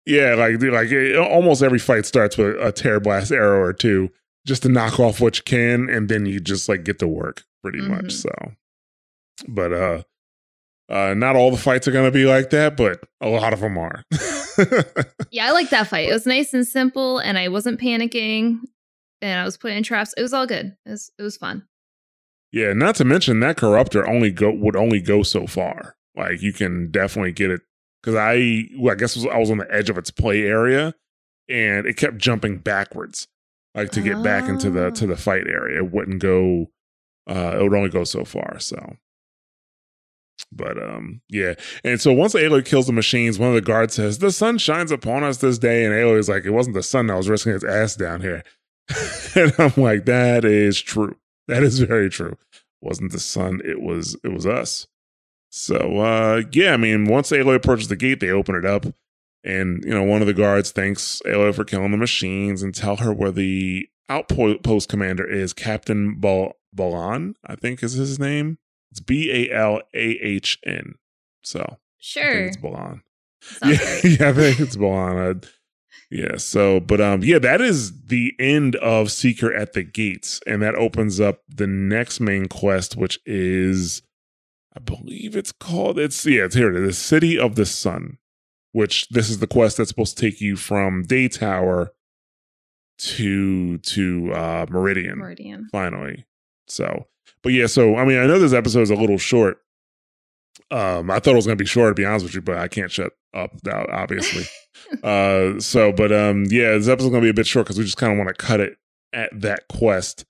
yeah, 0.04 0.34
like 0.34 0.60
like 0.60 0.90
it, 0.90 1.16
almost 1.16 1.62
every 1.62 1.78
fight 1.78 2.06
starts 2.06 2.36
with 2.36 2.56
a 2.60 2.72
tear 2.72 3.00
blast 3.00 3.30
arrow 3.32 3.60
or 3.60 3.72
two 3.72 4.10
just 4.46 4.62
to 4.64 4.68
knock 4.68 4.98
off 4.98 5.20
what 5.20 5.36
you 5.38 5.44
can, 5.44 5.88
and 5.88 6.08
then 6.08 6.26
you 6.26 6.40
just 6.40 6.68
like 6.68 6.84
get 6.84 6.98
to 6.98 7.08
work 7.08 7.44
pretty 7.62 7.80
Mhm. 7.80 7.88
much. 7.88 8.12
So, 8.12 8.30
but 9.46 9.72
uh, 9.72 10.02
uh, 10.88 11.14
not 11.14 11.36
all 11.36 11.50
the 11.50 11.56
fights 11.56 11.86
are 11.86 11.92
gonna 11.92 12.10
be 12.10 12.24
like 12.24 12.50
that, 12.50 12.76
but 12.76 13.00
a 13.20 13.28
lot 13.28 13.52
of 13.52 13.60
them 13.60 13.76
are. 13.76 14.02
yeah, 15.30 15.46
I 15.46 15.50
like 15.52 15.70
that 15.70 15.88
fight. 15.88 16.08
It 16.08 16.12
was 16.12 16.26
nice 16.26 16.54
and 16.54 16.66
simple, 16.66 17.18
and 17.18 17.38
I 17.38 17.48
wasn't 17.48 17.80
panicking, 17.80 18.60
and 19.20 19.40
I 19.40 19.44
was 19.44 19.56
putting 19.56 19.82
traps. 19.82 20.14
It 20.16 20.22
was 20.22 20.32
all 20.32 20.46
good. 20.46 20.76
It 20.86 20.90
was, 20.90 21.10
it 21.18 21.22
was 21.22 21.36
fun. 21.36 21.66
Yeah, 22.52 22.72
not 22.72 22.94
to 22.96 23.04
mention 23.04 23.40
that 23.40 23.56
corruptor 23.58 24.08
only 24.08 24.30
go 24.30 24.50
would 24.50 24.76
only 24.76 25.00
go 25.00 25.22
so 25.22 25.46
far. 25.46 25.96
Like 26.16 26.40
you 26.40 26.52
can 26.52 26.90
definitely 26.90 27.32
get 27.32 27.50
it 27.50 27.60
because 28.02 28.16
I 28.16 28.68
well, 28.78 28.92
I 28.92 28.96
guess 28.96 29.16
was, 29.16 29.26
I 29.26 29.38
was 29.38 29.50
on 29.50 29.58
the 29.58 29.72
edge 29.72 29.90
of 29.90 29.98
its 29.98 30.10
play 30.10 30.42
area, 30.44 30.94
and 31.48 31.86
it 31.86 31.96
kept 31.98 32.16
jumping 32.16 32.58
backwards, 32.58 33.28
like 33.74 33.90
to 33.92 34.00
get 34.00 34.22
back 34.22 34.48
into 34.48 34.70
the 34.70 34.90
to 34.92 35.06
the 35.06 35.16
fight 35.16 35.46
area. 35.46 35.78
It 35.78 35.92
wouldn't 35.92 36.20
go. 36.20 36.70
Uh, 37.28 37.58
it 37.58 37.62
would 37.62 37.74
only 37.74 37.90
go 37.90 38.04
so 38.04 38.24
far. 38.24 38.58
So 38.58 38.96
But 40.52 40.82
um, 40.82 41.20
yeah. 41.28 41.54
And 41.84 42.00
so 42.00 42.12
once 42.12 42.34
Aloy 42.34 42.64
kills 42.64 42.86
the 42.86 42.92
machines, 42.92 43.38
one 43.38 43.50
of 43.50 43.54
the 43.54 43.60
guards 43.60 43.94
says, 43.94 44.18
"The 44.18 44.32
sun 44.32 44.58
shines 44.58 44.90
upon 44.90 45.24
us 45.24 45.38
this 45.38 45.58
day," 45.58 45.84
and 45.84 45.94
Aloy's 45.94 46.28
like, 46.28 46.44
"It 46.44 46.50
wasn't 46.50 46.74
the 46.74 46.82
sun 46.82 47.06
that 47.08 47.16
was 47.16 47.28
risking 47.28 47.52
its 47.54 47.64
ass 47.64 47.96
down 47.96 48.20
here." 48.20 48.42
and 49.34 49.52
I'm 49.58 49.72
like, 49.76 50.04
"That 50.06 50.44
is 50.44 50.80
true. 50.80 51.16
That 51.48 51.62
is 51.62 51.80
very 51.80 52.08
true. 52.08 52.36
It 52.52 52.62
wasn't 52.80 53.12
the 53.12 53.20
sun? 53.20 53.60
It 53.64 53.80
was. 53.80 54.16
It 54.24 54.32
was 54.32 54.46
us." 54.46 54.86
So 55.50 55.98
uh, 55.98 56.42
yeah, 56.52 56.72
I 56.72 56.76
mean, 56.76 57.06
once 57.06 57.30
Aloy 57.30 57.56
approaches 57.56 57.88
the 57.88 57.96
gate, 57.96 58.20
they 58.20 58.30
open 58.30 58.54
it 58.54 58.64
up, 58.64 58.86
and 59.44 59.82
you 59.84 59.90
know, 59.90 60.02
one 60.02 60.20
of 60.20 60.26
the 60.26 60.34
guards 60.34 60.70
thanks 60.70 61.20
Aloy 61.26 61.54
for 61.54 61.64
killing 61.64 61.90
the 61.90 61.96
machines 61.96 62.62
and 62.62 62.74
tell 62.74 62.96
her 62.96 63.12
where 63.12 63.32
the 63.32 63.88
outpost 64.08 64.88
commander 64.88 65.28
is, 65.28 65.52
Captain 65.52 66.18
Bal- 66.18 66.54
Balahn, 66.74 67.34
I 67.44 67.56
think 67.56 67.82
is 67.82 67.94
his 67.94 68.18
name. 68.18 68.58
It's 68.90 69.00
B 69.00 69.30
A 69.30 69.54
L 69.54 69.80
A 69.94 69.98
H 70.20 70.58
N. 70.64 70.94
So 71.42 71.60
I 71.70 71.76
Sure. 71.98 72.32
think 72.32 72.48
it's 72.48 72.56
Balahn. 72.56 73.00
Yeah, 73.64 74.00
yeah, 74.04 74.28
I 74.30 74.32
think 74.32 74.60
it's 74.60 74.76
Balahn. 74.76 75.48
Yeah, 76.10 76.36
so 76.38 76.80
but 76.80 77.00
um 77.00 77.22
yeah, 77.22 77.38
that 77.38 77.60
is 77.60 78.06
the 78.06 78.32
end 78.38 78.76
of 78.76 79.10
Seeker 79.12 79.52
at 79.52 79.74
the 79.74 79.82
Gates, 79.82 80.40
and 80.46 80.62
that 80.62 80.74
opens 80.74 81.20
up 81.20 81.42
the 81.48 81.66
next 81.66 82.18
main 82.20 82.46
quest, 82.46 82.96
which 82.96 83.18
is 83.26 84.02
I 84.76 84.80
believe 84.80 85.36
it's 85.36 85.52
called 85.52 85.98
it's 85.98 86.24
yeah, 86.26 86.44
it's 86.44 86.54
here, 86.54 86.72
the 86.80 86.92
City 86.92 87.38
of 87.38 87.54
the 87.56 87.66
Sun, 87.66 88.18
which 88.72 89.08
this 89.10 89.28
is 89.28 89.38
the 89.38 89.46
quest 89.46 89.76
that's 89.76 89.90
supposed 89.90 90.16
to 90.16 90.30
take 90.30 90.40
you 90.40 90.56
from 90.56 91.04
Daytower 91.04 91.88
to 92.98 93.78
to 93.78 94.32
uh 94.32 94.66
Meridian 94.68 95.18
Meridian. 95.18 95.68
finally. 95.70 96.26
So, 96.66 97.06
but 97.42 97.52
yeah, 97.52 97.66
so 97.66 97.96
I 97.96 98.04
mean, 98.04 98.18
I 98.18 98.26
know 98.26 98.38
this 98.38 98.52
episode 98.52 98.82
is 98.82 98.90
a 98.90 98.96
little 98.96 99.18
short. 99.18 99.58
Um, 100.70 101.10
I 101.10 101.18
thought 101.18 101.32
it 101.32 101.36
was 101.36 101.46
gonna 101.46 101.56
be 101.56 101.64
short 101.64 101.90
to 101.90 102.00
be 102.00 102.04
honest 102.04 102.24
with 102.24 102.34
you, 102.34 102.42
but 102.42 102.58
I 102.58 102.68
can't 102.68 102.90
shut 102.90 103.12
up 103.34 103.52
now, 103.64 103.86
obviously. 103.90 104.44
uh, 105.02 105.58
so, 105.60 105.92
but 105.92 106.12
um, 106.12 106.44
yeah, 106.48 106.72
this 106.72 106.88
episode's 106.88 107.12
gonna 107.12 107.22
be 107.22 107.30
a 107.30 107.34
bit 107.34 107.46
short 107.46 107.66
because 107.66 107.78
we 107.78 107.84
just 107.84 107.96
kind 107.96 108.12
of 108.12 108.18
want 108.18 108.28
to 108.28 108.34
cut 108.34 108.60
it 108.60 108.76
at 109.12 109.30
that 109.40 109.68
quest, 109.68 110.24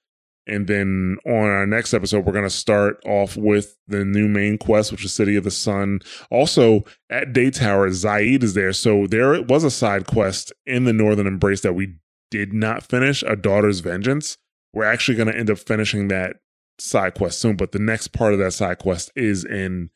and 0.47 0.67
then 0.67 1.19
on 1.27 1.33
our 1.33 1.67
next 1.67 1.95
episode, 1.95 2.25
we're 2.25 2.33
gonna 2.33 2.51
start 2.51 3.01
off 3.05 3.37
with 3.37 3.77
the 3.89 4.05
new 4.05 4.29
main 4.29 4.59
quest, 4.59 4.93
which 4.93 5.05
is 5.05 5.13
City 5.13 5.37
of 5.37 5.45
the 5.45 5.51
Sun. 5.51 6.01
Also, 6.31 6.85
at 7.11 7.33
Daytower, 7.33 7.91
Zaid 7.93 8.45
is 8.45 8.55
there, 8.55 8.73
so 8.73 9.07
there 9.07 9.43
was 9.43 9.65
a 9.65 9.71
side 9.71 10.07
quest 10.07 10.53
in 10.67 10.85
the 10.85 10.93
Northern 10.93 11.27
Embrace 11.27 11.63
that 11.63 11.75
we 11.75 11.97
did 12.31 12.53
not 12.53 12.83
finish, 12.83 13.23
a 13.23 13.35
Daughter's 13.35 13.81
Vengeance 13.81 14.37
we're 14.73 14.85
actually 14.85 15.17
going 15.17 15.29
to 15.29 15.37
end 15.37 15.51
up 15.51 15.59
finishing 15.59 16.09
that 16.09 16.37
side 16.79 17.15
quest 17.15 17.41
soon 17.41 17.57
but 17.57 17.73
the 17.73 17.79
next 17.79 18.09
part 18.09 18.33
of 18.33 18.39
that 18.39 18.53
side 18.53 18.79
quest 18.79 19.11
is 19.17 19.45
in 19.45 19.91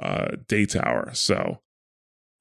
uh 0.00 0.28
Daytower 0.46 1.14
so 1.14 1.60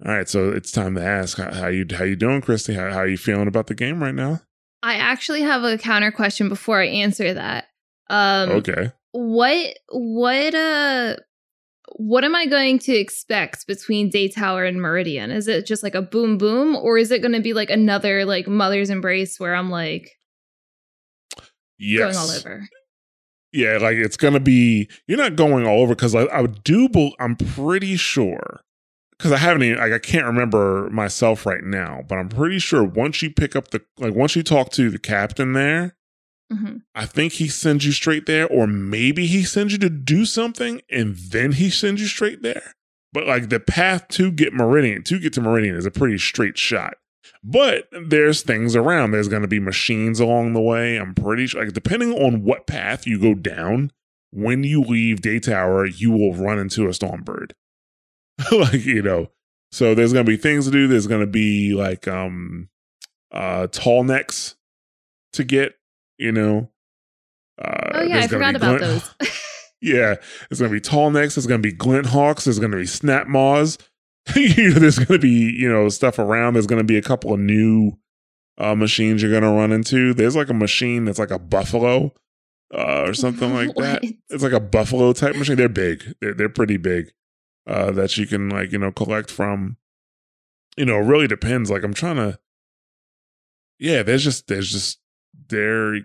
all 0.06 0.12
right 0.12 0.30
so 0.30 0.50
it's 0.50 0.72
time 0.72 0.96
to 0.96 1.04
ask 1.04 1.38
how, 1.38 1.54
how 1.54 1.68
you 1.68 1.86
how 1.92 2.04
you 2.04 2.16
doing 2.16 2.42
christy 2.42 2.74
how, 2.74 2.89
how 2.92 3.00
are 3.00 3.08
you 3.08 3.18
feeling 3.18 3.48
about 3.48 3.68
the 3.68 3.76
game 3.76 4.02
right 4.02 4.16
now 4.16 4.42
I 4.84 4.96
actually 4.96 5.42
have 5.42 5.64
a 5.64 5.78
counter 5.78 6.12
question 6.12 6.50
before 6.50 6.82
I 6.82 6.88
answer 6.88 7.36
that. 7.36 7.66
Um, 8.10 8.50
okay 8.50 8.92
what 9.12 9.78
what 9.89 10.56
uh 10.56 11.16
what 11.98 12.24
am 12.24 12.36
I 12.36 12.46
going 12.46 12.80
to 12.80 12.96
expect 12.96 13.68
between 13.68 14.10
Daytower 14.10 14.68
and 14.68 14.82
Meridian? 14.82 15.30
Is 15.30 15.50
it 15.50 15.66
just 15.66 15.84
like 15.84 15.94
a 15.94 16.02
boom 16.02 16.38
boom, 16.38 16.76
or 16.76 16.98
is 16.98 17.12
it 17.12 17.22
going 17.22 17.34
to 17.34 17.42
be 17.42 17.54
like 17.54 17.70
another 17.70 18.24
like 18.26 18.48
Mother's 18.48 18.89
Embrace 18.89 19.39
where 19.39 19.54
I'm 19.54 19.70
like 19.70 20.10
yes 21.78 22.00
going 22.02 22.16
all 22.16 22.32
over? 22.32 22.68
Yeah 23.54 23.78
like 23.78 23.95
it's 23.97 24.18
gonna 24.18 24.39
be 24.39 24.89
you're 25.08 25.18
not 25.18 25.36
going 25.36 25.66
all 25.66 25.82
over 25.82 25.95
because 25.95 26.16
I, 26.16 26.26
I 26.26 26.45
do 26.45 26.89
i'm 27.20 27.36
pretty 27.36 27.95
sure 27.97 28.62
because 29.18 29.32
i 29.32 29.38
haven't 29.38 29.64
even 29.64 29.80
like 29.80 29.93
i 29.93 29.99
can't 29.99 30.26
remember 30.26 30.89
myself 30.89 31.45
right 31.45 31.64
now 31.64 32.02
but 32.08 32.18
i'm 32.18 32.30
pretty 32.30 32.60
sure 32.60 32.84
once 32.84 33.22
you 33.22 33.30
pick 33.30 33.56
up 33.56 33.70
the 33.70 33.82
like 33.97 34.14
once 34.14 34.36
you 34.36 34.43
talk 34.43 34.70
to 34.72 34.89
the 34.89 34.99
captain 34.99 35.54
there 35.54 35.95
hmm 36.52 36.78
I 36.93 37.06
think 37.06 37.34
he 37.34 37.47
sends 37.47 37.86
you 37.86 37.93
straight 37.93 38.26
there, 38.26 38.45
or 38.45 38.68
maybe 38.68 39.26
he 39.26 39.43
sends 39.43 39.72
you 39.72 39.80
to 39.80 39.89
do 39.89 40.26
something 40.26 40.82
and 40.89 41.16
then 41.16 41.54
he 41.54 41.70
sends 41.70 42.02
you 42.02 42.08
straight 42.08 42.41
there. 42.41 42.74
But 43.14 43.26
like 43.26 43.49
the 43.49 43.60
path 43.62 44.08
to 44.10 44.32
get 44.32 44.54
Meridian, 44.54 45.04
to 45.04 45.20
get 45.20 45.32
to 45.34 45.41
Meridian 45.41 45.76
is 45.76 45.86
a 45.86 45.91
pretty 45.91 46.18
straight 46.18 46.58
shot. 46.58 46.95
But 47.44 47.88
there's 47.92 48.44
things 48.44 48.76
around. 48.76 49.12
There's 49.12 49.28
going 49.28 49.42
to 49.42 49.48
be 49.48 49.60
machines 49.60 50.20
along 50.20 50.54
the 50.54 50.62
way. 50.62 50.98
I'm 50.98 51.16
pretty 51.16 51.48
sure, 51.48 51.64
like, 51.64 51.74
depending 51.74 52.14
on 52.14 52.44
what 52.44 52.68
path 52.68 53.08
you 53.08 53.20
go 53.20 53.34
down, 53.34 53.92
when 54.32 54.64
you 54.64 54.82
leave 54.82 55.22
Daytower, 55.22 55.92
you 56.00 56.12
will 56.12 56.36
run 56.36 56.60
into 56.60 56.86
a 56.86 56.89
Stormbird. 56.89 57.52
like, 58.52 58.86
you 58.86 59.02
know, 59.02 59.32
so 59.72 59.96
there's 59.96 60.14
going 60.14 60.26
to 60.26 60.32
be 60.32 60.38
things 60.38 60.66
to 60.66 60.72
do. 60.72 60.88
There's 60.88 61.08
going 61.08 61.22
to 61.22 61.28
be 61.28 61.74
like, 61.74 62.08
um, 62.08 62.70
uh, 63.32 63.68
tall 63.72 64.04
necks 64.04 64.56
to 65.34 65.44
get, 65.44 65.76
you 66.18 66.32
know. 66.32 66.70
Uh, 67.62 67.92
Oh 67.94 68.02
yeah, 68.04 68.20
I 68.20 68.28
forgot 68.28 68.56
about 68.56 68.80
glint- 68.80 69.04
those. 69.20 69.30
yeah, 69.82 70.16
there's 70.50 70.60
gonna 70.60 70.72
be 70.72 70.82
tall 70.82 71.12
necks. 71.12 71.36
There's 71.36 71.48
gonna 71.48 71.60
be 71.60 71.72
glint 71.72 72.08
hawks. 72.08 72.46
There's 72.46 72.60
gonna 72.60 72.78
be 72.78 72.86
snap 72.86 73.28
maws. 73.28 73.78
you 74.36 74.70
know, 74.70 74.80
there's 74.80 75.00
gonna 75.00 75.20
be 75.20 75.56
you 75.58 75.72
know 75.72 75.90
stuff 75.90 76.20
around. 76.20 76.54
There's 76.54 76.68
gonna 76.68 76.84
be 76.84 76.98
a 76.98 77.02
couple 77.02 77.34
of 77.34 77.40
new 77.40 77.94
uh, 78.58 78.76
machines 78.76 79.22
you're 79.22 79.32
gonna 79.32 79.54
run 79.54 79.72
into. 79.72 80.14
There's 80.14 80.36
like 80.36 80.50
a 80.50 80.54
machine 80.54 81.06
that's 81.06 81.20
like 81.20 81.32
a 81.32 81.40
buffalo 81.40 82.14
uh, 82.74 83.04
or 83.08 83.14
something 83.14 83.54
like 83.54 83.76
that. 83.76 84.04
It's 84.30 84.44
like 84.44 84.54
a 84.54 84.60
buffalo 84.60 85.14
type 85.14 85.36
machine. 85.36 85.56
They're 85.56 85.70
big. 85.70 86.16
They're 86.22 86.34
they're 86.34 86.50
pretty 86.50 86.78
big. 86.78 87.12
Uh, 87.68 87.92
that 87.92 88.18
you 88.18 88.26
can 88.26 88.50
like 88.50 88.72
you 88.72 88.78
know 88.78 88.92
collect 88.92 89.30
from. 89.30 89.78
You 90.78 90.86
know, 90.86 90.98
it 90.98 91.06
really 91.06 91.28
depends. 91.28 91.70
Like 91.70 91.84
I'm 91.84 91.94
trying 91.94 92.16
to. 92.16 92.40
Yeah, 93.80 94.04
there's 94.04 94.24
just 94.24 94.48
there's 94.48 94.72
just 94.72 95.00
there. 95.50 95.96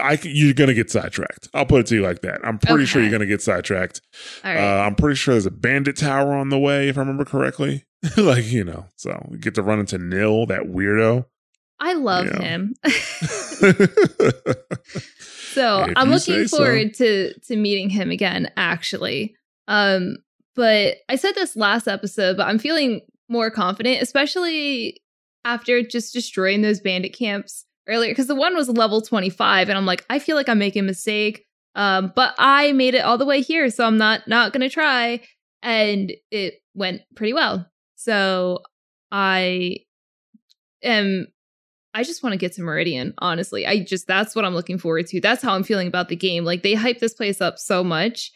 I 0.00 0.18
you're 0.22 0.54
gonna 0.54 0.74
get 0.74 0.90
sidetracked. 0.90 1.48
I'll 1.54 1.66
put 1.66 1.80
it 1.80 1.86
to 1.88 1.96
you 1.96 2.02
like 2.02 2.22
that. 2.22 2.40
I'm 2.44 2.58
pretty 2.58 2.86
sure 2.86 3.02
you're 3.02 3.10
gonna 3.10 3.26
get 3.26 3.42
sidetracked. 3.42 4.00
Right. 4.44 4.56
Uh, 4.56 4.82
I'm 4.82 4.94
pretty 4.94 5.16
sure 5.16 5.34
there's 5.34 5.46
a 5.46 5.50
bandit 5.50 5.96
tower 5.96 6.34
on 6.34 6.48
the 6.48 6.58
way, 6.58 6.88
if 6.88 6.96
I 6.96 7.00
remember 7.00 7.24
correctly. 7.24 7.84
like 8.16 8.46
you 8.46 8.64
know, 8.64 8.86
so 8.96 9.26
we 9.30 9.38
get 9.38 9.54
to 9.56 9.62
run 9.62 9.80
into 9.80 9.98
Nil, 9.98 10.46
that 10.46 10.62
weirdo. 10.62 11.26
I 11.80 11.94
love 11.94 12.28
him. 12.28 12.74
so 12.84 13.66
If 15.84 15.96
I'm 15.96 16.10
looking 16.10 16.18
say 16.18 16.46
so. 16.46 16.58
forward 16.58 16.94
to 16.94 17.38
to 17.40 17.56
meeting 17.56 17.90
him 17.90 18.10
again, 18.10 18.50
actually. 18.56 19.34
Um, 19.68 20.16
but 20.54 20.96
I 21.08 21.16
said 21.16 21.34
this 21.34 21.56
last 21.56 21.88
episode, 21.88 22.36
but 22.36 22.46
I'm 22.46 22.58
feeling 22.58 23.00
more 23.28 23.50
confident, 23.50 24.02
especially 24.02 25.00
after 25.44 25.82
just 25.82 26.12
destroying 26.12 26.62
those 26.62 26.80
bandit 26.80 27.16
camps 27.16 27.64
earlier. 27.88 28.10
Because 28.10 28.26
the 28.26 28.34
one 28.34 28.54
was 28.56 28.68
level 28.68 29.00
25, 29.02 29.68
and 29.68 29.76
I'm 29.78 29.86
like, 29.86 30.04
I 30.10 30.18
feel 30.18 30.36
like 30.36 30.48
I'm 30.48 30.58
making 30.58 30.80
a 30.80 30.86
mistake. 30.86 31.44
Um, 31.74 32.12
but 32.14 32.34
I 32.38 32.72
made 32.72 32.94
it 32.94 33.04
all 33.04 33.16
the 33.18 33.24
way 33.26 33.40
here, 33.40 33.70
so 33.70 33.84
I'm 33.86 33.96
not 33.98 34.28
not 34.28 34.52
gonna 34.52 34.68
try. 34.68 35.20
And 35.62 36.12
it 36.30 36.54
went 36.74 37.02
pretty 37.16 37.32
well. 37.32 37.66
So 37.96 38.60
I 39.10 39.76
am 40.82 41.26
I 41.94 42.04
just 42.04 42.22
want 42.22 42.32
to 42.32 42.38
get 42.38 42.52
to 42.54 42.62
Meridian, 42.62 43.12
honestly. 43.18 43.66
I 43.66 43.82
just 43.84 44.06
that's 44.06 44.34
what 44.34 44.44
I'm 44.44 44.54
looking 44.54 44.78
forward 44.78 45.06
to. 45.08 45.20
That's 45.20 45.42
how 45.42 45.54
I'm 45.54 45.62
feeling 45.62 45.88
about 45.88 46.08
the 46.08 46.16
game. 46.16 46.44
Like 46.44 46.62
they 46.62 46.74
hype 46.74 46.98
this 46.98 47.14
place 47.14 47.40
up 47.40 47.58
so 47.58 47.84
much. 47.84 48.32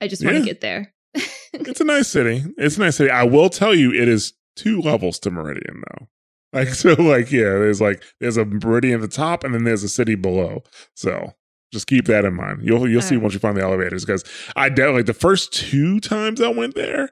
I 0.00 0.08
just 0.08 0.24
want 0.24 0.34
Yeah. 0.36 0.40
to 0.40 0.46
get 0.46 0.60
there. 0.60 0.92
it's 1.52 1.80
a 1.80 1.84
nice 1.84 2.08
city. 2.08 2.42
It's 2.58 2.76
a 2.76 2.80
nice 2.80 2.96
city. 2.96 3.10
I 3.10 3.24
will 3.24 3.48
tell 3.50 3.74
you, 3.74 3.92
it 3.92 4.08
is 4.08 4.32
two 4.56 4.80
levels 4.80 5.18
to 5.20 5.30
Meridian 5.30 5.82
though. 5.90 6.08
Like 6.54 6.68
so, 6.74 6.94
like 6.94 7.30
yeah, 7.32 7.42
there's 7.42 7.80
like 7.80 8.02
there's 8.20 8.36
a 8.36 8.44
Meridian 8.44 8.94
at 8.94 9.00
the 9.00 9.08
top, 9.08 9.44
and 9.44 9.52
then 9.52 9.64
there's 9.64 9.82
a 9.82 9.88
city 9.88 10.14
below. 10.14 10.62
So 10.94 11.34
just 11.72 11.88
keep 11.88 12.06
that 12.06 12.24
in 12.24 12.34
mind. 12.34 12.62
You'll 12.62 12.88
you'll 12.88 13.02
see 13.02 13.16
Alright. 13.16 13.22
once 13.22 13.34
you 13.34 13.40
find 13.40 13.56
the 13.56 13.62
elevators. 13.62 14.04
Because 14.04 14.24
I 14.56 14.68
doubt 14.68 14.94
like 14.94 15.06
the 15.06 15.12
first 15.12 15.52
two 15.52 16.00
times 16.00 16.40
I 16.40 16.48
went 16.48 16.76
there, 16.76 17.10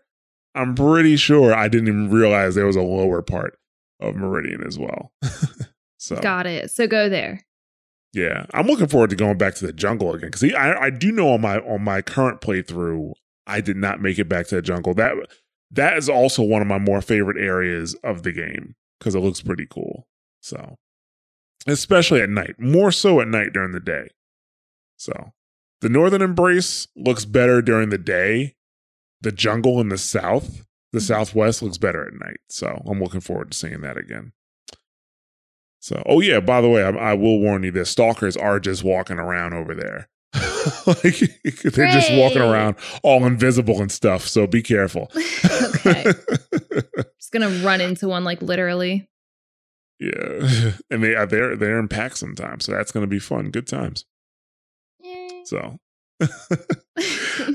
I'm 0.54 0.74
pretty 0.74 1.16
sure 1.16 1.52
I 1.52 1.68
didn't 1.68 1.88
even 1.88 2.10
realize 2.10 2.54
there 2.54 2.66
was 2.66 2.76
a 2.76 2.82
lower 2.82 3.20
part 3.20 3.58
of 4.00 4.14
Meridian 4.14 4.64
as 4.64 4.78
well. 4.78 5.12
so 5.98 6.16
Got 6.16 6.46
it. 6.46 6.70
So 6.70 6.86
go 6.86 7.08
there. 7.08 7.44
yeah, 8.12 8.46
I'm 8.54 8.66
looking 8.66 8.86
forward 8.86 9.10
to 9.10 9.16
going 9.16 9.38
back 9.38 9.56
to 9.56 9.66
the 9.66 9.72
jungle 9.72 10.14
again 10.14 10.30
because 10.30 10.54
I 10.54 10.74
I 10.74 10.90
do 10.90 11.10
know 11.10 11.30
on 11.30 11.40
my 11.40 11.58
on 11.58 11.82
my 11.82 12.00
current 12.00 12.40
playthrough 12.40 13.12
I 13.46 13.60
did 13.60 13.76
not 13.76 14.00
make 14.00 14.20
it 14.20 14.28
back 14.28 14.46
to 14.48 14.54
the 14.54 14.62
jungle. 14.62 14.94
That 14.94 15.14
that 15.72 15.96
is 15.96 16.08
also 16.08 16.42
one 16.42 16.62
of 16.62 16.68
my 16.68 16.78
more 16.78 17.00
favorite 17.00 17.38
areas 17.38 17.94
of 18.04 18.22
the 18.22 18.30
game 18.30 18.76
because 19.02 19.16
it 19.16 19.20
looks 19.20 19.42
pretty 19.42 19.66
cool. 19.68 20.06
So 20.40 20.78
especially 21.66 22.20
at 22.20 22.30
night, 22.30 22.54
more 22.60 22.92
so 22.92 23.20
at 23.20 23.26
night 23.26 23.52
during 23.52 23.72
the 23.72 23.80
day. 23.80 24.10
So 24.96 25.32
the 25.80 25.88
Northern 25.88 26.22
Embrace 26.22 26.86
looks 26.94 27.24
better 27.24 27.60
during 27.60 27.88
the 27.88 27.98
day. 27.98 28.54
The 29.20 29.32
jungle 29.32 29.80
in 29.80 29.88
the 29.88 29.98
south, 29.98 30.64
the 30.92 31.00
Mhm. 31.00 31.02
southwest 31.08 31.62
looks 31.62 31.78
better 31.78 32.06
at 32.06 32.14
night. 32.14 32.38
So 32.48 32.82
I'm 32.86 33.00
looking 33.00 33.20
forward 33.20 33.50
to 33.50 33.58
seeing 33.58 33.80
that 33.80 33.96
again. 33.96 34.32
So, 35.80 36.00
oh 36.06 36.20
yeah, 36.20 36.38
by 36.38 36.60
the 36.60 36.68
way, 36.68 36.84
I, 36.84 36.90
I 36.90 37.14
will 37.14 37.40
warn 37.40 37.64
you 37.64 37.72
that 37.72 37.86
stalkers 37.86 38.36
are 38.36 38.60
just 38.60 38.84
walking 38.84 39.18
around 39.18 39.52
over 39.54 39.74
there. 39.74 40.08
like 40.86 41.18
they're 41.74 41.92
just 41.92 42.12
walking 42.12 42.42
around 42.42 42.76
all 43.02 43.24
invisible 43.24 43.80
and 43.80 43.90
stuff. 43.90 44.26
So 44.26 44.46
be 44.46 44.62
careful. 44.62 45.10
okay. 45.76 46.04
Just 47.18 47.32
gonna 47.32 47.48
run 47.64 47.80
into 47.80 48.08
one 48.08 48.24
like 48.24 48.42
literally. 48.42 49.08
yeah, 50.00 50.72
and 50.90 51.02
they 51.02 51.14
are 51.14 51.26
they're 51.26 51.56
they're 51.56 51.78
in 51.78 51.88
packs 51.88 52.20
sometimes, 52.20 52.64
so 52.64 52.72
that's 52.72 52.92
gonna 52.92 53.06
be 53.06 53.18
fun. 53.18 53.50
Good 53.50 53.66
times. 53.66 54.04
So. 55.44 55.78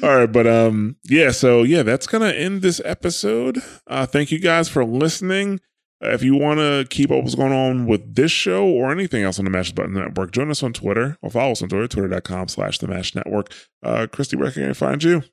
All 0.04 0.18
right, 0.18 0.32
but 0.32 0.48
um, 0.48 0.98
yeah. 1.06 1.32
So 1.32 1.64
yeah, 1.64 1.84
that's 1.84 2.08
gonna 2.08 2.32
end 2.32 2.62
this 2.62 2.82
episode. 2.84 3.62
Uh, 3.86 4.06
thank 4.06 4.32
you 4.32 4.40
guys 4.40 4.68
for 4.68 4.84
listening. 4.84 5.62
Uh, 6.04 6.10
if 6.10 6.22
you 6.22 6.36
want 6.36 6.60
to 6.60 6.86
keep 6.90 7.10
up 7.10 7.18
with 7.18 7.26
what's 7.26 7.36
going 7.36 7.54
on 7.54 7.88
with 7.88 8.16
this 8.16 8.32
show 8.32 8.68
or 8.68 8.92
anything 8.92 9.24
else 9.24 9.40
on 9.40 9.46
the 9.46 9.52
Mash 9.52 9.72
Button 9.72 9.94
Network, 9.94 10.32
join 10.32 10.52
us 10.52 10.62
on 10.62 10.74
Twitter 10.74 11.18
or 11.22 11.32
follow 11.32 11.54
us 11.54 11.62
on 11.62 11.70
Twitter, 11.70 11.88
twitter.com 11.88 12.48
slash 12.48 12.78
the 12.80 12.88
Mash 12.88 13.16
Network. 13.16 13.52
Uh, 13.82 14.06
Christy, 14.12 14.38
where 14.38 14.52
can 14.52 14.70
I 14.70 14.74
find 14.74 15.04
you? 15.04 15.24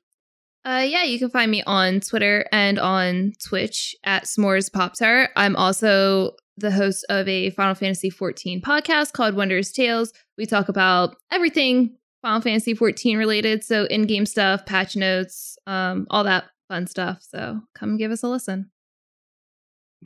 Uh, 0.65 0.83
yeah, 0.87 1.03
you 1.03 1.19
can 1.19 1.29
find 1.29 1.51
me 1.51 1.61
on 1.67 1.99
Twitter 1.99 2.47
and 2.51 2.79
on 2.79 3.33
Twitch 3.47 3.95
at 4.03 4.23
S'mores 4.23 4.73
Pop 4.73 4.95
Tart. 4.95 5.29
I'm 5.35 5.55
also 5.55 6.31
the 6.57 6.71
host 6.71 7.05
of 7.09 7.27
a 7.27 7.51
Final 7.51 7.75
Fantasy 7.75 8.09
14 8.09 8.61
podcast 8.61 9.13
called 9.13 9.35
Wondrous 9.35 9.71
Tales. 9.71 10.11
We 10.39 10.47
talk 10.47 10.67
about 10.67 11.15
everything 11.31 11.95
Final 12.23 12.41
Fantasy 12.41 12.73
14 12.73 13.19
related, 13.19 13.63
so 13.63 13.83
in-game 13.83 14.25
stuff, 14.25 14.65
patch 14.65 14.95
notes, 14.95 15.59
um, 15.67 16.07
all 16.09 16.23
that 16.23 16.45
fun 16.67 16.87
stuff. 16.87 17.19
So 17.21 17.61
come 17.75 17.97
give 17.97 18.09
us 18.09 18.23
a 18.23 18.27
listen. 18.27 18.71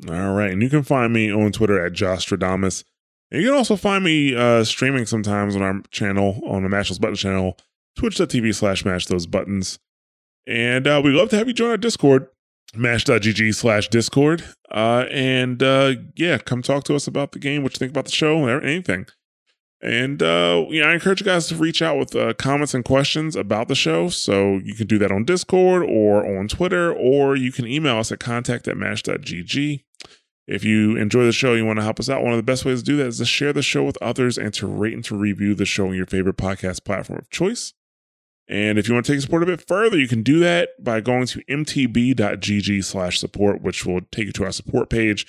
All 0.08 0.34
right. 0.34 0.52
And 0.52 0.62
you 0.62 0.70
can 0.70 0.84
find 0.84 1.12
me 1.14 1.32
on 1.32 1.52
Twitter 1.52 1.84
at 1.86 1.94
Jostradamus. 1.94 2.84
And 3.32 3.42
you 3.42 3.50
can 3.50 3.58
also 3.58 3.76
find 3.76 4.04
me 4.04 4.36
uh, 4.36 4.64
streaming 4.64 5.06
sometimes 5.06 5.56
on 5.56 5.62
our 5.62 5.82
channel, 5.92 6.42
on 6.48 6.64
the 6.64 6.70
Mash 6.70 6.90
Those 6.90 7.00
Buttons 7.00 7.20
channel, 7.20 7.58
twitch.tv 7.96 8.56
slash 8.56 8.86
mash 8.86 9.06
those 9.06 9.28
buttons. 9.28 9.78
And 10.48 10.88
uh, 10.88 11.02
we'd 11.04 11.12
love 11.12 11.30
to 11.30 11.38
have 11.38 11.48
you 11.48 11.54
join 11.54 11.70
our 11.70 11.78
Discord, 11.78 12.28
mash.gg 12.74 13.54
slash 13.54 13.90
Discord. 13.90 14.44
Uh, 14.72 15.06
and 15.12 15.62
uh, 15.62 15.94
yeah, 16.16 16.40
come 16.40 16.62
talk 16.62 16.86
to 16.86 16.96
us 16.96 17.08
about 17.08 17.34
the 17.34 17.40
game, 17.40 17.62
what 17.62 17.74
you 17.74 17.78
think 17.78 17.92
about 17.92 18.06
the 18.06 18.12
show, 18.12 18.48
anything. 18.48 19.06
And 19.82 20.22
uh, 20.22 20.66
yeah, 20.70 20.88
I 20.88 20.94
encourage 20.94 21.22
you 21.22 21.26
guys 21.26 21.48
to 21.48 21.56
reach 21.56 21.82
out 21.82 21.98
with 21.98 22.16
uh, 22.16 22.34
comments 22.34 22.74
and 22.74 22.84
questions 22.84 23.36
about 23.36 23.70
the 23.70 23.76
show. 23.76 24.10
So 24.10 24.58
you 24.58 24.76
can 24.76 24.88
do 24.88 24.98
that 24.98 25.12
on 25.12 25.24
Discord 25.24 25.84
or 25.84 26.38
on 26.38 26.48
Twitter, 26.50 26.92
or 26.94 27.36
you 27.36 27.52
can 27.52 27.66
email 27.66 27.98
us 27.98 28.12
at 28.12 28.20
contact 28.20 28.68
at 28.68 28.76
mash.gg. 28.76 29.84
If 30.48 30.64
you 30.64 30.98
enjoy 30.98 31.26
the 31.26 31.32
show, 31.32 31.54
you 31.54 31.66
want 31.66 31.78
to 31.78 31.84
help 31.84 32.00
us 32.00 32.10
out, 32.10 32.24
one 32.24 32.34
of 32.34 32.38
the 32.38 32.44
best 32.44 32.66
ways 32.66 32.80
to 32.80 32.86
do 32.86 32.98
that 32.98 33.06
is 33.06 33.20
to 33.20 33.26
share 33.26 33.54
the 33.54 33.62
show 33.62 33.84
with 33.84 34.02
others 34.02 34.38
and 34.38 34.54
to 34.56 34.68
rate 34.68 34.96
and 34.96 35.06
to 35.06 35.16
review 35.16 35.54
the 35.54 35.66
show 35.66 35.88
on 35.88 35.96
your 35.96 36.08
favorite 36.08 36.38
podcast 36.38 36.84
platform 36.84 37.20
of 37.20 37.30
choice. 37.30 37.74
And 38.48 38.80
if 38.80 38.88
you 38.88 38.96
want 38.96 39.06
to 39.06 39.12
take 39.12 39.22
support 39.22 39.44
a 39.44 39.46
bit 39.46 39.66
further, 39.68 39.96
you 39.96 40.08
can 40.08 40.24
do 40.24 40.40
that 40.40 40.70
by 40.84 41.02
going 41.02 41.28
to 41.28 41.42
mtb.gg 41.44 42.84
slash 42.84 43.20
support, 43.20 43.62
which 43.62 43.86
will 43.86 44.02
take 44.12 44.26
you 44.26 44.32
to 44.34 44.46
our 44.46 44.52
support 44.52 44.90
page 44.90 45.28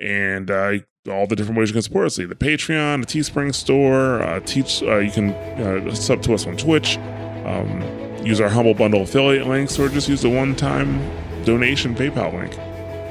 and 0.00 0.50
uh, 0.50 0.78
all 1.10 1.26
the 1.26 1.36
different 1.36 1.58
ways 1.58 1.68
you 1.68 1.74
can 1.74 1.82
support 1.82 2.06
us, 2.06 2.16
the 2.16 2.26
Patreon, 2.26 3.06
the 3.06 3.06
Teespring 3.06 3.54
store, 3.54 4.22
uh, 4.22 4.40
teach, 4.40 4.82
uh, 4.82 4.98
you 4.98 5.10
can 5.10 5.30
uh, 5.30 5.94
sub 5.94 6.22
to 6.22 6.34
us 6.34 6.46
on 6.46 6.56
Twitch, 6.56 6.98
um, 7.44 7.82
use 8.24 8.40
our 8.40 8.48
Humble 8.48 8.74
Bundle 8.74 9.02
affiliate 9.02 9.46
links, 9.46 9.78
or 9.78 9.88
just 9.88 10.08
use 10.08 10.22
the 10.22 10.30
one-time 10.30 11.00
donation 11.44 11.94
PayPal 11.94 12.32
link. 12.32 12.58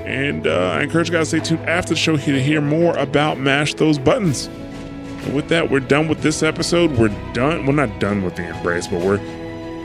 And 0.05 0.45
uh, 0.45 0.73
I 0.73 0.83
encourage 0.83 1.09
you 1.09 1.15
guys 1.15 1.31
to 1.31 1.39
stay 1.39 1.55
tuned 1.55 1.67
after 1.67 1.89
the 1.89 1.99
show 1.99 2.15
here 2.15 2.35
to 2.35 2.43
hear 2.43 2.61
more 2.61 2.95
about 2.97 3.39
Mash 3.39 3.73
Those 3.73 3.97
Buttons. 3.97 4.45
And 4.45 5.35
with 5.35 5.49
that, 5.49 5.71
we're 5.71 5.79
done 5.79 6.07
with 6.07 6.21
this 6.21 6.43
episode. 6.43 6.91
We're 6.91 7.07
done. 7.33 7.65
We're 7.65 7.73
not 7.73 7.99
done 7.99 8.21
with 8.21 8.35
the 8.35 8.47
embrace, 8.47 8.87
but 8.87 9.01
we're 9.01 9.17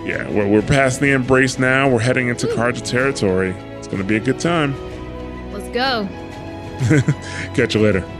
yeah, 0.07 0.29
we're, 0.31 0.47
we're 0.47 0.63
past 0.63 1.01
the 1.01 1.13
embrace 1.13 1.59
now. 1.59 1.89
We're 1.89 2.01
heading 2.01 2.29
into 2.29 2.47
Carja 2.49 2.83
territory. 2.83 3.51
It's 3.79 3.87
to 3.87 4.03
be 4.03 4.17
a 4.17 4.21
good 4.21 4.41
time. 4.41 4.75
Let's 5.53 5.69
go. 5.69 6.09
Catch 7.55 7.75
you 7.75 7.83
later. 7.83 8.20